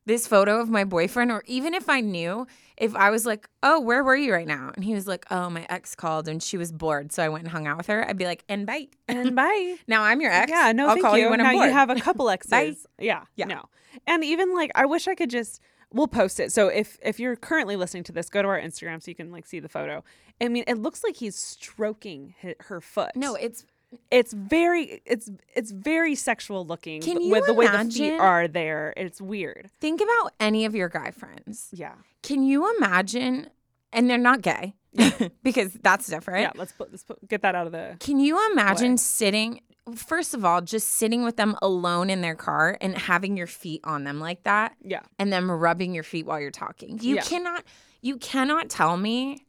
this 0.05 0.27
photo 0.27 0.59
of 0.61 0.69
my 0.69 0.83
boyfriend, 0.83 1.31
or 1.31 1.43
even 1.47 1.73
if 1.73 1.89
I 1.89 1.99
knew, 2.01 2.45
if 2.77 2.95
I 2.95 3.09
was 3.09 3.25
like, 3.25 3.49
oh, 3.63 3.79
where 3.79 4.03
were 4.03 4.15
you 4.15 4.31
right 4.33 4.47
now? 4.47 4.71
And 4.75 4.83
he 4.85 4.93
was 4.93 5.07
like, 5.07 5.25
oh, 5.31 5.49
my 5.49 5.65
ex 5.69 5.95
called 5.95 6.27
and 6.27 6.43
she 6.43 6.57
was 6.57 6.71
bored. 6.71 7.11
So 7.11 7.23
I 7.23 7.29
went 7.29 7.43
and 7.45 7.51
hung 7.51 7.65
out 7.67 7.77
with 7.77 7.87
her. 7.87 8.07
I'd 8.07 8.17
be 8.17 8.25
like, 8.25 8.43
and 8.47 8.67
bye. 8.67 8.87
And 9.07 9.35
bye. 9.41 9.75
Now 9.87 10.03
I'm 10.03 10.21
your 10.21 10.31
ex. 10.31 10.51
Yeah, 10.51 10.71
no, 10.73 10.87
I'll 10.87 10.93
thank 10.93 11.05
call 11.05 11.17
you. 11.17 11.23
you 11.25 11.29
when 11.31 11.39
now 11.39 11.49
I'm 11.49 11.55
bored. 11.55 11.67
you 11.67 11.73
have 11.73 11.89
a 11.89 11.95
couple 11.99 12.29
exes. 12.29 12.85
Yeah, 12.99 13.23
Yeah. 13.35 13.45
no. 13.47 13.63
And 14.05 14.23
even 14.23 14.53
like, 14.53 14.71
I 14.75 14.85
wish 14.85 15.07
I 15.07 15.15
could 15.15 15.29
just. 15.29 15.59
We'll 15.93 16.07
post 16.07 16.41
it. 16.41 16.51
So 16.51 16.67
if 16.67 16.97
if 17.01 17.19
you're 17.21 17.37
currently 17.37 17.77
listening 17.77 18.03
to 18.05 18.11
this, 18.11 18.27
go 18.29 18.41
to 18.41 18.47
our 18.49 18.59
Instagram 18.59 19.01
so 19.01 19.09
you 19.11 19.15
can 19.15 19.31
like 19.31 19.45
see 19.45 19.59
the 19.61 19.69
photo. 19.69 20.03
I 20.41 20.49
mean, 20.49 20.65
it 20.67 20.77
looks 20.77 21.03
like 21.05 21.15
he's 21.15 21.37
stroking 21.37 22.33
hi- 22.41 22.55
her 22.61 22.81
foot. 22.81 23.11
No, 23.15 23.35
it's 23.35 23.63
it's 24.11 24.33
very 24.33 25.01
it's 25.05 25.29
it's 25.55 25.71
very 25.71 26.15
sexual 26.15 26.65
looking. 26.65 27.01
Can 27.01 27.21
you 27.21 27.31
with 27.31 27.45
the 27.45 27.53
way 27.53 27.65
the 27.67 27.71
feet 27.71 27.79
imagine- 28.03 28.19
are 28.19 28.47
there? 28.47 28.93
It's 28.97 29.21
weird. 29.21 29.69
think 29.79 30.01
about 30.01 30.33
any 30.39 30.65
of 30.65 30.75
your 30.75 30.89
guy 30.89 31.11
friends. 31.11 31.69
Yeah. 31.73 31.93
Can 32.23 32.43
you 32.43 32.75
imagine? 32.77 33.49
And 33.93 34.09
they're 34.09 34.17
not 34.17 34.41
gay 34.41 34.75
because 35.43 35.71
that's 35.81 36.07
different. 36.07 36.41
Yeah. 36.41 36.51
Let's 36.55 36.71
put 36.73 36.91
let's 36.91 37.03
put 37.03 37.25
get 37.27 37.41
that 37.43 37.55
out 37.55 37.65
of 37.65 37.71
the. 37.71 37.95
Can 37.99 38.19
you 38.19 38.51
imagine 38.51 38.97
sitting? 38.97 39.61
First 39.95 40.33
of 40.33 40.43
all, 40.43 40.61
just 40.61 40.89
sitting 40.95 41.23
with 41.23 41.37
them 41.37 41.55
alone 41.61 42.09
in 42.09 42.21
their 42.21 42.33
car 42.35 42.75
and 42.81 42.97
having 42.97 43.37
your 43.37 43.45
feet 43.47 43.81
on 43.83 44.03
them 44.03 44.19
like 44.19 44.41
that, 44.43 44.73
Yeah. 44.81 45.01
and 45.19 45.31
them 45.31 45.49
rubbing 45.51 45.93
your 45.93 46.03
feet 46.03 46.25
while 46.25 46.39
you're 46.41 46.49
talking. 46.49 46.97
You 46.99 47.17
Yeah. 47.17 47.21
cannot, 47.21 47.63
you 48.01 48.17
cannot 48.17 48.67
tell 48.69 48.97
me 48.97 49.44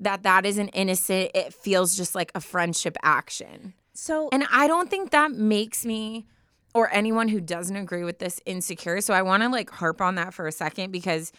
that 0.00 0.22
that 0.22 0.46
is 0.46 0.58
an 0.58 0.68
innocent. 0.68 1.30
It 1.34 1.52
feels 1.54 1.96
just 1.96 2.14
like 2.14 2.30
a 2.34 2.40
friendship 2.40 2.96
action, 3.02 3.74
So 3.94 4.28
and 4.32 4.46
I 4.52 4.66
don't 4.66 4.90
think 4.90 5.10
that 5.10 5.32
makes 5.32 5.84
me 5.84 6.26
or 6.74 6.92
anyone 6.92 7.28
who 7.28 7.40
doesn't 7.40 7.76
agree 7.76 8.04
with 8.04 8.18
this 8.18 8.40
insecure. 8.46 9.00
So 9.00 9.14
I 9.14 9.22
want 9.22 9.42
to 9.42 9.48
like 9.48 9.70
harp 9.70 10.00
on 10.00 10.14
that 10.16 10.34
for 10.34 10.46
a 10.46 10.52
second 10.52 10.92
because 10.92 11.32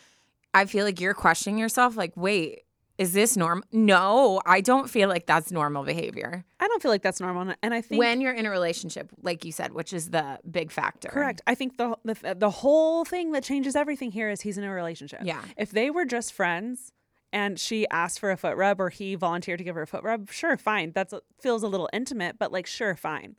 I 0.53 0.66
feel 0.66 0.86
like 0.86 0.99
you're 0.99 1.14
questioning 1.14 1.60
yourself. 1.60 1.95
Like, 1.95 2.12
wait, 2.16 2.64
is 2.97 3.14
this 3.14 3.38
normal? 3.38 3.64
No, 3.72 4.41
I 4.45 4.62
don't 4.62 4.89
feel 4.89 5.07
like 5.07 5.26
that's 5.26 5.51
normal 5.51 5.84
behavior 5.84 6.43
I 6.60 6.68
don't 6.68 6.82
feel 6.82 6.91
like 6.91 7.01
that's 7.01 7.22
normal, 7.22 7.53
and 7.64 7.74
I 7.74 7.82
think 7.82 7.99
when 7.99 8.20
you're 8.20 8.34
in 8.34 8.45
a 8.45 8.49
relationship, 8.49 9.12
like 9.22 9.45
you 9.45 9.53
said, 9.53 9.74
which 9.74 9.93
is 9.93 10.10
the 10.10 10.39
big 10.49 10.72
factor. 10.72 11.07
Correct. 11.07 11.41
I 11.47 11.55
think 11.55 11.78
the, 11.78 11.95
the 12.03 12.36
the 12.38 12.49
whole 12.49 13.05
thing 13.05 13.32
that 13.32 13.43
changes 13.43 13.78
everything 13.78 14.12
here 14.12 14.30
is 14.30 14.41
he's 14.41 14.57
in 14.57 14.66
a 14.66 14.72
relationship. 14.72 15.22
Yeah. 15.24 15.41
If 15.57 15.72
they 15.72 15.89
were 15.89 16.03
just 16.05 16.34
friends 16.34 16.91
and 17.32 17.60
she 17.60 17.88
asked 17.90 18.20
for 18.20 18.32
a 18.32 18.38
foot 18.38 18.58
rub 18.58 18.80
or 18.82 18.90
he 18.90 19.16
volunteered 19.16 19.60
to 19.60 19.64
give 19.64 19.76
her 19.76 19.84
a 19.84 19.88
foot 19.88 20.04
rub, 20.04 20.32
sure, 20.32 20.58
fine. 20.58 20.92
That 20.94 21.12
feels 21.40 21.64
a 21.64 21.68
little 21.68 21.90
intimate, 21.94 22.40
but 22.40 22.52
like 22.52 22.66
sure, 22.66 22.96
fine. 22.96 23.36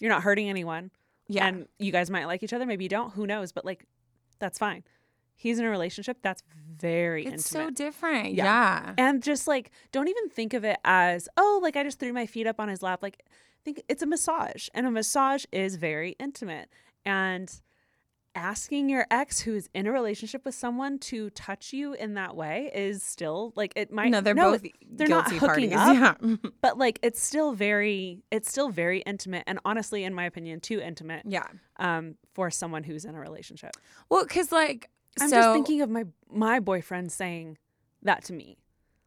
You're 0.00 0.10
not 0.10 0.22
hurting 0.22 0.48
anyone. 0.48 0.90
Yeah. 1.28 1.46
And 1.46 1.68
you 1.78 1.92
guys 1.92 2.10
might 2.10 2.26
like 2.26 2.42
each 2.42 2.52
other, 2.52 2.66
maybe 2.66 2.84
you 2.84 2.90
don't, 2.90 3.12
who 3.12 3.26
knows, 3.26 3.52
but 3.52 3.64
like 3.64 3.84
that's 4.38 4.58
fine. 4.58 4.84
He's 5.36 5.58
in 5.58 5.64
a 5.64 5.70
relationship, 5.70 6.18
that's 6.22 6.42
very 6.76 7.26
It's 7.26 7.48
so 7.48 7.70
different. 7.70 8.34
Yeah. 8.34 8.44
Yeah. 8.44 8.94
and 8.98 9.22
just 9.22 9.48
like 9.48 9.70
don't 9.90 10.08
even 10.08 10.28
think 10.28 10.54
of 10.54 10.64
it 10.64 10.78
as, 10.84 11.28
oh, 11.36 11.60
like 11.62 11.76
I 11.76 11.82
just 11.82 11.98
threw 11.98 12.12
my 12.12 12.26
feet 12.26 12.46
up 12.46 12.60
on 12.60 12.68
his 12.68 12.82
lap. 12.82 13.02
Like 13.02 13.24
think 13.64 13.82
it's 13.88 14.02
a 14.02 14.06
massage. 14.06 14.68
And 14.74 14.86
a 14.86 14.90
massage 14.90 15.44
is 15.50 15.76
very 15.76 16.16
intimate. 16.20 16.68
And 17.04 17.52
asking 18.34 18.88
your 18.88 19.06
ex 19.10 19.40
who 19.40 19.54
is 19.54 19.68
in 19.74 19.86
a 19.86 19.92
relationship 19.92 20.44
with 20.44 20.54
someone 20.54 20.98
to 20.98 21.30
touch 21.30 21.72
you 21.72 21.92
in 21.94 22.14
that 22.14 22.34
way 22.36 22.70
is 22.74 23.02
still 23.02 23.52
like 23.56 23.72
it 23.76 23.92
might 23.92 24.10
No, 24.10 24.20
they're 24.20 24.34
no, 24.34 24.52
both 24.52 24.62
they're 24.90 25.06
not 25.08 25.28
guilty 25.30 25.38
hooking 25.46 25.70
parties. 25.70 26.02
up, 26.02 26.18
Yeah. 26.22 26.36
but 26.60 26.78
like 26.78 26.98
it's 27.02 27.22
still 27.22 27.52
very 27.52 28.22
it's 28.30 28.50
still 28.50 28.68
very 28.70 29.00
intimate 29.00 29.44
and 29.46 29.58
honestly 29.64 30.04
in 30.04 30.14
my 30.14 30.24
opinion 30.24 30.60
too 30.60 30.80
intimate 30.80 31.22
yeah. 31.26 31.46
um 31.78 32.16
for 32.34 32.50
someone 32.50 32.82
who's 32.84 33.04
in 33.04 33.14
a 33.14 33.20
relationship 33.20 33.72
Well, 34.08 34.24
because 34.24 34.50
like, 34.52 34.90
i'm 35.20 35.28
so 35.28 35.36
just 35.36 35.52
thinking 35.54 35.80
of 35.80 35.90
my 35.90 36.04
my 36.30 36.60
boyfriend 36.60 37.12
saying 37.12 37.58
that 38.02 38.24
to 38.24 38.32
me 38.32 38.58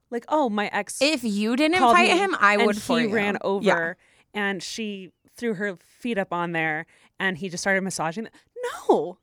like 0.09 0.25
oh 0.29 0.49
my 0.49 0.67
ex 0.71 1.01
if 1.01 1.23
you 1.23 1.55
didn't 1.55 1.79
fight 1.79 2.09
him, 2.11 2.35
I 2.39 2.57
would 2.65 2.81
for 2.81 2.99
he 2.99 3.07
you. 3.07 3.13
ran 3.13 3.33
Yeah. 3.33 3.39
over 3.43 3.97
and 4.33 4.63
she 4.63 5.11
threw 5.35 5.53
her 5.55 5.75
feet 5.77 6.17
up 6.17 6.31
on 6.33 6.51
there 6.53 6.85
and 7.19 7.37
he 7.37 7.49
just 7.49 7.63
started 7.63 7.81
massaging 7.81 8.25
them. 8.25 8.33
No 8.87 9.17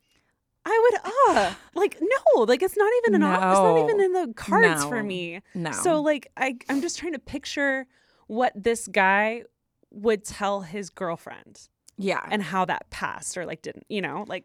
i 0.64 0.90
would 0.90 1.36
uh 1.36 1.54
like 1.74 1.98
no 2.00 2.42
like 2.42 2.62
it's 2.62 2.76
not 2.76 2.90
even 3.02 3.14
an 3.16 3.22
op- 3.22 3.36
it's 3.36 3.58
not 3.60 3.78
even 3.78 4.00
in 4.00 4.12
the 4.12 4.32
cards 4.34 4.84
for 4.84 5.02
me 5.02 5.40
No. 5.54 5.72
so 5.72 6.00
like 6.00 6.30
i 6.36 6.56
i'm 6.68 6.80
just 6.80 6.98
trying 6.98 7.12
to 7.12 7.18
picture 7.18 7.86
what 8.26 8.52
this 8.54 8.86
guy 8.88 9.42
would 9.90 10.24
tell 10.24 10.62
his 10.62 10.90
girlfriend 10.90 11.68
yeah. 11.96 12.26
and 12.30 12.42
how 12.42 12.64
that 12.64 12.90
passed 12.90 13.36
or 13.36 13.46
like 13.46 13.62
didn't 13.62 13.84
you 13.88 14.00
know 14.02 14.24
like 14.26 14.44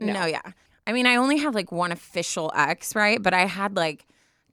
No. 0.00 0.26
yeah. 0.26 0.42
I 0.84 0.92
mean, 0.92 1.06
I 1.06 1.14
only 1.14 1.38
have 1.38 1.54
like 1.54 1.70
one 1.70 1.92
official 1.92 2.50
ex, 2.56 2.96
right? 2.96 3.22
But 3.22 3.32
I 3.32 3.46
had 3.46 3.76
like 3.76 4.04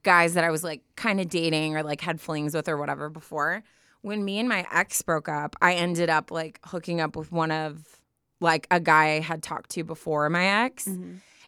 guys 0.04 0.34
that 0.34 0.44
I 0.44 0.50
was 0.50 0.62
like 0.62 0.80
kind 0.94 1.20
of 1.20 1.28
dating 1.28 1.76
or 1.76 1.82
like 1.82 2.00
had 2.00 2.20
flings 2.20 2.54
with 2.54 2.68
or 2.68 2.76
whatever 2.76 3.08
before. 3.10 3.64
When 4.02 4.24
me 4.24 4.38
and 4.38 4.48
my 4.48 4.64
ex 4.72 5.02
broke 5.02 5.28
up, 5.28 5.56
I 5.60 5.74
ended 5.74 6.08
up 6.08 6.30
like 6.30 6.60
hooking 6.64 7.00
up 7.00 7.16
with 7.16 7.32
one 7.32 7.50
of 7.50 7.99
like 8.40 8.66
a 8.70 8.80
guy 8.80 9.16
I 9.16 9.20
had 9.20 9.42
talked 9.42 9.70
to 9.70 9.84
before 9.84 10.28
my 10.30 10.64
ex. 10.64 10.86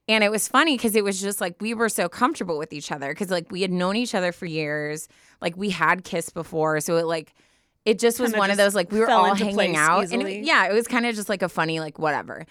And 0.08 0.24
it 0.24 0.30
was 0.30 0.48
funny 0.48 0.76
because 0.76 0.96
it 0.96 1.04
was 1.04 1.20
just 1.20 1.40
like 1.40 1.54
we 1.60 1.74
were 1.74 1.88
so 1.88 2.08
comfortable 2.08 2.58
with 2.58 2.72
each 2.72 2.90
other 2.90 3.08
because 3.08 3.30
like 3.30 3.50
we 3.50 3.62
had 3.62 3.70
known 3.70 3.96
each 3.96 4.14
other 4.14 4.32
for 4.32 4.46
years. 4.46 5.08
Like 5.40 5.56
we 5.56 5.70
had 5.70 6.04
kissed 6.04 6.34
before. 6.34 6.80
So 6.80 6.96
it 6.96 7.06
like, 7.06 7.34
it 7.84 7.98
just 7.98 8.20
was 8.20 8.30
Kinda 8.30 8.38
one 8.38 8.50
of 8.50 8.56
those 8.56 8.74
like 8.74 8.90
we 8.92 9.00
were 9.00 9.10
all 9.10 9.34
hanging 9.34 9.76
out. 9.76 10.10
And 10.12 10.22
it, 10.22 10.44
yeah, 10.44 10.66
it 10.66 10.72
was 10.72 10.86
kind 10.86 11.06
of 11.06 11.14
just 11.14 11.28
like 11.28 11.42
a 11.42 11.48
funny, 11.48 11.80
like 11.80 11.98
whatever. 11.98 12.46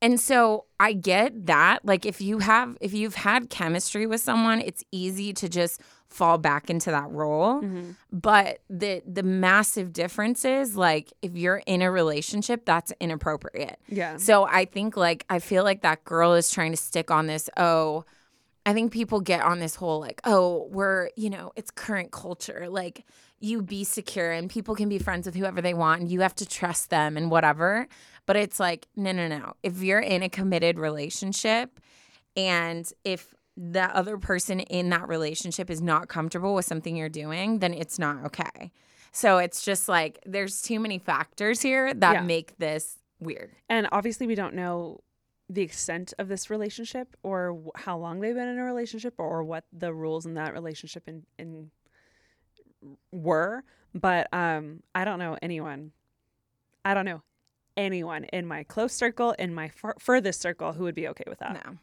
And 0.00 0.20
so 0.20 0.64
I 0.80 0.94
get 0.94 1.46
that. 1.46 1.84
Like 1.84 2.04
if 2.04 2.20
you 2.20 2.38
have 2.38 2.76
if 2.80 2.92
you've 2.92 3.14
had 3.14 3.48
chemistry 3.48 4.06
with 4.06 4.20
someone, 4.20 4.60
it's 4.60 4.82
easy 4.90 5.32
to 5.34 5.48
just 5.48 5.80
fall 6.12 6.38
back 6.38 6.70
into 6.70 6.90
that 6.90 7.10
role. 7.10 7.62
Mm-hmm. 7.62 7.92
But 8.12 8.60
the 8.68 9.02
the 9.06 9.22
massive 9.22 9.92
difference 9.92 10.44
is 10.44 10.76
like 10.76 11.12
if 11.22 11.36
you're 11.36 11.62
in 11.66 11.82
a 11.82 11.90
relationship, 11.90 12.64
that's 12.64 12.92
inappropriate. 13.00 13.78
yeah 13.88 14.16
So 14.16 14.44
I 14.44 14.64
think 14.64 14.96
like 14.96 15.24
I 15.28 15.38
feel 15.38 15.64
like 15.64 15.82
that 15.82 16.04
girl 16.04 16.34
is 16.34 16.50
trying 16.50 16.72
to 16.72 16.76
stick 16.76 17.10
on 17.10 17.26
this, 17.26 17.48
oh, 17.56 18.04
I 18.64 18.72
think 18.74 18.92
people 18.92 19.20
get 19.20 19.42
on 19.42 19.58
this 19.58 19.74
whole 19.74 19.98
like, 20.00 20.20
oh, 20.24 20.68
we're, 20.70 21.10
you 21.16 21.30
know, 21.30 21.52
it's 21.56 21.70
current 21.70 22.12
culture. 22.12 22.68
Like 22.68 23.04
you 23.40 23.60
be 23.60 23.82
secure 23.82 24.30
and 24.30 24.48
people 24.48 24.76
can 24.76 24.88
be 24.88 24.98
friends 24.98 25.26
with 25.26 25.34
whoever 25.34 25.60
they 25.60 25.74
want 25.74 26.02
and 26.02 26.10
you 26.10 26.20
have 26.20 26.34
to 26.36 26.46
trust 26.46 26.90
them 26.90 27.16
and 27.16 27.30
whatever. 27.30 27.88
But 28.24 28.36
it's 28.36 28.60
like, 28.60 28.86
no, 28.94 29.10
no, 29.10 29.26
no. 29.26 29.54
If 29.64 29.82
you're 29.82 29.98
in 29.98 30.22
a 30.22 30.28
committed 30.28 30.78
relationship 30.78 31.80
and 32.36 32.90
if 33.04 33.34
the 33.56 33.94
other 33.94 34.16
person 34.18 34.60
in 34.60 34.88
that 34.90 35.08
relationship 35.08 35.68
is 35.70 35.82
not 35.82 36.08
comfortable 36.08 36.54
with 36.54 36.64
something 36.64 36.96
you're 36.96 37.08
doing, 37.08 37.58
then 37.58 37.74
it's 37.74 37.98
not 37.98 38.24
okay. 38.24 38.72
So 39.12 39.38
it's 39.38 39.62
just 39.64 39.88
like 39.88 40.18
there's 40.24 40.62
too 40.62 40.80
many 40.80 40.98
factors 40.98 41.60
here 41.60 41.92
that 41.92 42.12
Yeah. 42.14 42.22
make 42.22 42.56
this 42.58 42.98
weird. 43.20 43.52
And 43.68 43.88
obviously, 43.92 44.26
we 44.26 44.34
don't 44.34 44.54
know 44.54 45.00
the 45.50 45.60
extent 45.62 46.14
of 46.18 46.28
this 46.28 46.48
relationship 46.48 47.14
or 47.22 47.60
how 47.76 47.98
long 47.98 48.20
they've 48.20 48.34
been 48.34 48.48
in 48.48 48.58
a 48.58 48.64
relationship 48.64 49.14
or 49.18 49.42
what 49.44 49.64
the 49.70 49.92
rules 49.92 50.24
in 50.24 50.32
that 50.34 50.54
relationship 50.54 51.06
in, 51.06 51.26
in 51.38 51.70
were. 53.10 53.64
But 53.94 54.28
um, 54.32 54.82
I 54.94 55.04
don't 55.04 55.18
know 55.18 55.36
anyone. 55.42 55.92
I 56.84 56.94
don't 56.94 57.04
know 57.04 57.22
anyone 57.76 58.24
in 58.24 58.46
my 58.46 58.62
close 58.64 58.94
circle, 58.94 59.32
in 59.32 59.54
my 59.54 59.68
fur- 59.68 59.94
furthest 59.98 60.40
circle, 60.40 60.72
who 60.72 60.84
would 60.84 60.94
be 60.94 61.08
okay 61.08 61.24
with 61.28 61.40
that. 61.40 61.62
No. 61.66 61.76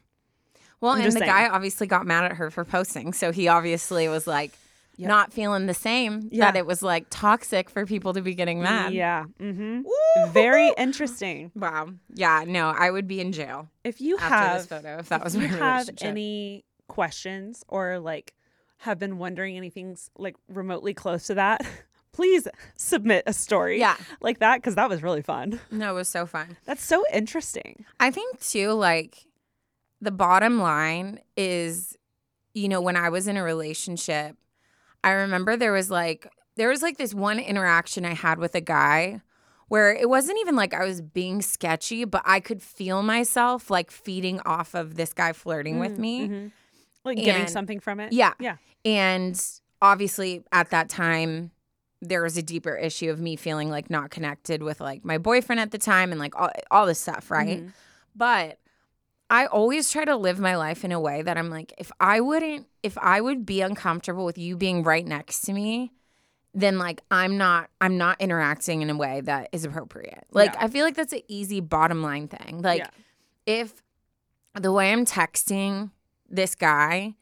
Well, 0.80 0.92
I'm 0.92 0.98
and 1.02 1.06
the 1.12 1.18
saying. 1.18 1.30
guy 1.30 1.48
obviously 1.48 1.86
got 1.86 2.06
mad 2.06 2.24
at 2.24 2.32
her 2.36 2.50
for 2.50 2.64
posting. 2.64 3.12
So 3.12 3.32
he 3.32 3.48
obviously 3.48 4.08
was 4.08 4.26
like 4.26 4.52
Yep. 4.96 5.08
not 5.08 5.32
feeling 5.32 5.64
the 5.66 5.72
same 5.72 6.28
Yeah. 6.30 6.50
that 6.50 6.58
it 6.58 6.66
was 6.66 6.82
like 6.82 7.06
toxic 7.08 7.70
for 7.70 7.86
people 7.86 8.12
to 8.12 8.20
be 8.20 8.34
getting 8.34 8.60
mad. 8.60 8.92
Yeah. 8.92 9.24
Mm-hmm. 9.40 10.30
Very 10.32 10.72
interesting. 10.76 11.50
Wow. 11.54 11.90
Yeah. 12.12 12.44
No, 12.46 12.68
I 12.68 12.90
would 12.90 13.06
be 13.08 13.18
in 13.20 13.32
jail 13.32 13.68
If 13.82 14.00
you 14.02 14.18
have 14.18 14.58
this 14.58 14.66
photo 14.66 14.98
if 14.98 15.08
that 15.08 15.20
if 15.20 15.24
was 15.24 15.34
you 15.36 15.42
my 15.42 15.46
have 15.46 15.88
any 16.02 16.64
questions 16.86 17.64
or 17.68 17.98
like 17.98 18.34
have 18.78 18.98
been 18.98 19.16
wondering 19.18 19.56
anything 19.56 19.96
like 20.18 20.36
remotely 20.48 20.92
close 20.92 21.26
to 21.28 21.34
that, 21.34 21.64
please 22.12 22.46
submit 22.76 23.22
a 23.26 23.32
story 23.32 23.78
Yeah. 23.80 23.96
like 24.20 24.40
that 24.40 24.56
because 24.56 24.74
that 24.74 24.90
was 24.90 25.02
really 25.02 25.22
fun. 25.22 25.60
no, 25.70 25.92
it 25.92 25.94
was 25.94 26.08
so 26.08 26.26
fun. 26.26 26.58
That's 26.66 26.84
so 26.84 27.04
interesting. 27.12 27.86
I 27.98 28.10
think 28.10 28.38
too, 28.40 28.72
like 28.72 29.24
the 30.00 30.10
bottom 30.10 30.58
line 30.60 31.20
is, 31.36 31.96
you 32.54 32.68
know, 32.68 32.80
when 32.80 32.96
I 32.96 33.08
was 33.10 33.28
in 33.28 33.36
a 33.36 33.42
relationship, 33.42 34.36
I 35.04 35.10
remember 35.10 35.56
there 35.56 35.72
was 35.72 35.90
like 35.90 36.26
there 36.56 36.68
was 36.68 36.82
like 36.82 36.98
this 36.98 37.14
one 37.14 37.38
interaction 37.38 38.04
I 38.04 38.14
had 38.14 38.38
with 38.38 38.54
a 38.54 38.60
guy 38.60 39.20
where 39.68 39.94
it 39.94 40.08
wasn't 40.08 40.38
even 40.40 40.56
like 40.56 40.74
I 40.74 40.84
was 40.84 41.00
being 41.00 41.42
sketchy, 41.42 42.04
but 42.04 42.22
I 42.24 42.40
could 42.40 42.60
feel 42.62 43.02
myself 43.02 43.70
like 43.70 43.90
feeding 43.90 44.40
off 44.40 44.74
of 44.74 44.96
this 44.96 45.12
guy 45.12 45.32
flirting 45.32 45.78
with 45.78 45.96
me. 45.98 46.28
Mhm. 46.28 46.52
Like 47.04 47.18
getting 47.18 47.46
something 47.46 47.80
from 47.80 48.00
it. 48.00 48.12
Yeah. 48.12 48.32
Yeah. 48.40 48.56
And 48.84 49.40
obviously 49.80 50.42
at 50.52 50.70
that 50.70 50.88
time 50.88 51.52
there 52.02 52.22
was 52.22 52.36
a 52.36 52.42
deeper 52.42 52.74
issue 52.76 53.10
of 53.10 53.20
me 53.20 53.36
feeling 53.36 53.70
like 53.70 53.90
not 53.90 54.10
connected 54.10 54.62
with 54.62 54.80
like 54.80 55.04
my 55.04 55.18
boyfriend 55.18 55.60
at 55.60 55.70
the 55.70 55.78
time 55.78 56.10
and 56.12 56.18
like 56.20 56.34
all, 56.38 56.50
all 56.70 56.86
this 56.86 56.98
stuff, 56.98 57.30
right? 57.30 57.62
Mhm. 57.62 57.72
But 58.16 58.58
I 59.30 59.46
always 59.46 59.90
try 59.90 60.04
to 60.04 60.16
live 60.16 60.40
my 60.40 60.56
life 60.56 60.84
in 60.84 60.90
a 60.92 61.00
way 61.00 61.22
that 61.22 61.38
I'm 61.38 61.48
like, 61.50 61.72
if 61.78 61.92
I 62.00 62.20
wouldn't, 62.20 62.66
if 62.82 62.98
I 62.98 63.20
would 63.20 63.46
be 63.46 63.60
uncomfortable 63.60 64.24
with 64.24 64.36
you 64.36 64.56
being 64.56 64.82
right 64.82 65.06
next 65.06 65.42
to 65.42 65.52
me, 65.52 65.92
then 66.52 66.78
like 66.78 67.00
I'm 67.12 67.38
not, 67.38 67.70
I'm 67.80 67.96
not 67.96 68.20
interacting 68.20 68.82
in 68.82 68.90
a 68.90 68.96
way 68.96 69.20
that 69.20 69.48
is 69.52 69.64
appropriate. 69.64 70.24
Like 70.32 70.52
Yeah. 70.54 70.64
I 70.64 70.68
feel 70.68 70.84
like 70.84 70.96
that's 70.96 71.12
an 71.12 71.22
easy 71.28 71.60
bottom 71.60 72.02
line 72.02 72.26
thing. 72.26 72.60
Like 72.60 72.80
Yeah. 72.80 72.90
if 73.46 73.82
the 74.60 74.72
way 74.72 74.92
I'm 74.92 75.04
texting 75.06 75.92
this 76.28 76.56
guy, 76.56 77.14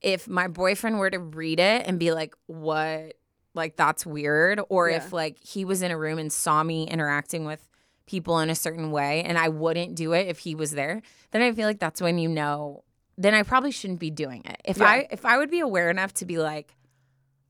if 0.00 0.28
my 0.28 0.46
boyfriend 0.46 1.00
were 1.00 1.10
to 1.10 1.18
read 1.18 1.58
it 1.58 1.84
and 1.86 1.98
be 1.98 2.12
like, 2.12 2.36
what? 2.46 3.14
Like, 3.54 3.74
that's 3.76 4.06
weird. 4.06 4.60
Or 4.68 4.88
Yeah. 4.88 4.98
if 4.98 5.12
like 5.12 5.38
he 5.38 5.64
was 5.64 5.82
in 5.82 5.90
a 5.90 5.98
room 5.98 6.18
and 6.18 6.32
saw 6.32 6.62
me 6.62 6.86
interacting 6.86 7.44
with 7.44 7.68
people 8.06 8.38
in 8.40 8.50
a 8.50 8.54
certain 8.54 8.90
way 8.90 9.22
and 9.24 9.36
I 9.38 9.48
wouldn't 9.48 9.94
do 9.96 10.12
it 10.12 10.28
if 10.28 10.38
he 10.40 10.54
was 10.54 10.70
there, 10.72 11.02
then 11.32 11.42
I 11.42 11.52
feel 11.52 11.66
like 11.66 11.78
that's 11.80 12.00
when 12.00 12.18
you 12.18 12.28
know, 12.28 12.84
then 13.18 13.34
I 13.34 13.42
probably 13.42 13.70
shouldn't 13.72 13.98
be 14.00 14.10
doing 14.10 14.42
it. 14.44 14.60
If 14.64 14.78
Yeah. 14.78 14.84
I, 14.88 15.08
if 15.10 15.24
I 15.24 15.38
would 15.38 15.50
be 15.50 15.60
aware 15.60 15.90
enough 15.90 16.12
to 16.14 16.24
be 16.26 16.38
like, 16.38 16.76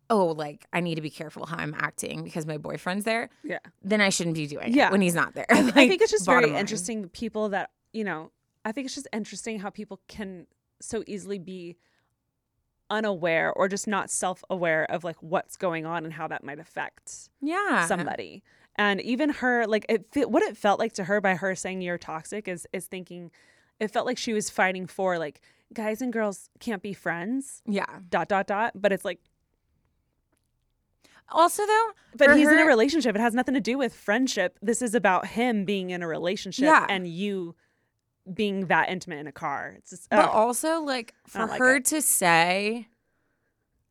oh, 0.08 0.26
like 0.26 0.64
I 0.72 0.80
need 0.80 0.94
to 0.94 1.00
be 1.02 1.10
careful 1.10 1.46
how 1.46 1.56
I'm 1.58 1.74
acting 1.76 2.22
because 2.24 2.46
my 2.46 2.58
boyfriend's 2.58 3.04
there, 3.04 3.28
Yeah. 3.42 3.58
then 3.82 4.00
I 4.00 4.08
shouldn't 4.08 4.36
be 4.36 4.46
doing 4.46 4.72
Yeah. 4.72 4.86
it 4.88 4.92
when 4.92 5.00
he's 5.02 5.14
not 5.14 5.34
there. 5.34 5.46
I, 5.50 5.58
I 5.58 5.70
think 5.88 6.00
it's 6.00 6.12
just 6.12 6.26
very 6.26 6.46
line. 6.46 6.56
interesting 6.60 7.02
the 7.02 7.08
people 7.08 7.48
that 7.50 7.70
you 7.92 8.04
know 8.04 8.30
i 8.64 8.72
think 8.72 8.84
it's 8.86 8.94
just 8.94 9.08
interesting 9.12 9.58
how 9.60 9.70
people 9.70 10.00
can 10.08 10.46
so 10.80 11.02
easily 11.06 11.38
be 11.38 11.76
unaware 12.90 13.52
or 13.52 13.68
just 13.68 13.86
not 13.88 14.10
self-aware 14.10 14.84
of 14.90 15.02
like 15.02 15.16
what's 15.20 15.56
going 15.56 15.84
on 15.86 16.04
and 16.04 16.12
how 16.12 16.28
that 16.28 16.44
might 16.44 16.58
affect 16.60 17.28
Yeah. 17.40 17.86
somebody 17.86 18.42
and 18.76 19.00
even 19.00 19.30
her 19.30 19.66
like 19.66 19.84
it 19.88 20.04
what 20.30 20.42
it 20.42 20.56
felt 20.56 20.78
like 20.78 20.92
to 20.92 21.04
her 21.04 21.20
by 21.20 21.34
her 21.34 21.54
saying 21.54 21.80
you're 21.82 21.98
toxic 21.98 22.46
is 22.48 22.66
is 22.72 22.86
thinking 22.86 23.30
it 23.80 23.90
felt 23.90 24.06
like 24.06 24.18
she 24.18 24.32
was 24.32 24.48
fighting 24.50 24.86
for 24.86 25.18
like 25.18 25.40
guys 25.74 26.00
and 26.00 26.12
girls 26.12 26.48
can't 26.60 26.82
be 26.82 26.92
friends 26.92 27.62
Yeah. 27.66 27.86
dot 28.08 28.28
dot 28.28 28.46
dot 28.46 28.72
but 28.74 28.92
it's 28.92 29.04
like 29.04 29.18
Also, 31.30 31.66
though, 31.66 31.90
but 32.16 32.36
he's 32.36 32.48
in 32.48 32.58
a 32.58 32.64
relationship 32.64 33.16
it 33.16 33.20
has 33.20 33.34
nothing 33.34 33.54
to 33.54 33.60
do 33.60 33.76
with 33.78 33.92
friendship 33.94 34.58
this 34.62 34.80
is 34.80 34.94
about 34.94 35.26
him 35.26 35.64
being 35.64 35.90
in 35.90 36.02
a 36.02 36.06
relationship 36.06 36.64
Yeah. 36.66 36.86
and 36.88 37.08
you 37.08 37.54
being 38.32 38.66
that 38.66 38.88
intimate 38.88 39.18
in 39.18 39.26
a 39.26 39.32
car 39.32 39.74
it's 39.76 39.90
just 39.90 40.08
But 40.10 40.28
also, 40.30 40.80
like, 40.80 41.14
for 41.26 41.46
like 41.46 41.58
her 41.58 41.76
it. 41.76 41.84
to 41.86 42.02
say, 42.02 42.88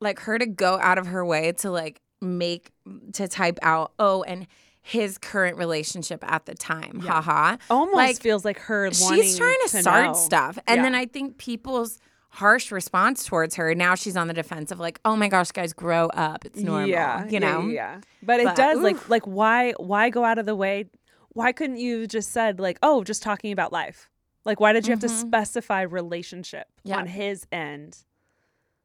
like, 0.01 0.19
her 0.21 0.37
to 0.37 0.45
go 0.45 0.77
out 0.79 0.97
of 0.97 1.07
her 1.07 1.25
way 1.25 1.51
to, 1.53 1.71
like, 1.71 2.01
make, 2.21 2.71
to 3.13 3.27
type 3.29 3.59
out, 3.61 3.93
oh, 3.99 4.23
and 4.23 4.45
his 4.87 5.17
current 5.17 5.57
relationship 5.57 6.23
at 6.31 6.45
the 6.45 6.53
time, 6.53 7.01
Yeah. 7.03 7.19
haha. 7.23 7.57
almost 7.71 7.95
like, 7.95 8.21
feels 8.21 8.45
like 8.45 8.59
her 8.59 8.83
wanting 9.01 9.23
She's 9.23 9.35
trying 9.35 9.57
to, 9.65 9.69
to 9.71 9.81
start 9.81 10.05
know. 10.05 10.13
stuff. 10.13 10.59
And 10.67 10.77
Yeah. 10.77 10.83
then 10.83 10.93
I 10.93 11.07
think 11.07 11.39
people's 11.39 11.97
harsh 12.29 12.71
response 12.71 13.25
towards 13.25 13.55
her, 13.55 13.73
now 13.73 13.95
she's 13.95 14.15
on 14.15 14.27
the 14.27 14.33
defense 14.35 14.69
of, 14.71 14.79
like, 14.79 14.99
oh 15.03 15.15
my 15.15 15.27
gosh, 15.27 15.51
guys, 15.51 15.73
grow 15.73 16.05
up. 16.09 16.45
It's 16.45 16.59
normal. 16.59 16.87
Yeah, 16.87 17.25
you 17.27 17.39
know? 17.39 17.61
yeah, 17.61 17.73
yeah. 17.95 18.01
But 18.21 18.41
it 18.41 18.55
does 18.55 18.79
like 18.79 18.97
oof. 18.97 19.09
like 19.09 19.23
why 19.25 19.71
why 19.77 20.11
go 20.11 20.23
out 20.23 20.37
of 20.37 20.45
the 20.45 20.55
way? 20.55 20.85
Why 21.29 21.51
couldn't 21.51 21.77
you 21.77 22.05
just 22.05 22.31
said 22.31 22.59
like 22.59 22.77
oh 22.83 23.03
just 23.03 23.23
talking 23.23 23.51
about 23.51 23.73
life? 23.73 24.07
Like 24.45 24.59
why 24.59 24.71
did 24.71 24.85
you 24.85 24.91
have 24.91 24.99
to 25.01 25.09
specify 25.09 25.81
relationship 25.81 26.67
Mm-hmm. 26.87 26.99
On 26.99 27.07
his 27.07 27.47
end? 27.51 27.97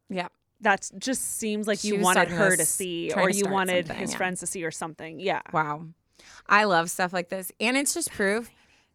Yeah. 0.08 0.28
That 0.62 0.90
just 0.98 1.38
seems 1.38 1.66
like 1.66 1.78
She 1.78 1.88
you 1.88 2.00
wanted 2.00 2.28
her 2.28 2.54
to 2.56 2.64
see, 2.66 3.12
or 3.16 3.30
you 3.30 3.46
wanted 3.48 3.88
his 3.88 4.10
yeah. 4.12 4.16
friends 4.16 4.40
to 4.40 4.46
see, 4.46 4.64
or 4.64 4.70
something. 4.70 5.18
Yeah, 5.20 5.40
Wow. 5.52 5.86
I 6.46 6.64
love 6.64 6.90
stuff 6.90 7.12
like 7.12 7.28
this. 7.30 7.50
And 7.60 7.76
it's 7.76 7.94
just 7.94 8.10
proof 8.12 8.50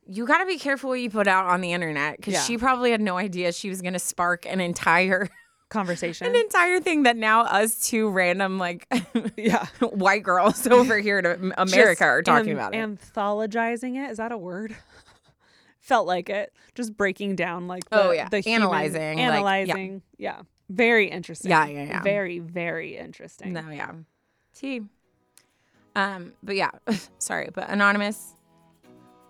you 0.08 0.28
got 0.28 0.38
to 0.38 0.46
be 0.46 0.60
careful 0.60 0.92
what 0.92 1.00
you 1.00 1.10
put 1.10 1.28
out 1.28 1.46
on 1.46 1.62
the 1.62 1.74
internet 1.74 2.18
because 2.18 2.34
Yeah. 2.36 2.42
she 2.44 2.60
probably 2.60 2.92
had 2.92 3.02
no 3.02 3.18
idea 3.18 3.52
she 3.52 3.70
was 3.70 3.82
going 3.82 3.94
to 3.94 4.00
spark 4.00 4.46
an 4.46 4.62
entire 4.62 5.28
conversation. 5.70 6.28
an 6.28 6.36
entire 6.36 6.80
thing 6.80 7.04
that 7.04 7.18
now 7.18 7.42
us 7.42 7.88
two 7.88 8.10
random 8.10 8.60
like 8.60 8.88
yeah, 9.36 9.66
white 9.80 10.22
girls 10.22 10.68
over 10.72 11.00
here 11.00 11.24
to 11.24 11.34
America 11.60 11.90
Just 12.00 12.02
are 12.04 12.22
talking 12.22 12.52
about 12.54 12.76
it. 12.76 12.78
Anthologizing 12.78 13.96
it 14.06 14.12
is 14.12 14.18
that 14.18 14.32
a 14.32 14.38
word? 14.38 14.76
Felt 15.80 16.06
like 16.08 16.30
it. 16.30 16.54
Just 16.76 16.96
breaking 16.96 17.36
down 17.36 17.68
like 17.68 17.84
oh, 17.92 17.98
the, 17.98 18.04
Oh, 18.10 18.12
yeah. 18.12 18.30
the 18.30 18.40
human- 18.42 18.62
Analyzing, 18.64 19.02
like, 19.02 19.18
yeah. 19.18 19.24
analyzing. 19.34 20.02
yeah. 20.18 20.42
Very 20.70 21.10
interesting. 21.10 21.52
Yeah, 21.52 21.68
yeah, 21.68 21.84
yeah. 21.84 22.02
Very, 22.02 22.40
very 22.40 22.98
interesting. 22.98 23.54
No, 23.54 23.70
yeah. 23.70 23.92
T. 24.56 24.82
Um, 25.96 26.34
but 26.44 26.56
yeah, 26.56 26.72
sorry, 27.20 27.50
but 27.54 27.70
anonymous. 27.70 28.34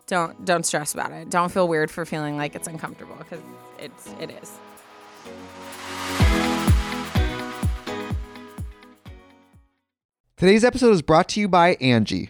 Don't 0.08 0.46
don't 0.46 0.66
stress 0.66 0.94
about 0.94 1.12
it. 1.12 1.30
Don't 1.30 1.52
feel 1.52 1.68
weird 1.68 1.90
for 1.90 2.06
feeling 2.06 2.38
like 2.38 2.56
it's 2.56 2.68
uncomfortable 2.68 3.16
because 3.18 3.42
it's 3.80 4.08
it 4.20 4.32
is. 4.32 4.52
Today's 10.38 10.64
episode 10.64 10.92
is 10.92 11.02
brought 11.02 11.30
to 11.30 11.40
you 11.40 11.48
by 11.48 11.76
Angi. 11.76 12.30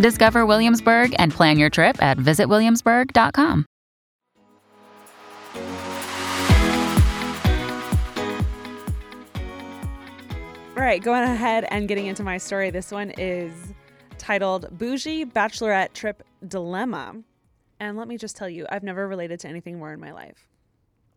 Discover 0.00 0.46
Williamsburg 0.46 1.14
and 1.18 1.30
plan 1.30 1.58
your 1.58 1.68
trip 1.68 2.02
at 2.02 2.16
visitwilliamsburg.com. 2.16 3.66
All 10.76 10.86
right, 10.86 11.02
going 11.02 11.22
ahead 11.22 11.66
and 11.70 11.86
getting 11.86 12.06
into 12.06 12.22
my 12.22 12.38
story. 12.38 12.70
This 12.70 12.90
one 12.90 13.10
is 13.18 13.52
titled 14.16 14.78
Bougie 14.78 15.26
Bachelorette 15.26 15.92
Trip 15.92 16.22
Dilemma. 16.48 17.16
And 17.78 17.98
let 17.98 18.08
me 18.08 18.16
just 18.16 18.36
tell 18.36 18.48
you, 18.48 18.66
I've 18.70 18.82
never 18.82 19.06
related 19.06 19.40
to 19.40 19.48
anything 19.48 19.78
more 19.78 19.92
in 19.92 20.00
my 20.00 20.12
life. 20.12 20.48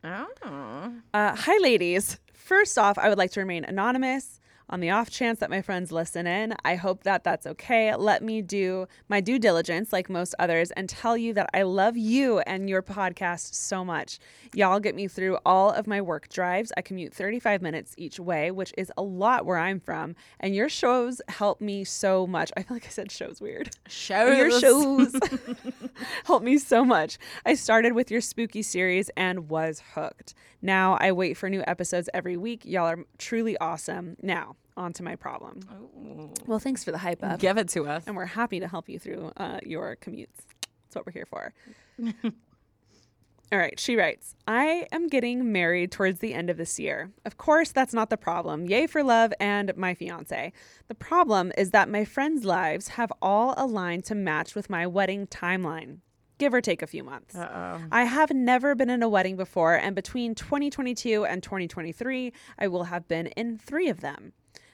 Oh. 0.04 0.94
Uh, 1.14 1.34
hi, 1.34 1.58
ladies. 1.62 2.20
First 2.34 2.78
off, 2.78 2.98
I 2.98 3.08
would 3.08 3.18
like 3.18 3.32
to 3.32 3.40
remain 3.40 3.64
anonymous. 3.64 4.42
On 4.74 4.80
the 4.80 4.90
off 4.90 5.12
chance 5.12 5.38
that 5.38 5.52
my 5.52 5.62
friends 5.62 5.92
listen 5.92 6.26
in, 6.26 6.56
I 6.66 6.74
hope 6.78 7.04
that 7.04 7.24
that's 7.24 7.46
okay. 7.46 7.96
Let 7.96 8.24
me 8.24 8.42
do 8.42 8.88
my 9.08 9.22
due 9.22 9.38
diligence, 9.38 9.94
like 9.94 10.10
most 10.10 10.34
others, 10.40 10.72
and 10.72 10.90
tell 10.90 11.16
you 11.16 11.32
that 11.36 11.52
I 11.54 11.62
love 11.62 11.96
you 11.96 12.40
and 12.40 12.68
your 12.68 12.82
podcast 12.82 13.54
so 13.54 13.86
much. 13.86 14.18
Y'all 14.56 14.80
get 14.80 14.96
me 14.96 15.08
through 15.08 15.38
all 15.46 15.70
of 15.70 15.86
my 15.86 16.02
work 16.02 16.28
drives. 16.28 16.72
I 16.76 16.82
commute 16.82 17.14
35 17.14 17.62
minutes 17.62 17.94
each 18.00 18.20
way, 18.20 18.50
which 18.50 18.74
is 18.76 18.92
a 18.98 19.04
lot 19.04 19.46
where 19.46 19.60
I'm 19.60 19.80
from. 19.80 20.16
And 20.40 20.56
your 20.56 20.70
shows 20.70 21.22
help 21.28 21.62
me 21.62 21.84
so 21.84 22.26
much. 22.26 22.52
I 22.58 22.64
feel 22.64 22.76
like 22.76 22.88
I 22.88 22.90
said 22.90 23.12
shows 23.12 23.40
weird. 23.40 23.70
Shows. 23.88 24.36
Your 24.36 24.60
shows 24.60 25.16
help 26.26 26.42
me 26.42 26.58
so 26.58 26.84
much. 26.84 27.20
I 27.46 27.54
started 27.54 27.94
with 27.94 28.10
your 28.10 28.22
spooky 28.22 28.64
series 28.64 29.12
and 29.16 29.50
was 29.50 29.84
hooked. 29.94 30.34
Now 30.64 30.98
I 31.00 31.12
wait 31.12 31.38
for 31.38 31.48
new 31.48 31.64
episodes 31.68 32.10
every 32.12 32.38
week. 32.38 32.66
Y'all 32.66 32.88
are 32.88 33.06
truly 33.20 33.56
awesome. 33.60 34.16
Now, 34.24 34.56
on 34.78 34.94
to 34.94 35.04
my 35.04 35.16
problem. 35.16 35.62
Well, 36.46 36.60
thanks 36.60 36.84
for 36.84 36.92
the 36.92 36.98
hype 36.98 37.24
up. 37.24 37.40
Give 37.40 37.58
it 37.58 37.70
to 37.70 37.88
us. 37.88 38.04
And 38.08 38.16
we're 38.16 38.26
happy 38.26 38.60
to 38.60 38.68
help 38.68 38.90
you 38.90 39.00
through 39.00 39.32
uh, 39.38 39.60
your 39.64 39.96
commutes. 39.96 40.46
That's 40.62 40.96
what 40.96 41.06
we're 41.06 41.14
here 41.14 41.26
for. 41.26 41.54
All 43.54 43.60
right, 43.60 43.80
she 43.80 43.96
writes, 43.96 44.36
I 44.48 44.88
am 44.92 45.08
getting 45.08 45.52
married 45.52 45.92
towards 45.92 46.20
the 46.20 46.34
end 46.34 46.50
of 46.50 46.58
this 46.58 46.80
year. 46.80 47.12
Of 47.24 47.38
course, 47.38 47.72
that's 47.72 47.94
not 47.94 48.10
the 48.10 48.18
problem. 48.18 48.66
Yay 48.66 48.88
for 48.88 49.04
love 49.04 49.32
and 49.40 49.72
my 49.78 49.94
fiance. 49.94 50.52
The 50.88 50.96
problem 50.96 51.52
is 51.56 51.70
that 51.70 51.88
my 51.88 52.04
friends' 52.04 52.46
lives 52.46 52.88
have 52.90 53.12
all 53.22 53.54
aligned 53.56 54.06
to 54.06 54.16
match 54.16 54.56
with 54.56 54.72
my 54.72 54.88
wedding 54.88 55.28
timeline, 55.28 56.00
give 56.40 56.52
or 56.52 56.62
take 56.62 56.82
a 56.82 56.88
few 56.88 57.04
months. 57.04 57.36
Uh-oh. 57.36 57.82
I 57.92 58.06
have 58.06 58.32
never 58.32 58.74
been 58.74 58.90
in 58.90 59.04
a 59.04 59.10
wedding 59.10 59.36
before, 59.38 59.76
and 59.76 59.96
between 59.96 60.34
2022 60.34 61.24
and 61.24 61.44
2023, 61.44 62.34
I 62.58 62.68
will 62.68 62.86
have 62.86 63.08
been 63.08 63.28
in 63.28 63.60
three 63.60 63.88
of 63.88 64.00
them. 64.02 64.34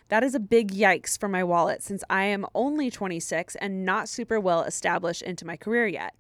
That 0.10 0.24
is 0.24 0.36
a 0.36 0.40
big 0.40 0.72
yikes 0.72 1.18
for 1.18 1.28
my 1.30 1.44
wallet 1.44 1.82
since 1.82 2.04
I 2.10 2.26
am 2.26 2.46
only 2.54 2.92
26 2.92 3.56
and 3.56 3.86
not 3.86 4.10
super 4.10 4.40
well 4.40 4.64
established 4.64 5.22
into 5.22 5.46
my 5.46 5.56
career 5.56 5.88
yet. 5.88 6.16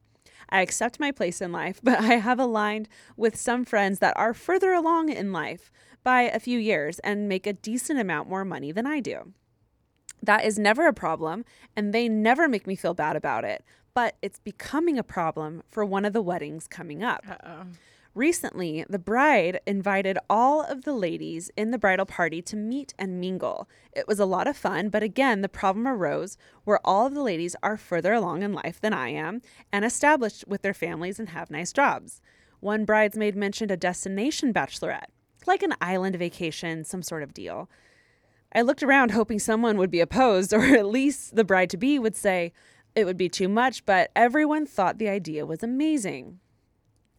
I 0.47 0.61
accept 0.61 0.99
my 0.99 1.11
place 1.11 1.41
in 1.41 1.51
life, 1.51 1.79
but 1.83 1.99
I 1.99 2.15
have 2.15 2.39
aligned 2.39 2.87
with 3.17 3.35
some 3.35 3.65
friends 3.65 3.99
that 3.99 4.15
are 4.15 4.33
further 4.33 4.73
along 4.73 5.09
in 5.09 5.33
life 5.33 5.71
by 6.03 6.21
a 6.21 6.39
few 6.39 6.57
years 6.59 6.99
and 6.99 7.27
make 7.27 7.45
a 7.45 7.53
decent 7.53 7.99
amount 7.99 8.29
more 8.29 8.45
money 8.45 8.71
than 8.71 8.87
I 8.87 8.99
do. 8.99 9.33
That 10.21 10.45
is 10.45 10.59
never 10.59 10.87
a 10.87 10.93
problem, 10.93 11.45
and 11.75 11.93
they 11.93 12.09
never 12.09 12.47
make 12.47 12.67
me 12.67 12.75
feel 12.75 12.93
bad 12.93 13.15
about 13.15 13.43
it, 13.43 13.63
but 13.93 14.15
it's 14.21 14.39
becoming 14.39 14.97
a 14.97 15.03
problem 15.03 15.63
for 15.69 15.85
one 15.85 16.05
of 16.05 16.13
the 16.13 16.21
weddings 16.21 16.67
coming 16.67 17.03
up. 17.03 17.25
Uh-oh. 17.27 17.65
Recently, 18.15 18.83
the 18.89 18.97
bride 18.97 19.61
invited 19.67 20.17
all 20.29 20.63
of 20.63 20.83
the 20.83 20.93
ladies 20.93 21.51
in 21.55 21.69
the 21.69 21.77
bridal 21.77 22.07
party 22.07 22.41
to 22.41 22.55
meet 22.55 22.93
and 22.97 23.19
mingle. 23.19 23.69
It 23.93 24.07
was 24.07 24.19
a 24.19 24.25
lot 24.25 24.47
of 24.47 24.57
fun, 24.57 24.89
but 24.89 25.03
again, 25.03 25.41
the 25.41 25.49
problem 25.49 25.87
arose 25.87 26.35
where 26.63 26.79
all 26.83 27.05
of 27.05 27.13
the 27.13 27.21
ladies 27.21 27.55
are 27.61 27.77
further 27.77 28.13
along 28.13 28.41
in 28.41 28.51
life 28.51 28.81
than 28.81 28.93
I 28.93 29.09
am 29.09 29.41
and 29.71 29.85
established 29.85 30.43
with 30.47 30.63
their 30.63 30.73
families 30.73 31.19
and 31.19 31.29
have 31.29 31.51
nice 31.51 31.71
jobs. 31.71 32.19
One 32.61 32.83
bridesmaid 32.83 33.35
mentioned 33.35 33.69
a 33.69 33.77
destination 33.77 34.53
bachelorette, 34.53 35.11
like 35.45 35.61
an 35.61 35.75
island 35.79 36.15
vacation, 36.15 36.83
some 36.83 37.03
sort 37.03 37.21
of 37.21 37.33
deal. 37.33 37.69
I 38.53 38.63
looked 38.63 38.81
around 38.81 39.11
hoping 39.11 39.37
someone 39.37 39.77
would 39.77 39.91
be 39.91 39.99
opposed, 39.99 40.51
or 40.53 40.63
at 40.63 40.87
least 40.87 41.35
the 41.35 41.43
bride 41.43 41.69
to 41.69 41.77
be 41.77 41.99
would 41.99 42.15
say 42.15 42.53
it 42.95 43.05
would 43.05 43.17
be 43.17 43.29
too 43.29 43.47
much, 43.47 43.85
but 43.85 44.09
everyone 44.15 44.65
thought 44.65 44.97
the 44.97 45.09
idea 45.09 45.45
was 45.45 45.61
amazing 45.61 46.39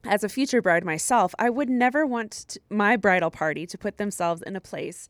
as 0.04 0.24
a 0.24 0.28
future 0.28 0.62
bride 0.62 0.84
myself, 0.84 1.34
I 1.38 1.50
would 1.50 1.68
never 1.68 2.06
want 2.06 2.32
to, 2.48 2.60
my 2.70 2.96
bridal 2.96 3.30
party 3.30 3.66
to 3.66 3.78
put 3.78 3.98
themselves 3.98 4.42
in 4.42 4.56
a 4.56 4.60
place 4.60 5.08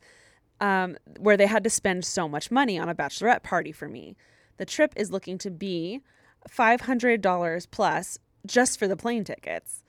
um, 0.59 0.97
where 1.19 1.37
they 1.37 1.47
had 1.47 1.63
to 1.63 1.69
spend 1.69 2.05
so 2.05 2.27
much 2.27 2.51
money 2.51 2.77
on 2.77 2.89
a 2.89 2.95
bachelorette 2.95 3.43
party 3.43 3.71
for 3.71 3.87
me. 3.87 4.15
The 4.57 4.65
trip 4.65 4.93
is 4.95 5.11
looking 5.11 5.37
to 5.39 5.49
be 5.49 6.01
$500 6.49 7.67
plus 7.71 8.19
just 8.45 8.77
for 8.77 8.87
the 8.87 8.97
plane 8.97 9.23
tickets. 9.23 9.83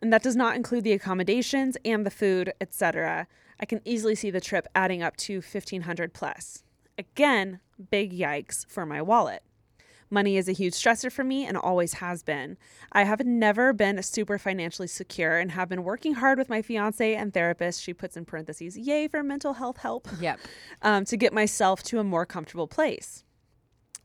And 0.00 0.12
that 0.12 0.22
does 0.22 0.36
not 0.36 0.56
include 0.56 0.84
the 0.84 0.92
accommodations 0.92 1.76
and 1.84 2.04
the 2.04 2.10
food, 2.10 2.52
etc. 2.60 3.26
I 3.60 3.66
can 3.66 3.80
easily 3.84 4.14
see 4.14 4.30
the 4.30 4.40
trip 4.40 4.66
adding 4.74 5.02
up 5.02 5.16
to 5.18 5.36
1500 5.36 6.12
plus. 6.12 6.62
Again, 6.98 7.60
big 7.90 8.12
yikes 8.12 8.66
for 8.68 8.84
my 8.84 9.00
wallet. 9.00 9.42
Money 10.08 10.36
is 10.36 10.48
a 10.48 10.52
huge 10.52 10.74
stressor 10.74 11.10
for 11.10 11.24
me 11.24 11.44
and 11.44 11.56
always 11.56 11.94
has 11.94 12.22
been. 12.22 12.56
I 12.92 13.02
have 13.04 13.24
never 13.26 13.72
been 13.72 14.00
super 14.02 14.38
financially 14.38 14.88
secure 14.88 15.38
and 15.38 15.50
have 15.50 15.68
been 15.68 15.82
working 15.82 16.14
hard 16.14 16.38
with 16.38 16.48
my 16.48 16.62
fiance 16.62 17.14
and 17.14 17.34
therapist. 17.34 17.82
She 17.82 17.92
puts 17.92 18.16
in 18.16 18.24
parentheses, 18.24 18.78
yay 18.78 19.08
for 19.08 19.22
mental 19.22 19.54
health 19.54 19.78
help. 19.78 20.08
Yep. 20.20 20.40
Um, 20.82 21.04
to 21.06 21.16
get 21.16 21.32
myself 21.32 21.82
to 21.84 21.98
a 21.98 22.04
more 22.04 22.26
comfortable 22.26 22.68
place. 22.68 23.24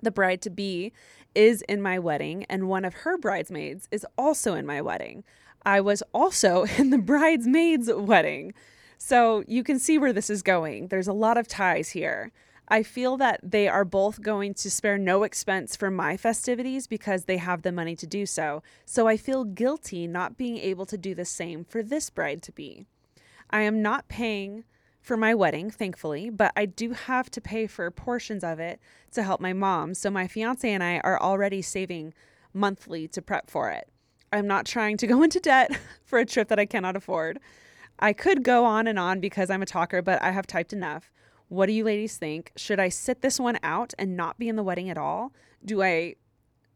The 0.02 0.10
bride 0.10 0.42
to 0.44 0.50
be 0.50 0.94
is 1.36 1.62
in 1.64 1.82
my 1.82 2.00
wedding, 2.00 2.46
and 2.46 2.68
one 2.68 2.86
of 2.86 2.94
her 2.94 3.18
bridesmaids 3.18 3.88
is 3.92 4.06
also 4.18 4.54
in 4.56 4.66
my 4.66 4.82
wedding. 4.82 5.24
I 5.64 5.82
was 5.82 6.02
also 6.14 6.64
in 6.78 6.90
the 6.90 6.98
bridesmaid's 6.98 7.92
wedding. 7.94 8.54
So 8.98 9.44
you 9.48 9.64
can 9.64 9.80
see 9.80 9.98
where 9.98 10.14
this 10.14 10.30
is 10.30 10.42
going. 10.42 10.88
There's 10.88 11.08
a 11.08 11.14
lot 11.14 11.38
of 11.38 11.48
ties 11.48 11.90
here. 11.90 12.32
I 12.72 12.84
feel 12.84 13.18
that 13.18 13.42
they 13.44 13.68
are 13.68 13.84
both 13.84 14.22
going 14.22 14.54
to 14.54 14.72
spare 14.72 14.98
no 14.98 15.24
expense 15.24 15.76
for 15.76 15.92
my 15.92 16.16
festivities 16.16 16.88
because 16.88 17.26
they 17.26 17.36
have 17.36 17.64
the 17.64 17.72
money 17.74 17.98
to 17.98 18.08
do 18.08 18.26
so. 18.26 18.64
So 18.86 19.10
I 19.10 19.18
feel 19.18 19.44
guilty 19.44 20.08
not 20.08 20.38
being 20.38 20.58
able 20.58 20.86
to 20.86 20.98
do 20.98 21.14
the 21.14 21.26
same 21.26 21.66
for 21.66 21.84
this 21.84 22.10
bride 22.10 22.42
to 22.44 22.54
be. 22.54 22.86
I 23.50 23.64
am 23.64 23.82
not 23.82 24.08
paying 24.08 24.64
for 25.02 25.18
my 25.18 25.36
wedding, 25.36 25.70
thankfully, 25.70 26.30
but 26.30 26.54
I 26.56 26.66
do 26.66 26.92
have 26.92 27.30
to 27.32 27.42
pay 27.42 27.68
for 27.68 27.92
portions 27.92 28.42
of 28.42 28.58
it 28.58 28.80
to 29.12 29.24
help 29.24 29.42
my 29.42 29.52
mom. 29.52 29.94
So 29.94 30.10
my 30.10 30.26
fiance 30.26 30.72
and 30.72 30.82
I 30.82 31.00
are 31.00 31.22
already 31.22 31.62
saving 31.62 32.14
monthly 32.54 33.06
to 33.10 33.22
prep 33.22 33.50
for 33.50 33.70
it. 33.70 33.90
I'm 34.32 34.48
not 34.48 34.66
trying 34.66 34.96
to 34.96 35.08
go 35.08 35.24
into 35.24 35.42
debt 35.42 35.78
for 36.06 36.20
a 36.20 36.26
trip 36.26 36.48
that 36.48 36.60
I 36.60 36.66
cannot 36.66 36.96
afford. 36.96 37.38
I 38.00 38.14
could 38.14 38.44
go 38.44 38.64
on 38.64 38.88
and 38.88 38.98
on 38.98 39.20
because 39.20 39.50
I'm 39.50 39.62
a 39.62 39.66
talker, 39.66 40.02
but 40.02 40.22
I 40.22 40.32
have 40.32 40.48
typed 40.48 40.72
enough. 40.72 41.12
What 41.52 41.66
do 41.66 41.74
you 41.74 41.84
ladies 41.84 42.16
think? 42.16 42.54
Should 42.56 42.80
I 42.80 42.88
sit 42.88 43.20
this 43.20 43.38
one 43.38 43.60
out 43.62 43.94
and 44.00 44.16
not 44.16 44.40
be 44.40 44.48
in 44.48 44.56
the 44.56 44.64
wedding 44.64 44.90
at 44.90 44.98
all? 44.98 45.34
Do 45.66 45.84
I 45.84 46.16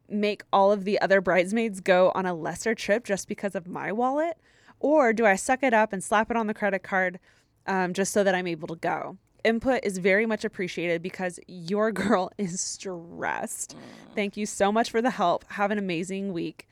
make 0.10 0.44
all 0.52 0.70
of 0.74 0.84
the 0.84 1.00
other 1.00 1.22
bridesmaids 1.22 1.80
go 1.80 2.12
on 2.14 2.26
a 2.26 2.34
lesser 2.34 2.76
trip 2.76 3.06
just 3.06 3.30
because 3.30 3.56
of 3.56 3.70
my 3.70 3.94
wallet? 3.94 4.38
Or 4.82 5.14
do 5.14 5.26
I 5.26 5.38
suck 5.38 5.64
it 5.64 5.74
up 5.74 5.94
and 5.94 6.04
slap 6.04 6.30
it 6.30 6.36
on 6.36 6.48
the 6.48 6.54
credit 6.54 6.84
card 6.84 7.22
um, 7.66 7.94
just 7.94 8.12
so 8.12 8.22
that 8.26 8.36
I'm 8.36 8.48
able 8.48 8.68
to 8.68 8.76
go? 8.76 9.18
Input 9.46 9.80
is 9.82 10.00
very 10.00 10.26
much 10.26 10.44
appreciated 10.44 11.02
because 11.02 11.40
your 11.48 11.90
girl 11.94 12.34
is 12.38 12.60
stressed. 12.60 13.78
Thank 14.14 14.36
you 14.36 14.46
so 14.46 14.74
much 14.74 14.92
for 14.92 15.02
the 15.02 15.12
help. 15.12 15.46
Have 15.52 15.72
an 15.72 15.78
amazing 15.78 16.34
week. 16.34 16.68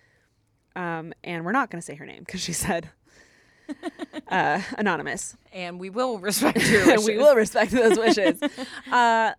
Um, 0.75 1.13
and 1.23 1.45
we're 1.45 1.53
not 1.53 1.69
going 1.71 1.79
to 1.79 1.85
say 1.85 1.95
her 1.95 2.05
name 2.05 2.23
because 2.25 2.41
she 2.41 2.51
said 2.51 2.89
uh, 4.27 4.61
anonymous. 4.77 5.35
And 5.51 5.79
we 5.79 5.89
will 5.89 6.19
respect 6.19 6.57
your 6.69 6.85
wishes. 6.87 7.05
we 7.07 7.17
will 7.17 7.35
respect 7.35 7.71
those 7.71 7.97
wishes. 7.97 8.41
uh, 8.91 9.33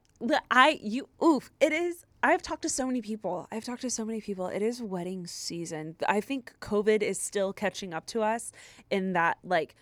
I 0.51 0.79
you 0.83 1.09
oof. 1.23 1.51
It 1.61 1.73
is. 1.73 2.05
I've 2.23 2.41
talked 2.41 2.63
to 2.63 2.69
so 2.71 2.87
many 2.87 3.03
people. 3.03 3.47
I've 3.53 3.65
talked 3.65 3.83
to 3.83 3.91
so 3.91 4.05
many 4.05 4.21
people. 4.21 4.47
It 4.47 4.63
is 4.63 4.81
wedding 4.81 5.27
season. 5.27 5.97
I 6.09 6.21
think 6.23 6.55
COVID 6.61 7.03
is 7.03 7.21
still 7.21 7.53
catching 7.53 7.93
up 7.93 8.07
to 8.07 8.23
us 8.23 8.51
in 8.91 9.13
that 9.13 9.37
like 9.45 9.75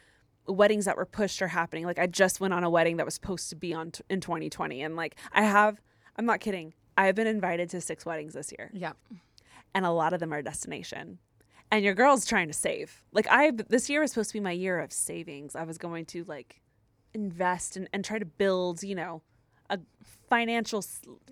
weddings 0.49 0.87
that 0.87 0.97
were 0.97 1.07
pushed 1.07 1.41
are 1.43 1.49
happening. 1.49 1.85
Like 1.85 2.01
I 2.01 2.07
just 2.09 2.41
went 2.41 2.53
on 2.53 2.65
a 2.65 2.71
wedding 2.71 2.97
that 2.97 3.07
was 3.07 3.15
supposed 3.15 3.49
to 3.51 3.57
be 3.57 3.73
on 3.73 3.93
t- 3.93 4.03
in 4.11 4.21
2020, 4.21 4.83
and 4.83 4.97
like 4.97 5.17
I 5.33 5.43
have. 5.43 5.81
I'm 6.17 6.27
not 6.27 6.41
kidding. 6.41 6.75
I 6.99 7.07
have 7.07 7.15
been 7.15 7.27
invited 7.27 7.71
to 7.71 7.81
six 7.81 8.05
weddings 8.05 8.35
this 8.35 8.53
year 8.59 8.71
Yep. 8.75 8.99
and 9.75 9.87
a 9.87 9.91
lot 9.91 10.13
of 10.13 10.21
them 10.21 10.31
are 10.35 10.43
destination. 10.43 11.19
And 11.73 11.85
your 11.85 11.95
girl's 11.95 12.27
trying 12.27 12.49
to 12.49 12.53
save. 12.53 13.03
Like 13.13 13.27
I 13.29 13.51
this 13.51 13.89
year 13.89 14.03
was 14.03 14.11
supposed 14.13 14.31
to 14.31 14.35
be 14.35 14.41
my 14.41 14.53
year 14.53 14.79
of 14.79 14.93
savings. 14.93 15.57
I 15.57 15.65
was 15.65 15.79
going 15.79 16.05
to 16.07 16.23
like 16.25 16.61
invest 17.15 17.77
and, 17.77 17.89
and 17.93 18.05
try 18.05 18.19
to 18.19 18.27
build, 18.27 18.83
you 18.83 18.95
know, 18.95 19.23
a 19.71 19.79
financial 20.29 20.85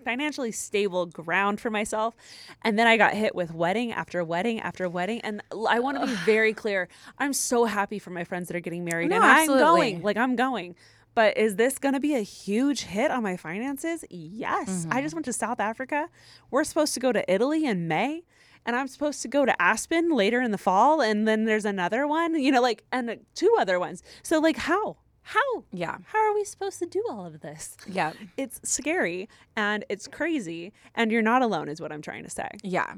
financially 0.03 0.51
stable 0.51 1.05
ground 1.05 1.61
for 1.61 1.69
myself. 1.69 2.15
And 2.63 2.77
then 2.77 2.87
I 2.87 2.97
got 2.97 3.13
hit 3.13 3.35
with 3.35 3.53
wedding 3.53 3.91
after 3.91 4.23
wedding 4.23 4.59
after 4.59 4.89
wedding. 4.89 5.21
And 5.21 5.43
I 5.69 5.79
want 5.79 5.99
to 5.99 6.07
be 6.07 6.15
very 6.25 6.53
clear. 6.53 6.89
I'm 7.19 7.33
so 7.33 7.65
happy 7.65 7.99
for 7.99 8.09
my 8.09 8.23
friends 8.23 8.47
that 8.47 8.57
are 8.57 8.61
getting 8.61 8.83
married. 8.83 9.11
No, 9.11 9.17
and 9.17 9.25
I'm 9.25 9.47
going. 9.47 10.01
Like 10.01 10.17
I'm 10.17 10.35
going. 10.35 10.75
But 11.13 11.37
is 11.37 11.55
this 11.55 11.77
going 11.77 11.93
to 11.93 11.99
be 11.99 12.15
a 12.15 12.21
huge 12.21 12.83
hit 12.83 13.11
on 13.11 13.21
my 13.21 13.37
finances? 13.37 14.05
Yes. 14.09 14.87
I 14.89 14.95
mm-hmm. 14.95 15.03
just 15.03 15.13
went 15.13 15.25
to 15.25 15.33
South 15.33 15.59
Africa. 15.59 16.07
We're 16.49 16.63
supposed 16.63 16.93
to 16.93 16.99
go 16.99 17.11
to 17.11 17.31
Italy 17.31 17.65
in 17.65 17.87
May, 17.87 18.23
and 18.65 18.75
I'm 18.75 18.87
supposed 18.87 19.21
to 19.23 19.27
go 19.27 19.45
to 19.45 19.61
Aspen 19.61 20.11
later 20.11 20.41
in 20.41 20.51
the 20.51 20.57
fall, 20.57 21.01
and 21.01 21.27
then 21.27 21.45
there's 21.45 21.65
another 21.65 22.07
one, 22.07 22.39
you 22.39 22.51
know, 22.51 22.61
like, 22.61 22.83
and 22.91 23.19
two 23.35 23.55
other 23.59 23.79
ones. 23.79 24.03
So, 24.23 24.39
like, 24.39 24.57
how? 24.57 24.97
How? 25.23 25.63
Yeah. 25.71 25.97
How 26.05 26.19
are 26.19 26.33
we 26.33 26.43
supposed 26.43 26.79
to 26.79 26.85
do 26.85 27.03
all 27.09 27.25
of 27.25 27.41
this? 27.41 27.77
Yeah. 27.87 28.13
It's 28.37 28.59
scary 28.63 29.29
and 29.55 29.85
it's 29.87 30.07
crazy, 30.07 30.73
and 30.95 31.11
you're 31.11 31.21
not 31.21 31.41
alone, 31.41 31.69
is 31.69 31.79
what 31.79 31.91
I'm 31.91 32.01
trying 32.01 32.23
to 32.23 32.29
say. 32.29 32.49
Yeah. 32.63 32.95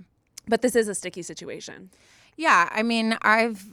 But 0.48 0.62
this 0.62 0.76
is 0.76 0.88
a 0.88 0.96
sticky 0.96 1.22
situation. 1.22 1.90
Yeah, 2.36 2.70
I 2.72 2.84
mean, 2.84 3.18
I've 3.22 3.66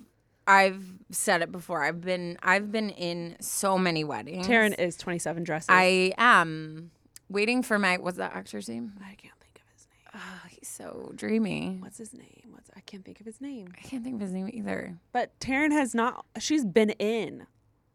I've 0.47 0.85
said 1.11 1.43
it 1.43 1.53
before. 1.53 1.83
I've 1.83 2.01
been 2.01 2.37
I've 2.43 2.71
been 2.73 2.91
in 2.91 3.37
so 3.41 3.79
many 3.79 4.05
weddings. 4.05 4.47
Taryn 4.47 4.79
is 4.79 4.97
27 4.97 5.45
dresses. 5.45 5.69
I 5.71 6.13
am 6.19 6.91
waiting 7.29 7.63
for 7.63 7.79
my 7.79 7.97
what's 7.99 8.19
that 8.19 8.35
actor's 8.35 8.69
name? 8.69 8.93
I 9.01 9.15
can't 9.15 9.39
think 9.41 9.57
of 9.57 9.73
his 9.73 9.87
name. 9.93 10.00
Oh, 10.15 10.41
he's 10.49 10.69
so 10.69 11.13
dreamy. 11.15 11.79
What's 11.81 11.99
his 11.99 12.13
name? 12.13 12.49
What's 12.51 12.71
I 12.77 12.81
can't 12.81 13.05
think 13.05 13.21
of 13.21 13.27
his 13.27 13.41
name. 13.41 13.73
I 13.79 13.81
can't 13.83 14.03
think 14.03 14.17
of 14.17 14.21
his 14.21 14.33
name 14.33 14.51
either. 14.53 14.97
But 15.13 15.39
Taryn 15.41 15.73
has 15.73 15.95
not. 15.95 16.25
She's 16.39 16.65
been 16.65 16.91
in 16.91 17.47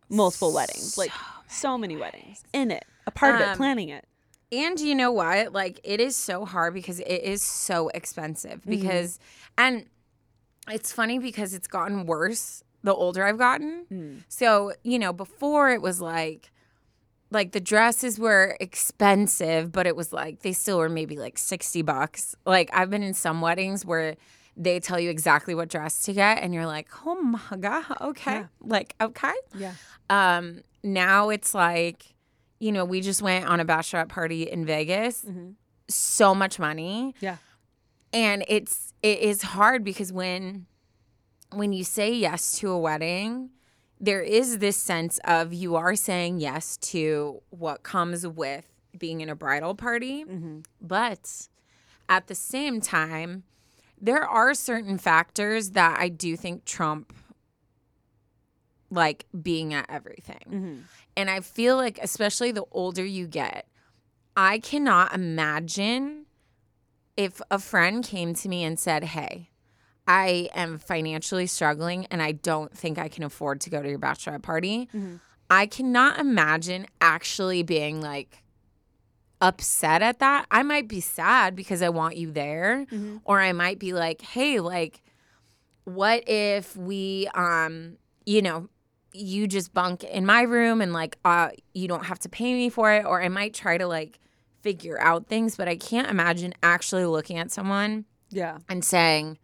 multiple 0.10 0.54
weddings, 0.54 0.98
like 0.98 1.12
so 1.48 1.78
many 1.78 1.98
weddings, 1.98 2.44
in 2.54 2.72
it, 2.72 2.86
a 3.08 3.12
part 3.12 3.36
of 3.36 3.42
it, 3.42 3.48
Um, 3.50 3.58
planning 3.58 3.90
it. 3.90 4.06
And 4.52 4.80
you 4.80 4.96
know 4.96 5.12
what? 5.12 5.52
Like 5.52 5.80
it 5.84 6.00
is 6.00 6.16
so 6.16 6.46
hard 6.46 6.74
because 6.74 7.00
it 7.00 7.24
is 7.24 7.42
so 7.42 7.90
expensive. 7.90 8.62
Mm-hmm. 8.62 8.70
Because 8.70 9.20
and 9.58 9.88
it's 10.70 10.92
funny 10.92 11.20
because 11.20 11.54
it's 11.54 11.68
gotten 11.68 12.06
worse 12.06 12.64
the 12.84 12.94
older 12.94 13.26
I've 13.26 13.38
gotten. 13.38 13.86
Mm. 13.92 14.24
So, 14.30 14.74
you 14.84 15.00
know, 15.00 15.12
before 15.12 15.72
it 15.72 15.82
was 15.82 16.00
like 16.00 16.52
like 17.36 17.52
the 17.52 17.60
dresses 17.60 18.18
were 18.18 18.58
expensive, 18.60 19.72
but 19.72 19.86
it 19.86 19.96
was 19.96 20.12
like 20.12 20.40
they 20.42 20.54
still 20.54 20.78
were 20.80 20.90
maybe 20.90 21.18
like 21.18 21.38
60 21.38 21.82
bucks. 21.84 22.36
Like 22.46 22.70
I've 22.74 22.90
been 22.90 23.04
in 23.04 23.14
some 23.14 23.42
weddings 23.42 23.86
where 23.86 24.16
they 24.58 24.80
tell 24.80 25.00
you 25.00 25.10
exactly 25.10 25.54
what 25.54 25.68
dress 25.70 26.04
to 26.04 26.14
get 26.14 26.42
and 26.42 26.54
you're 26.54 26.66
like, 26.66 26.88
"Oh 27.06 27.22
my 27.22 27.58
god, 27.60 27.84
okay." 28.02 28.38
Yeah. 28.40 28.46
Like, 28.62 28.96
okay. 29.02 29.34
Yeah. 29.56 29.74
Um 30.10 30.62
now 30.84 31.30
it's 31.30 31.54
like, 31.54 32.16
you 32.60 32.72
know, 32.72 32.86
we 32.86 33.02
just 33.02 33.22
went 33.22 33.46
on 33.48 33.60
a 33.60 33.66
bachelorette 33.66 34.10
party 34.10 34.44
in 34.44 34.66
Vegas. 34.66 35.26
So 35.90 36.34
much 36.34 36.58
money 36.58 37.14
Yeah. 37.20 37.38
and 38.14 38.44
it's 38.48 38.94
it 39.04 39.20
is 39.20 39.42
hard 39.42 39.84
because 39.84 40.12
when 40.14 40.66
when 41.52 41.74
you 41.74 41.84
say 41.84 42.14
yes 42.14 42.58
to 42.60 42.72
a 42.72 42.80
wedding 42.80 43.50
there 44.00 44.22
is 44.22 44.60
this 44.60 44.78
sense 44.78 45.20
of 45.24 45.54
you 45.54 45.76
are 45.76 45.96
saying 45.96 46.40
yes 46.40 46.78
to 46.78 47.42
what 47.50 47.84
comes 47.84 48.28
with 48.28 48.66
being 48.98 49.22
in 49.22 49.30
a 49.30 49.36
bridal 49.36 49.76
party 49.76 50.24
mm-hmm. 50.24 50.60
but 50.82 51.48
at 52.08 52.28
the 52.28 52.36
same 52.36 52.80
time 52.80 53.44
there 54.00 54.24
are 54.24 54.54
certain 54.54 54.98
factors 54.98 55.72
that 55.72 55.98
i 56.00 56.10
do 56.10 56.36
think 56.36 56.66
trump 56.66 57.14
like 58.92 59.26
being 59.42 59.74
at 59.74 59.86
everything. 59.90 60.46
Mm-hmm. 60.48 60.76
And 61.18 61.30
i 61.30 61.40
feel 61.42 61.76
like 61.76 62.00
especially 62.02 62.52
the 62.52 62.66
older 62.72 63.04
you 63.04 63.28
get 63.28 63.68
i 64.38 64.60
cannot 64.60 65.14
imagine 65.14 66.26
if 67.18 67.42
a 67.50 67.60
friend 67.60 68.04
came 68.04 68.34
to 68.34 68.50
me 68.50 68.64
and 68.64 68.80
said, 68.80 69.06
Hey, 69.06 69.50
I 70.08 70.50
am 70.54 70.78
financially 70.78 71.48
struggling 71.48 72.06
and 72.08 72.22
I 72.22 72.32
don't 72.34 72.76
think 72.76 72.98
I 73.00 73.08
can 73.08 73.24
afford 73.24 73.62
to 73.62 73.70
go 73.70 73.82
to 73.82 73.90
your 73.90 74.00
bachelorette 74.00 74.44
party, 74.44 74.88
I 75.50 75.66
cannot 75.68 76.20
imagine 76.20 76.88
actually 77.02 77.64
being 77.64 78.02
like 78.02 78.44
upset 79.42 80.02
at 80.02 80.20
that. 80.20 80.46
I 80.52 80.64
might 80.64 80.88
be 80.88 81.02
sad 81.02 81.56
because 81.56 81.82
I 81.82 81.90
want 81.90 82.18
you 82.18 82.32
there, 82.32 82.86
or 83.24 83.42
I 83.42 83.52
might 83.54 83.80
be 83.80 83.94
like, 83.94 84.22
Hey, 84.22 84.60
like, 84.60 85.02
what 85.84 86.24
if 86.28 86.76
we, 86.76 87.28
um, 87.36 87.98
you 88.26 88.42
know, 88.42 88.70
you 89.14 89.48
just 89.48 89.74
bunk 89.74 90.04
in 90.04 90.26
my 90.26 90.42
room 90.42 90.82
and 90.82 90.92
like 90.92 91.18
uh 91.24 91.48
you 91.74 91.88
don't 91.88 92.04
have 92.04 92.20
to 92.20 92.28
pay 92.28 92.54
me 92.54 92.68
for 92.70 92.92
it 92.92 93.06
or 93.06 93.22
I 93.22 93.30
might 93.30 93.54
try 93.54 93.78
to 93.78 93.88
like 93.88 94.20
figure 94.62 95.00
out 95.00 95.28
things 95.28 95.56
but 95.56 95.70
I 95.70 95.78
can't 95.78 96.10
imagine 96.10 96.54
actually 96.62 97.06
looking 97.06 97.38
at 97.38 97.50
someone 97.50 98.04
Yeah. 98.30 98.58
and 98.68 98.84
saying 98.84 99.38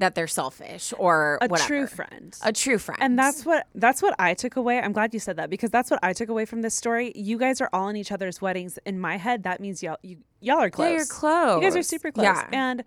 that 0.00 0.14
they're 0.14 0.26
selfish 0.26 0.92
or 0.98 1.38
A 1.40 1.46
whatever. 1.48 1.66
true 1.68 1.86
friend. 1.86 2.36
A 2.42 2.52
true 2.52 2.78
friend. 2.78 2.98
And 3.02 3.18
that's 3.18 3.46
what 3.46 3.66
that's 3.74 4.02
what 4.02 4.14
I 4.18 4.34
took 4.34 4.56
away. 4.56 4.80
I'm 4.80 4.92
glad 4.92 5.14
you 5.14 5.20
said 5.20 5.36
that 5.36 5.48
because 5.50 5.70
that's 5.70 5.90
what 5.90 6.00
I 6.02 6.12
took 6.12 6.28
away 6.28 6.44
from 6.44 6.62
this 6.62 6.74
story. 6.74 7.12
You 7.14 7.38
guys 7.38 7.60
are 7.60 7.70
all 7.72 7.88
in 7.88 7.96
each 7.96 8.12
other's 8.12 8.40
weddings. 8.40 8.78
In 8.84 8.98
my 8.98 9.16
head, 9.16 9.44
that 9.44 9.60
means 9.60 9.82
y'all 9.82 9.96
you 10.02 10.18
y'all 10.40 10.58
are 10.58 10.70
close. 10.70 10.88
Yeah, 10.90 10.96
you're 10.96 11.06
close. 11.06 11.62
You 11.62 11.68
guys 11.68 11.76
are 11.76 11.82
super 11.82 12.10
close. 12.12 12.24
Yeah. 12.24 12.46
And 12.52 12.84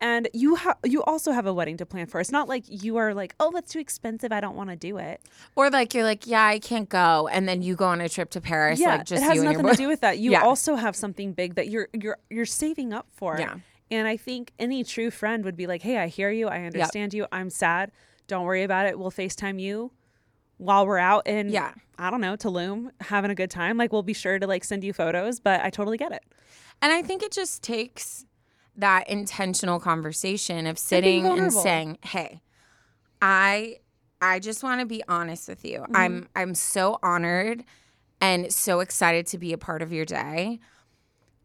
and 0.00 0.28
you 0.32 0.54
have 0.54 0.76
you 0.84 1.02
also 1.02 1.32
have 1.32 1.46
a 1.46 1.52
wedding 1.52 1.76
to 1.78 1.86
plan 1.86 2.06
for. 2.06 2.20
It's 2.20 2.30
not 2.30 2.48
like 2.48 2.62
you 2.68 2.98
are 2.98 3.14
like, 3.14 3.34
oh, 3.40 3.50
that's 3.50 3.72
too 3.72 3.80
expensive. 3.80 4.30
I 4.30 4.40
don't 4.40 4.54
want 4.54 4.70
to 4.70 4.76
do 4.76 4.96
it. 4.98 5.20
or 5.56 5.70
like 5.70 5.92
you're 5.92 6.04
like, 6.04 6.24
yeah, 6.26 6.44
I 6.44 6.60
can't 6.60 6.88
go, 6.88 7.26
and 7.26 7.48
then 7.48 7.62
you 7.62 7.74
go 7.74 7.86
on 7.86 8.00
a 8.00 8.08
trip 8.08 8.30
to 8.30 8.40
Paris, 8.40 8.78
yeah, 8.78 8.96
like 8.98 9.06
just 9.06 9.22
it 9.22 9.26
has 9.26 9.34
you 9.34 9.40
and 9.42 9.50
nothing 9.50 9.64
your 9.64 9.74
to 9.74 9.76
do 9.82 9.88
with 9.88 10.00
that. 10.02 10.18
You 10.18 10.30
Yeah. 10.32 10.42
also 10.42 10.76
have 10.76 10.94
something 10.94 11.32
big 11.32 11.56
that 11.56 11.68
you're 11.68 11.88
you're 11.92 12.18
you're 12.30 12.46
saving 12.46 12.92
up 12.92 13.06
for. 13.16 13.38
Yeah. 13.40 13.56
And 13.90 14.06
I 14.06 14.16
think 14.16 14.52
any 14.58 14.84
true 14.84 15.10
friend 15.10 15.44
would 15.44 15.56
be 15.56 15.66
like, 15.66 15.82
hey, 15.82 15.98
I 15.98 16.08
hear 16.08 16.30
you. 16.30 16.48
I 16.48 16.64
understand 16.64 17.14
you. 17.14 17.26
I'm 17.32 17.50
sad. 17.50 17.90
Don't 18.26 18.44
worry 18.44 18.62
about 18.62 18.86
it. 18.86 18.98
We'll 18.98 19.10
FaceTime 19.10 19.60
you 19.60 19.92
while 20.58 20.86
we're 20.86 20.98
out 20.98 21.26
in 21.26 21.48
Yeah. 21.48 21.72
I 21.98 22.10
don't 22.10 22.20
know, 22.20 22.36
Tulum, 22.36 22.90
having 23.00 23.30
a 23.30 23.34
good 23.34 23.50
time. 23.50 23.76
Like 23.76 23.92
we'll 23.92 24.02
be 24.02 24.12
sure 24.12 24.38
to 24.38 24.46
like 24.46 24.62
send 24.64 24.84
you 24.84 24.92
photos, 24.92 25.40
but 25.40 25.62
I 25.64 25.70
totally 25.70 25.96
get 25.98 26.12
it. 26.12 26.22
And 26.80 26.92
I 26.92 27.02
think 27.02 27.22
it 27.22 27.32
just 27.32 27.62
takes 27.62 28.24
that 28.76 29.08
intentional 29.08 29.80
conversation 29.80 30.66
of 30.66 30.78
sitting 30.78 31.20
and 31.20 31.26
vulnerable. 31.26 31.60
saying, 31.60 31.98
"Hey, 32.02 32.40
I 33.20 33.78
I 34.20 34.38
just 34.38 34.62
want 34.62 34.80
to 34.80 34.86
be 34.86 35.02
honest 35.08 35.48
with 35.48 35.64
you. 35.64 35.80
Mm-hmm. 35.80 35.96
I'm 35.96 36.28
I'm 36.36 36.54
so 36.54 36.98
honored 37.02 37.64
and 38.20 38.52
so 38.52 38.80
excited 38.80 39.26
to 39.28 39.38
be 39.38 39.52
a 39.52 39.58
part 39.58 39.82
of 39.82 39.92
your 39.92 40.04
day. 40.04 40.60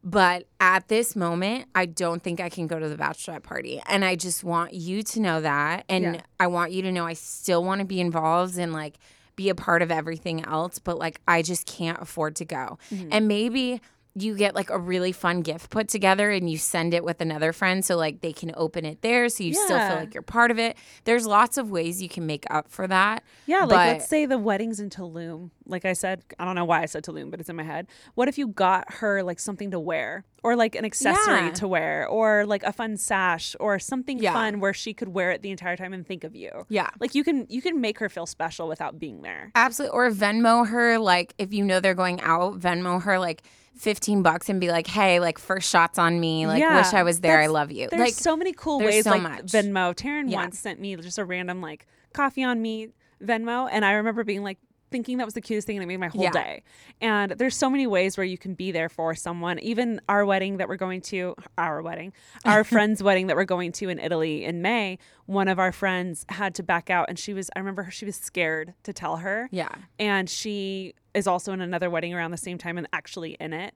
But 0.03 0.47
at 0.59 0.89
this 0.89 1.15
moment, 1.15 1.65
I 1.73 1.85
don't 1.85 2.21
think 2.21 2.41
I 2.41 2.49
can 2.49 2.67
go 2.67 2.77
to 2.77 2.89
the 2.89 2.97
bachelorette 2.97 3.43
party. 3.43 3.81
And 3.87 4.03
I 4.03 4.15
just 4.15 4.43
want 4.43 4.73
you 4.73 5.01
to 5.03 5.19
know 5.21 5.41
that. 5.41 5.85
And 5.87 6.15
Yeah. 6.15 6.21
I 6.39 6.47
want 6.47 6.73
you 6.73 6.81
to 6.81 6.91
know 6.91 7.05
I 7.05 7.13
still 7.13 7.63
want 7.63 7.79
to 7.79 7.85
be 7.85 8.01
involved 8.01 8.57
and 8.57 8.73
like 8.73 8.97
be 9.35 9.49
a 9.49 9.55
part 9.55 9.81
of 9.81 9.91
everything 9.91 10.43
else. 10.43 10.77
But 10.77 10.97
like, 10.97 11.21
I 11.27 11.41
just 11.41 11.65
can't 11.65 12.01
afford 12.01 12.35
to 12.37 12.45
go. 12.45 12.77
Mm-hmm. 12.91 13.09
And 13.11 13.27
maybe 13.27 13.81
you 14.15 14.35
get 14.35 14.53
like 14.53 14.69
a 14.69 14.77
really 14.77 15.11
fun 15.11 15.41
gift 15.41 15.71
put 15.71 15.87
together 15.87 16.29
and 16.29 16.47
you 16.47 16.55
send 16.57 16.93
it 16.93 17.03
with 17.03 17.19
another 17.19 17.51
friend 17.51 17.83
so 17.83 17.95
like 17.97 18.21
they 18.21 18.31
can 18.31 18.51
open 18.55 18.85
it 18.85 19.01
there 19.01 19.27
so 19.27 19.43
you 19.43 19.55
still 19.55 19.79
feel 19.79 19.95
like 19.95 20.13
you're 20.13 20.21
part 20.21 20.51
of 20.51 20.59
it. 20.59 20.77
There's 21.05 21.25
lots 21.25 21.57
of 21.57 21.71
ways 21.71 21.99
you 22.01 22.09
can 22.09 22.27
make 22.27 22.45
up 22.51 22.69
for 22.69 22.85
that. 22.87 23.23
Yeah, 23.47 23.61
like 23.61 23.69
but 23.69 23.87
let's 23.87 24.07
say 24.07 24.27
the 24.27 24.37
wedding's 24.37 24.79
in 24.79 24.91
Tulum. 24.91 25.49
Like 25.65 25.85
I 25.85 25.93
said, 25.93 26.23
I 26.37 26.45
don't 26.45 26.53
know 26.55 26.65
why 26.65 26.81
I 26.81 26.85
said 26.85 27.03
Tulum, 27.03 27.31
but 27.31 27.39
it's 27.39 27.49
in 27.49 27.55
my 27.55 27.63
head. 27.63 27.87
What 28.13 28.27
if 28.27 28.37
you 28.37 28.47
got 28.47 28.93
her 28.95 29.23
like 29.23 29.39
something 29.39 29.71
to 29.71 29.79
wear 29.79 30.25
or 30.43 30.55
like 30.55 30.75
an 30.75 30.85
accessory 30.85 31.45
Yeah. 31.47 31.51
to 31.51 31.67
wear 31.67 32.07
or 32.07 32.45
like 32.45 32.61
a 32.63 32.73
fun 32.73 32.97
sash 32.97 33.55
or 33.59 33.79
something 33.79 34.19
Yeah. 34.19 34.33
fun 34.33 34.59
where 34.59 34.73
she 34.73 34.93
could 34.93 35.07
wear 35.09 35.31
it 35.31 35.41
the 35.41 35.49
entire 35.49 35.75
time 35.77 35.91
and 35.93 36.05
think 36.05 36.23
of 36.23 36.35
you. 36.35 36.65
Yeah. 36.69 36.89
Like 36.99 37.15
you 37.15 37.23
can 37.23 37.47
you 37.49 37.61
can 37.63 37.81
make 37.81 37.97
her 37.99 38.09
feel 38.09 38.25
special 38.27 38.67
without 38.67 38.99
being 38.99 39.21
there. 39.23 39.51
Absolutely. 39.55 39.95
Or 39.97 40.11
Venmo 40.11 40.67
her, 40.67 40.99
like, 40.99 41.33
if 41.39 41.51
you 41.53 41.63
know 41.63 41.79
they're 41.79 41.93
going 41.95 42.21
out, 42.21 42.59
Venmo 42.59 43.01
her, 43.01 43.17
like, 43.19 43.41
15 43.75 44.21
bucks 44.23 44.49
and 44.49 44.59
be 44.61 44.69
like, 44.71 44.87
hey, 44.87 45.19
like, 45.19 45.37
first 45.39 45.69
shots 45.69 45.97
on 45.97 46.19
me. 46.19 46.47
Like, 46.47 46.59
Yeah, 46.59 46.77
wish 46.77 46.93
I 46.93 47.03
was 47.03 47.19
there. 47.21 47.39
I 47.41 47.47
love 47.47 47.71
you. 47.71 47.87
There's 47.89 47.99
like, 47.99 48.13
so 48.13 48.35
many 48.37 48.53
cool 48.53 48.79
ways 48.79 49.03
so 49.03 49.11
like 49.11 49.21
much. 49.21 49.45
Venmo. 49.45 49.93
Taryn 49.95 50.29
Yeah. 50.29 50.37
once 50.37 50.59
sent 50.59 50.79
me 50.79 50.95
just 50.97 51.17
a 51.17 51.25
random 51.25 51.61
like 51.61 51.87
coffee 52.13 52.43
on 52.43 52.61
me 52.61 52.89
Venmo 53.23 53.67
and 53.71 53.83
I 53.83 53.93
remember 53.93 54.23
being 54.23 54.43
like 54.43 54.59
thinking 54.93 55.17
that 55.17 55.25
was 55.25 55.33
the 55.33 55.41
cutest 55.41 55.67
thing 55.67 55.75
and 55.75 55.83
it 55.83 55.87
made 55.87 55.99
my 55.99 56.07
whole 56.07 56.23
Yeah. 56.23 56.31
day. 56.31 56.63
And 57.01 57.31
there's 57.31 57.55
so 57.57 57.69
many 57.69 57.87
ways 57.87 58.15
where 58.15 58.23
you 58.25 58.37
can 58.37 58.53
be 58.53 58.71
there 58.71 58.87
for 58.89 59.13
someone. 59.15 59.59
Even 59.59 59.99
our 60.07 60.25
wedding 60.25 60.57
that 60.57 60.69
we're 60.69 60.77
going 60.77 61.01
to, 61.01 61.35
our 61.57 61.81
wedding, 61.81 62.13
our 62.45 62.63
friend's 62.63 63.01
wedding 63.03 63.27
that 63.27 63.35
we're 63.35 63.43
going 63.43 63.71
to 63.73 63.89
in 63.89 63.99
Italy 63.99 64.45
in 64.45 64.61
May, 64.61 64.97
one 65.25 65.47
of 65.49 65.59
our 65.59 65.71
friends 65.71 66.25
had 66.29 66.55
to 66.55 66.63
back 66.63 66.89
out 66.89 67.09
and 67.09 67.17
she 67.19 67.33
was 67.33 67.49
I 67.55 67.59
remember 67.59 67.83
her 67.83 67.91
she 67.91 68.05
was 68.05 68.15
scared 68.15 68.73
to 68.83 68.93
tell 68.93 69.17
her. 69.17 69.49
Yeah. 69.51 69.69
And 69.99 70.29
she 70.29 70.93
is 71.13 71.27
also 71.27 71.51
in 71.53 71.61
another 71.61 71.89
wedding 71.89 72.13
around 72.13 72.31
the 72.31 72.37
same 72.37 72.57
time 72.57 72.77
and 72.77 72.87
actually 72.93 73.35
in 73.39 73.51
it. 73.51 73.73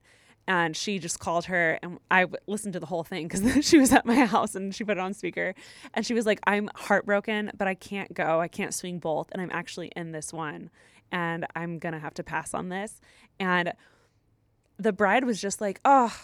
And 0.50 0.74
she 0.74 0.98
just 0.98 1.18
called 1.20 1.44
her, 1.44 1.78
and 1.82 1.98
I 2.10 2.22
w- 2.22 2.38
listened 2.46 2.72
to 2.72 2.80
the 2.80 2.86
whole 2.86 3.04
thing 3.04 3.28
because 3.28 3.66
she 3.68 3.76
was 3.76 3.92
at 3.92 4.06
my 4.06 4.24
house 4.24 4.54
and 4.54 4.74
she 4.74 4.82
put 4.82 4.92
it 4.96 5.00
on 5.00 5.12
speaker. 5.12 5.54
And 5.92 6.06
she 6.06 6.14
was 6.14 6.24
like, 6.24 6.40
I'm 6.46 6.70
heartbroken, 6.74 7.52
but 7.54 7.68
I 7.68 7.74
can't 7.74 8.14
go. 8.14 8.40
I 8.40 8.48
can't 8.48 8.72
swing 8.72 8.98
both. 8.98 9.28
And 9.32 9.42
I'm 9.42 9.50
actually 9.52 9.92
in 9.94 10.12
this 10.12 10.32
one. 10.32 10.70
And 11.12 11.46
I'm 11.56 11.78
going 11.78 11.92
to 11.94 11.98
have 11.98 12.14
to 12.14 12.22
pass 12.22 12.52
on 12.54 12.68
this. 12.68 13.00
And 13.40 13.72
the 14.78 14.92
bride 14.92 15.24
was 15.24 15.40
just 15.40 15.60
like, 15.60 15.80
oh, 15.84 16.14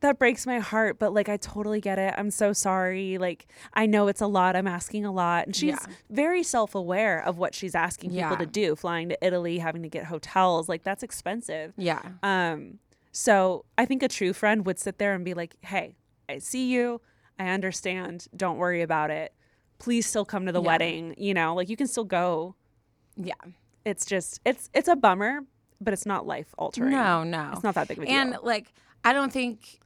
that 0.00 0.18
breaks 0.18 0.46
my 0.46 0.58
heart, 0.58 0.98
but 0.98 1.14
like 1.14 1.28
I 1.28 1.36
totally 1.36 1.80
get 1.80 1.96
it. 1.98 2.12
I'm 2.16 2.30
so 2.32 2.52
sorry. 2.52 3.18
Like 3.18 3.46
I 3.74 3.86
know 3.86 4.08
it's 4.08 4.20
a 4.20 4.26
lot. 4.26 4.56
I'm 4.56 4.66
asking 4.66 5.04
a 5.04 5.12
lot. 5.12 5.46
And 5.46 5.54
she's 5.54 5.70
Yeah. 5.74 5.94
very 6.10 6.42
self-aware 6.42 7.24
of 7.24 7.38
what 7.38 7.54
she's 7.54 7.74
asking 7.76 8.10
people 8.10 8.30
Yeah. 8.32 8.36
to 8.36 8.46
do, 8.46 8.74
flying 8.74 9.10
to 9.10 9.24
Italy, 9.24 9.58
having 9.58 9.82
to 9.82 9.88
get 9.88 10.06
hotels. 10.06 10.68
Like 10.68 10.82
that's 10.82 11.04
expensive. 11.04 11.72
yeah. 11.76 12.02
Um 12.24 12.80
so 13.12 13.64
I 13.78 13.84
think 13.84 14.02
a 14.02 14.08
true 14.08 14.32
friend 14.32 14.66
would 14.66 14.78
sit 14.80 14.98
there 14.98 15.14
and 15.14 15.24
be 15.24 15.34
like, 15.34 15.54
"Hey, 15.60 15.94
I 16.28 16.38
see 16.38 16.68
you. 16.72 17.00
I 17.38 17.48
understand. 17.50 18.26
Don't 18.34 18.56
worry 18.56 18.82
about 18.82 19.10
it. 19.10 19.32
Please 19.78 20.06
still 20.06 20.24
come 20.24 20.46
to 20.46 20.52
the 20.52 20.62
Yeah. 20.62 20.66
wedding, 20.66 21.14
you 21.18 21.34
know? 21.34 21.54
Like 21.54 21.68
you 21.68 21.76
can 21.76 21.86
still 21.86 22.04
go. 22.04 22.56
Yeah. 23.16 23.34
It's 23.84 24.04
just 24.06 24.40
it's 24.44 24.70
it's 24.74 24.88
a 24.88 24.96
bummer, 24.96 25.40
but 25.80 25.92
it's 25.92 26.06
not 26.06 26.26
life 26.26 26.54
altering. 26.58 26.90
No, 26.92 27.24
no. 27.24 27.50
It's 27.52 27.62
not 27.64 27.74
that 27.74 27.88
big 27.88 27.98
of 27.98 28.04
a 28.04 28.06
deal. 28.06 28.14
And, 28.14 28.36
like, 28.42 28.72
I 29.04 29.12
don't 29.12 29.32
think, 29.32 29.80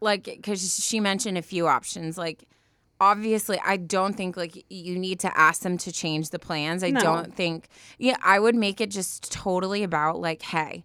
like, 0.00 0.24
because 0.24 0.82
she 0.82 1.00
mentioned 1.00 1.36
a 1.38 1.42
few 1.42 1.66
options. 1.66 2.16
Like, 2.16 2.44
obviously 3.00 3.60
I 3.64 3.78
don't 3.78 4.12
think 4.14 4.36
like 4.36 4.64
you 4.70 4.96
need 4.96 5.18
to 5.20 5.36
ask 5.36 5.62
them 5.62 5.76
to 5.78 5.90
change 5.90 6.30
the 6.30 6.38
plans. 6.38 6.84
I 6.84 6.90
No. 6.90 7.00
don't 7.00 7.34
think 7.34 7.66
yeah, 7.98 8.16
I 8.22 8.38
would 8.38 8.54
make 8.54 8.80
it 8.80 8.90
just 8.90 9.32
totally 9.32 9.82
about 9.82 10.20
like, 10.20 10.40
hey, 10.42 10.84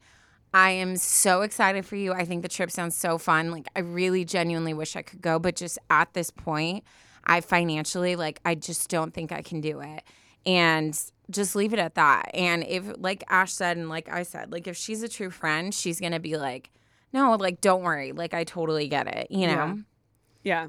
I 0.51 0.71
am 0.71 0.95
so 0.95 1.41
excited 1.43 1.85
for 1.85 1.95
you. 1.95 2.13
I 2.13 2.25
think 2.25 2.41
the 2.41 2.47
trip 2.47 2.71
sounds 2.71 2.95
so 2.95 3.19
fun. 3.19 3.51
Like 3.51 3.67
I 3.75 3.81
really 3.81 4.25
genuinely 4.25 4.73
wish 4.73 4.95
I 4.95 5.03
could 5.03 5.21
go, 5.21 5.37
but 5.37 5.55
just 5.55 5.77
at 5.91 6.11
this 6.13 6.31
point, 6.31 6.83
I 7.23 7.39
financially 7.41 8.15
like 8.15 8.39
I 8.43 8.55
just 8.55 8.89
don't 8.89 9.13
think 9.13 9.31
I 9.31 9.43
can 9.43 9.61
do 9.61 9.79
it. 9.81 10.01
And 10.43 10.99
just 11.29 11.55
leave 11.55 11.73
it 11.73 11.79
at 11.79 11.95
that. 11.95 12.31
And 12.33 12.63
if 12.65 12.85
like 12.97 13.23
Ash 13.29 13.51
said 13.53 13.77
and 13.77 13.89
like 13.89 14.09
I 14.09 14.23
said, 14.23 14.51
like 14.51 14.67
if 14.67 14.77
she's 14.77 15.03
a 15.03 15.09
true 15.09 15.29
friend, 15.29 15.73
she's 15.73 15.99
going 15.99 16.13
to 16.13 16.19
be 16.19 16.37
like, 16.37 16.71
"No, 17.13 17.35
like 17.35 17.61
don't 17.61 17.83
worry. 17.83 18.11
Like 18.11 18.33
I 18.33 18.43
totally 18.43 18.87
get 18.87 19.07
it." 19.07 19.27
You 19.29 19.47
know? 19.47 19.79
Yeah. 20.43 20.67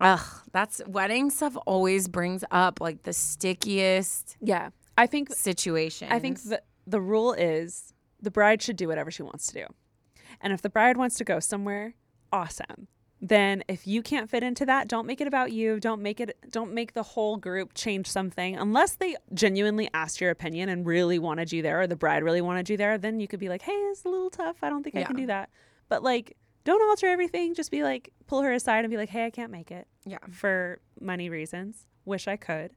Ugh, 0.00 0.20
that's 0.52 0.82
wedding 0.86 1.30
stuff 1.30 1.56
always 1.66 2.06
brings 2.06 2.44
up 2.50 2.80
like 2.80 3.02
the 3.04 3.12
stickiest 3.12 4.36
Yeah. 4.40 4.70
I 4.98 5.06
think 5.06 5.32
situation. 5.32 6.08
I 6.10 6.18
think 6.18 6.42
the 6.42 6.62
the 6.86 7.00
rule 7.00 7.32
is 7.32 7.92
the 8.20 8.30
bride 8.30 8.62
should 8.62 8.76
do 8.76 8.88
whatever 8.88 9.10
she 9.10 9.22
wants 9.22 9.46
to 9.48 9.54
do. 9.54 9.66
And 10.40 10.52
if 10.52 10.62
the 10.62 10.70
bride 10.70 10.96
wants 10.96 11.16
to 11.16 11.24
go 11.24 11.40
somewhere, 11.40 11.94
awesome. 12.32 12.88
Then 13.20 13.64
if 13.66 13.86
you 13.86 14.02
can't 14.02 14.28
fit 14.28 14.42
into 14.42 14.66
that, 14.66 14.88
don't 14.88 15.06
make 15.06 15.20
it 15.20 15.26
about 15.26 15.50
you. 15.50 15.80
Don't 15.80 16.02
make 16.02 16.20
it 16.20 16.36
don't 16.50 16.74
make 16.74 16.92
the 16.92 17.02
whole 17.02 17.38
group 17.38 17.72
change 17.74 18.06
something 18.06 18.56
unless 18.56 18.96
they 18.96 19.16
genuinely 19.32 19.88
asked 19.94 20.20
your 20.20 20.30
opinion 20.30 20.68
and 20.68 20.84
really 20.86 21.18
wanted 21.18 21.50
you 21.50 21.62
there 21.62 21.80
or 21.80 21.86
the 21.86 21.96
bride 21.96 22.22
really 22.22 22.42
wanted 22.42 22.68
you 22.68 22.76
there, 22.76 22.98
then 22.98 23.18
you 23.18 23.26
could 23.26 23.40
be 23.40 23.48
like, 23.48 23.62
"Hey, 23.62 23.72
it's 23.72 24.04
a 24.04 24.08
little 24.08 24.30
tough. 24.30 24.56
I 24.62 24.68
don't 24.68 24.82
think 24.82 24.96
I 24.96 25.04
can 25.04 25.16
do 25.16 25.26
that." 25.26 25.50
But 25.88 26.02
like 26.02 26.36
don't 26.64 26.82
alter 26.88 27.06
everything. 27.06 27.54
Just 27.54 27.70
be 27.70 27.82
like 27.82 28.12
pull 28.26 28.42
her 28.42 28.52
aside 28.52 28.80
and 28.80 28.90
be 28.90 28.98
like, 28.98 29.08
"Hey, 29.08 29.24
I 29.24 29.30
can't 29.30 29.50
make 29.50 29.70
it 29.70 29.86
yeah, 30.04 30.18
for 30.30 30.80
money 31.00 31.30
reasons. 31.30 31.86
Wish 32.04 32.28
I 32.28 32.36
could." 32.36 32.72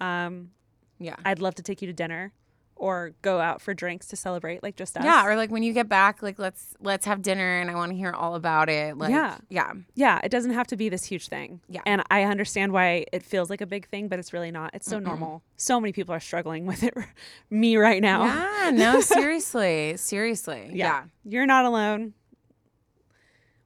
Um 0.00 0.50
yeah, 0.98 1.16
I'd 1.24 1.40
love 1.40 1.54
to 1.56 1.62
take 1.62 1.80
you 1.80 1.86
to 1.86 1.92
dinner 1.92 2.32
or 2.78 3.12
go 3.22 3.40
out 3.40 3.62
for 3.62 3.72
drinks 3.72 4.06
to 4.08 4.16
celebrate, 4.16 4.62
like 4.62 4.76
just 4.76 4.96
us. 4.98 5.04
yeah. 5.04 5.26
Or 5.26 5.34
like 5.34 5.50
when 5.50 5.62
you 5.62 5.72
get 5.72 5.88
back, 5.88 6.22
like 6.22 6.38
let's 6.38 6.74
let's 6.80 7.06
have 7.06 7.22
dinner, 7.22 7.58
and 7.60 7.70
I 7.70 7.74
want 7.74 7.90
to 7.92 7.96
hear 7.96 8.12
all 8.12 8.34
about 8.34 8.68
it. 8.68 8.98
Like, 8.98 9.10
Yeah. 9.10 9.38
yeah, 9.48 9.72
yeah, 9.94 10.20
it 10.22 10.28
doesn't 10.30 10.52
have 10.52 10.66
to 10.68 10.76
be 10.76 10.88
this 10.88 11.04
huge 11.04 11.28
thing. 11.28 11.60
Yeah. 11.68 11.80
And 11.86 12.02
I 12.10 12.24
understand 12.24 12.72
why 12.72 13.06
it 13.12 13.22
feels 13.22 13.48
like 13.50 13.60
a 13.62 13.66
big 13.66 13.88
thing, 13.88 14.08
but 14.08 14.18
it's 14.18 14.32
really 14.32 14.50
not. 14.50 14.70
It's 14.74 14.86
so 14.86 14.98
normal. 14.98 15.42
So 15.56 15.80
many 15.80 15.92
people 15.92 16.14
are 16.14 16.20
struggling 16.20 16.66
with 16.66 16.82
it. 16.82 16.94
Me 17.50 17.76
right 17.78 18.02
now. 18.02 18.24
yeah. 18.24 18.70
No, 18.74 19.00
seriously, 19.00 19.96
seriously, 19.96 20.70
yeah. 20.72 21.04
You're 21.24 21.46
not 21.46 21.64
alone. 21.64 22.12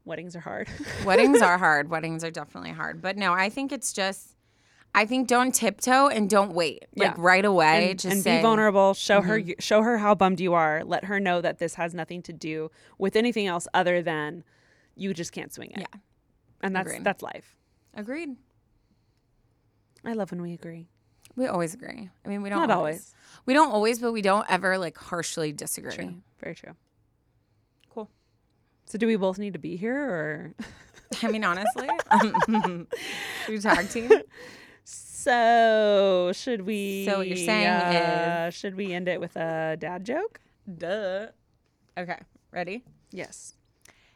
Weddings 0.04 0.34
are 0.34 0.40
hard. 0.40 0.68
Weddings 1.04 1.42
are 1.42 1.58
hard. 1.58 1.88
Weddings 1.90 2.24
are 2.24 2.30
definitely 2.30 2.70
hard. 2.72 3.02
But 3.02 3.16
no, 3.16 3.32
I 3.32 3.48
think 3.48 3.70
it's 3.72 3.92
just. 3.92 4.36
I 4.94 5.06
think 5.06 5.28
don't 5.28 5.54
tiptoe 5.54 6.08
and 6.08 6.28
don't 6.28 6.52
wait. 6.52 6.84
Like 6.96 7.10
Yeah. 7.10 7.14
right 7.18 7.44
away, 7.44 7.90
and, 7.90 7.98
just 7.98 8.12
and 8.12 8.22
say, 8.22 8.38
be 8.38 8.42
vulnerable. 8.42 8.94
Show 8.94 9.20
her 9.20 9.40
mm-hmm. 9.40 9.52
show 9.60 9.82
her 9.82 9.98
how 9.98 10.14
bummed 10.14 10.40
you 10.40 10.54
are. 10.54 10.82
Let 10.84 11.04
her 11.04 11.20
know 11.20 11.40
that 11.40 11.58
this 11.58 11.74
has 11.74 11.94
nothing 11.94 12.22
to 12.22 12.32
do 12.32 12.70
with 12.98 13.14
anything 13.16 13.46
else 13.46 13.68
other 13.72 14.02
than 14.02 14.44
you 14.96 15.14
just 15.14 15.32
can't 15.32 15.52
swing 15.52 15.70
it. 15.72 15.80
Yeah. 15.80 16.00
And 16.62 16.74
that's 16.74 16.90
Agreed. 16.90 17.04
that's 17.04 17.22
life. 17.22 17.56
Agreed. 17.94 18.36
I 20.04 20.12
love 20.12 20.30
when 20.30 20.42
we 20.42 20.54
agree. 20.54 20.88
We 21.36 21.46
always 21.46 21.74
agree. 21.74 22.10
I 22.24 22.28
mean, 22.28 22.42
we 22.42 22.50
don't 22.50 22.58
Not 22.60 22.70
always. 22.70 22.94
always. 22.94 23.14
We 23.46 23.54
don't 23.54 23.70
always, 23.70 23.98
but 23.98 24.12
we 24.12 24.22
don't 24.22 24.46
ever 24.50 24.76
like 24.76 24.98
harshly 24.98 25.52
disagree. 25.52 25.94
True. 25.94 26.14
Very 26.40 26.54
true. 26.54 26.74
Cool. 27.90 28.10
So 28.86 28.98
do 28.98 29.06
we 29.06 29.16
both 29.16 29.38
need 29.38 29.52
to 29.52 29.58
be 29.58 29.76
here 29.76 29.96
or 29.96 30.54
I 31.22 31.28
mean, 31.28 31.44
honestly, 31.44 31.88
um, 32.10 32.86
we 33.48 33.58
tag 33.58 33.88
team. 33.90 34.10
So 35.22 36.32
should 36.34 36.62
we? 36.62 37.04
So 37.04 37.18
what 37.18 37.28
you're 37.28 37.36
saying 37.36 37.66
uh, 37.66 38.48
should 38.48 38.74
we 38.74 38.94
end 38.94 39.06
it 39.06 39.20
with 39.20 39.36
a 39.36 39.76
dad 39.78 40.06
joke? 40.06 40.40
Duh. 40.78 41.26
Okay, 41.98 42.16
ready? 42.52 42.84
Yes. 43.12 43.52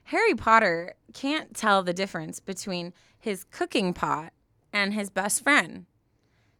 Harry 0.04 0.34
Potter 0.34 0.94
can't 1.12 1.54
tell 1.54 1.82
the 1.82 1.92
difference 1.92 2.40
between 2.40 2.94
his 3.20 3.44
cooking 3.44 3.92
pot 3.92 4.32
and 4.72 4.94
his 4.94 5.10
best 5.10 5.42
friend. 5.42 5.84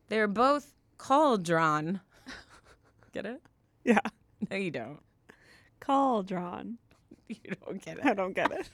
They're 0.08 0.28
both 0.28 0.74
cauldron. 0.98 2.00
Get 3.14 3.24
it? 3.24 3.40
Yeah. 3.82 4.00
No, 4.50 4.58
you 4.58 4.70
don't. 4.70 5.00
Cauldron. 5.80 6.78
You 7.28 7.52
don't 7.64 7.82
get 7.82 7.96
it. 7.96 8.04
I 8.04 8.12
don't 8.12 8.34
get 8.34 8.52
it. 8.52 8.68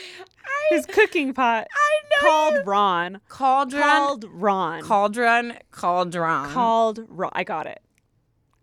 His 0.70 0.86
cooking 0.86 1.32
pot. 1.34 1.66
I 1.72 2.00
know 2.22 2.28
Called 2.28 2.54
you- 2.54 2.62
Ron. 2.62 3.20
Cauldron. 3.28 3.82
Called 3.82 4.24
Ron. 4.32 4.82
Cauldron. 4.82 5.54
Cauldron. 5.70 6.50
Called 6.50 7.00
Ron. 7.08 7.30
I 7.34 7.44
got 7.44 7.66
it. 7.66 7.80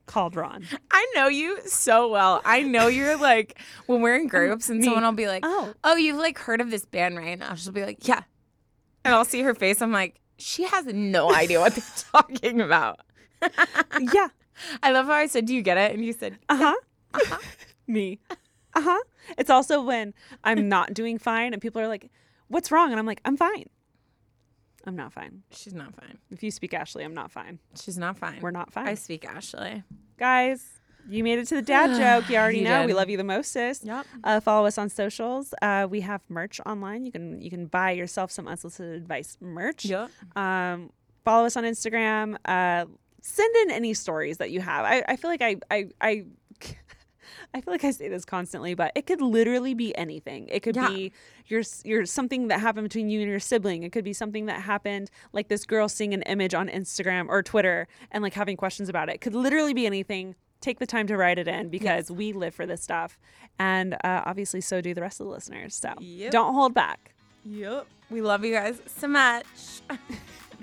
Called 0.06 0.36
Ron. 0.36 0.66
I 0.92 1.08
know 1.16 1.28
you 1.28 1.60
so 1.66 2.10
well. 2.10 2.42
I 2.44 2.62
know 2.62 2.88
you're 2.88 3.16
like 3.18 3.58
when 3.86 4.02
we're 4.02 4.16
in 4.18 4.28
groups 4.28 4.70
and 4.70 4.80
me. 4.80 4.86
someone 4.86 5.04
will 5.04 5.14
be 5.14 5.28
like, 5.28 5.44
Oh. 5.46 5.74
"Oh, 5.84 5.96
you've 5.96 6.18
like 6.18 6.38
heard 6.38 6.60
of 6.60 6.70
this 6.72 6.84
band, 6.86 7.18
right?" 7.18 7.30
And 7.30 7.44
I'll 7.44 7.56
just 7.56 7.72
be 7.74 7.86
like, 7.86 8.06
"Yeah," 8.06 8.22
and 9.06 9.14
I'll 9.16 9.24
see 9.24 9.42
her 9.44 9.54
face. 9.56 9.82
I'm 9.82 9.94
like, 9.94 10.20
she 10.38 10.64
has 10.64 10.86
no 10.88 11.34
idea 11.34 11.62
what 11.62 11.74
they're 11.76 11.86
talking 12.12 12.60
about. 12.60 13.00
yeah. 14.14 14.28
I 14.84 14.92
love 14.92 15.06
how 15.06 15.14
I 15.14 15.28
said, 15.28 15.46
"Do 15.46 15.56
you 15.56 15.62
get 15.62 15.78
it?" 15.78 15.94
And 15.96 16.04
you 16.04 16.12
said, 16.12 16.38
Uh 16.50 16.58
huh. 16.58 16.76
Uh 17.14 17.20
huh. 17.26 17.38
Me. 17.88 18.20
Uh 18.76 18.82
huh. 18.82 19.04
It's 19.38 19.50
also 19.50 19.82
when 19.84 20.14
I'm 20.44 20.68
not 20.70 20.94
doing 20.94 21.18
fine 21.20 21.54
and 21.54 21.62
people 21.62 21.82
are 21.82 21.88
like, 21.88 22.10
"What's 22.48 22.72
wrong?" 22.72 22.92
And 22.92 23.00
I'm 23.00 23.06
like, 23.06 23.22
"I'm 23.26 23.38
fine." 23.38 23.66
I'm 24.86 24.96
not 24.96 25.14
fine. 25.14 25.44
"She's 25.52 25.74
not 25.74 25.96
fine. 25.96 26.18
If 26.32 26.44
you 26.44 26.52
speak 26.52 26.74
Ashley, 26.74 27.04
I'm 27.04 27.14
not 27.14 27.32
fine. 27.32 27.60
She's 27.82 27.98
not 27.98 28.18
fine. 28.18 28.42
We're 28.42 28.52
not 28.52 28.72
fine. 28.74 28.88
I 28.88 28.96
speak 28.96 29.26
Ashley. 29.26 29.84
Guys, 30.18 30.66
you 31.08 31.24
made 31.24 31.40
it 31.40 31.48
to 31.48 31.56
the 31.56 31.62
dad 31.62 31.98
joke. 32.22 32.30
You 32.30 32.38
already 32.38 32.60
You 32.60 32.64
know 32.66 32.86
we 32.86 32.94
love 32.94 33.10
you 33.10 33.18
the 33.18 33.24
mostest. 33.24 33.86
Yep. 33.86 34.06
Uh, 34.24 34.40
follow 34.40 34.66
us 34.68 34.78
on 34.78 34.90
socials. 34.90 35.54
Uh, 35.62 35.88
we 35.90 36.02
have 36.02 36.22
merch 36.30 36.60
online. 36.66 37.06
You 37.06 37.12
can 37.12 37.42
you 37.42 37.50
can 37.50 37.68
buy 37.68 37.92
yourself 37.92 38.32
some 38.32 38.48
unsolicited 38.48 38.96
advice 38.96 39.38
merch. 39.40 39.86
Yep. 39.86 40.10
Um, 40.36 40.92
follow 41.24 41.46
us 41.46 41.56
on 41.56 41.64
Instagram. 41.64 42.36
Uh, 42.44 42.86
send 43.22 43.56
in 43.64 43.72
any 43.72 43.94
stories 43.94 44.38
that 44.40 44.52
you 44.52 44.60
have. 44.60 44.84
I, 44.84 45.04
I 45.08 45.16
feel 45.16 45.30
like 45.30 45.42
I 45.42 45.58
I 45.72 45.88
I. 46.02 46.26
I 47.54 47.62
feel 47.62 47.74
like 47.74 47.84
I 47.84 47.92
say 47.92 48.08
this 48.10 48.26
constantly, 48.26 48.74
but 48.74 48.92
it 48.96 49.06
could 49.06 49.22
literally 49.22 49.74
be 49.74 49.96
anything. 49.98 50.48
It 50.50 50.62
could 50.62 50.76
Yeah. 50.76 50.90
be 50.90 51.12
your 51.48 51.64
your 51.84 52.06
something 52.06 52.48
that 52.50 52.60
happened 52.60 52.86
between 52.86 53.10
you 53.10 53.22
and 53.22 53.30
your 53.30 53.40
sibling. 53.40 53.84
It 53.84 53.92
could 53.92 54.04
be 54.04 54.14
something 54.14 54.46
that 54.48 54.62
happened 54.62 55.10
like 55.34 55.48
this 55.48 55.66
girl 55.66 55.88
seeing 55.90 56.14
an 56.14 56.22
image 56.24 56.54
on 56.54 56.68
Instagram 56.70 57.28
or 57.30 57.44
Twitter 57.44 57.88
and 58.12 58.22
like 58.24 58.34
having 58.34 58.58
questions 58.58 58.90
about 58.90 59.10
it. 59.10 59.16
It 59.16 59.22
could 59.22 59.36
literally 59.36 59.74
be 59.74 59.86
anything. 59.86 60.36
Take 60.62 60.80
the 60.80 60.88
time 60.88 61.08
to 61.08 61.18
write 61.18 61.38
it 61.40 61.48
in 61.50 61.68
because 61.70 62.10
we 62.10 62.32
live 62.32 62.56
for 62.56 62.66
this 62.66 62.82
stuff, 62.82 63.18
and 63.60 63.96
uh, 63.96 64.22
obviously 64.26 64.62
so 64.62 64.80
do 64.80 64.94
the 64.94 65.02
rest 65.02 65.20
of 65.20 65.26
the 65.28 65.32
listeners. 65.34 65.76
So 65.76 65.94
Yep. 66.00 66.32
don't 66.32 66.54
hold 66.54 66.74
back. 66.74 67.14
Yep. 67.44 67.86
We 68.10 68.22
love 68.22 68.46
you 68.46 68.54
guys 68.54 68.82
so 68.88 69.08
much. 69.08 69.46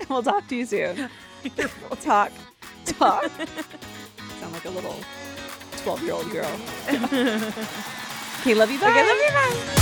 We'll 0.09 0.23
talk 0.23 0.47
to 0.47 0.55
you 0.55 0.65
soon. 0.65 1.09
We'll 1.57 1.97
talk, 2.01 2.31
talk. 2.85 3.29
Sound 4.39 4.53
like 4.53 4.65
a 4.65 4.69
little 4.71 4.95
twelve-year-old 5.83 6.29
girl. 6.31 6.59
okay, 6.89 8.53
love 8.53 8.71
you. 8.71 8.79
Bye. 8.79 8.89
Okay, 8.89 9.07
love 9.07 9.17
you. 9.17 9.31
Bye. 9.31 9.81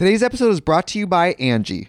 Today's 0.00 0.22
episode 0.22 0.50
is 0.50 0.60
brought 0.62 0.86
to 0.88 0.98
you 0.98 1.06
by 1.06 1.34
Angi. 1.34 1.88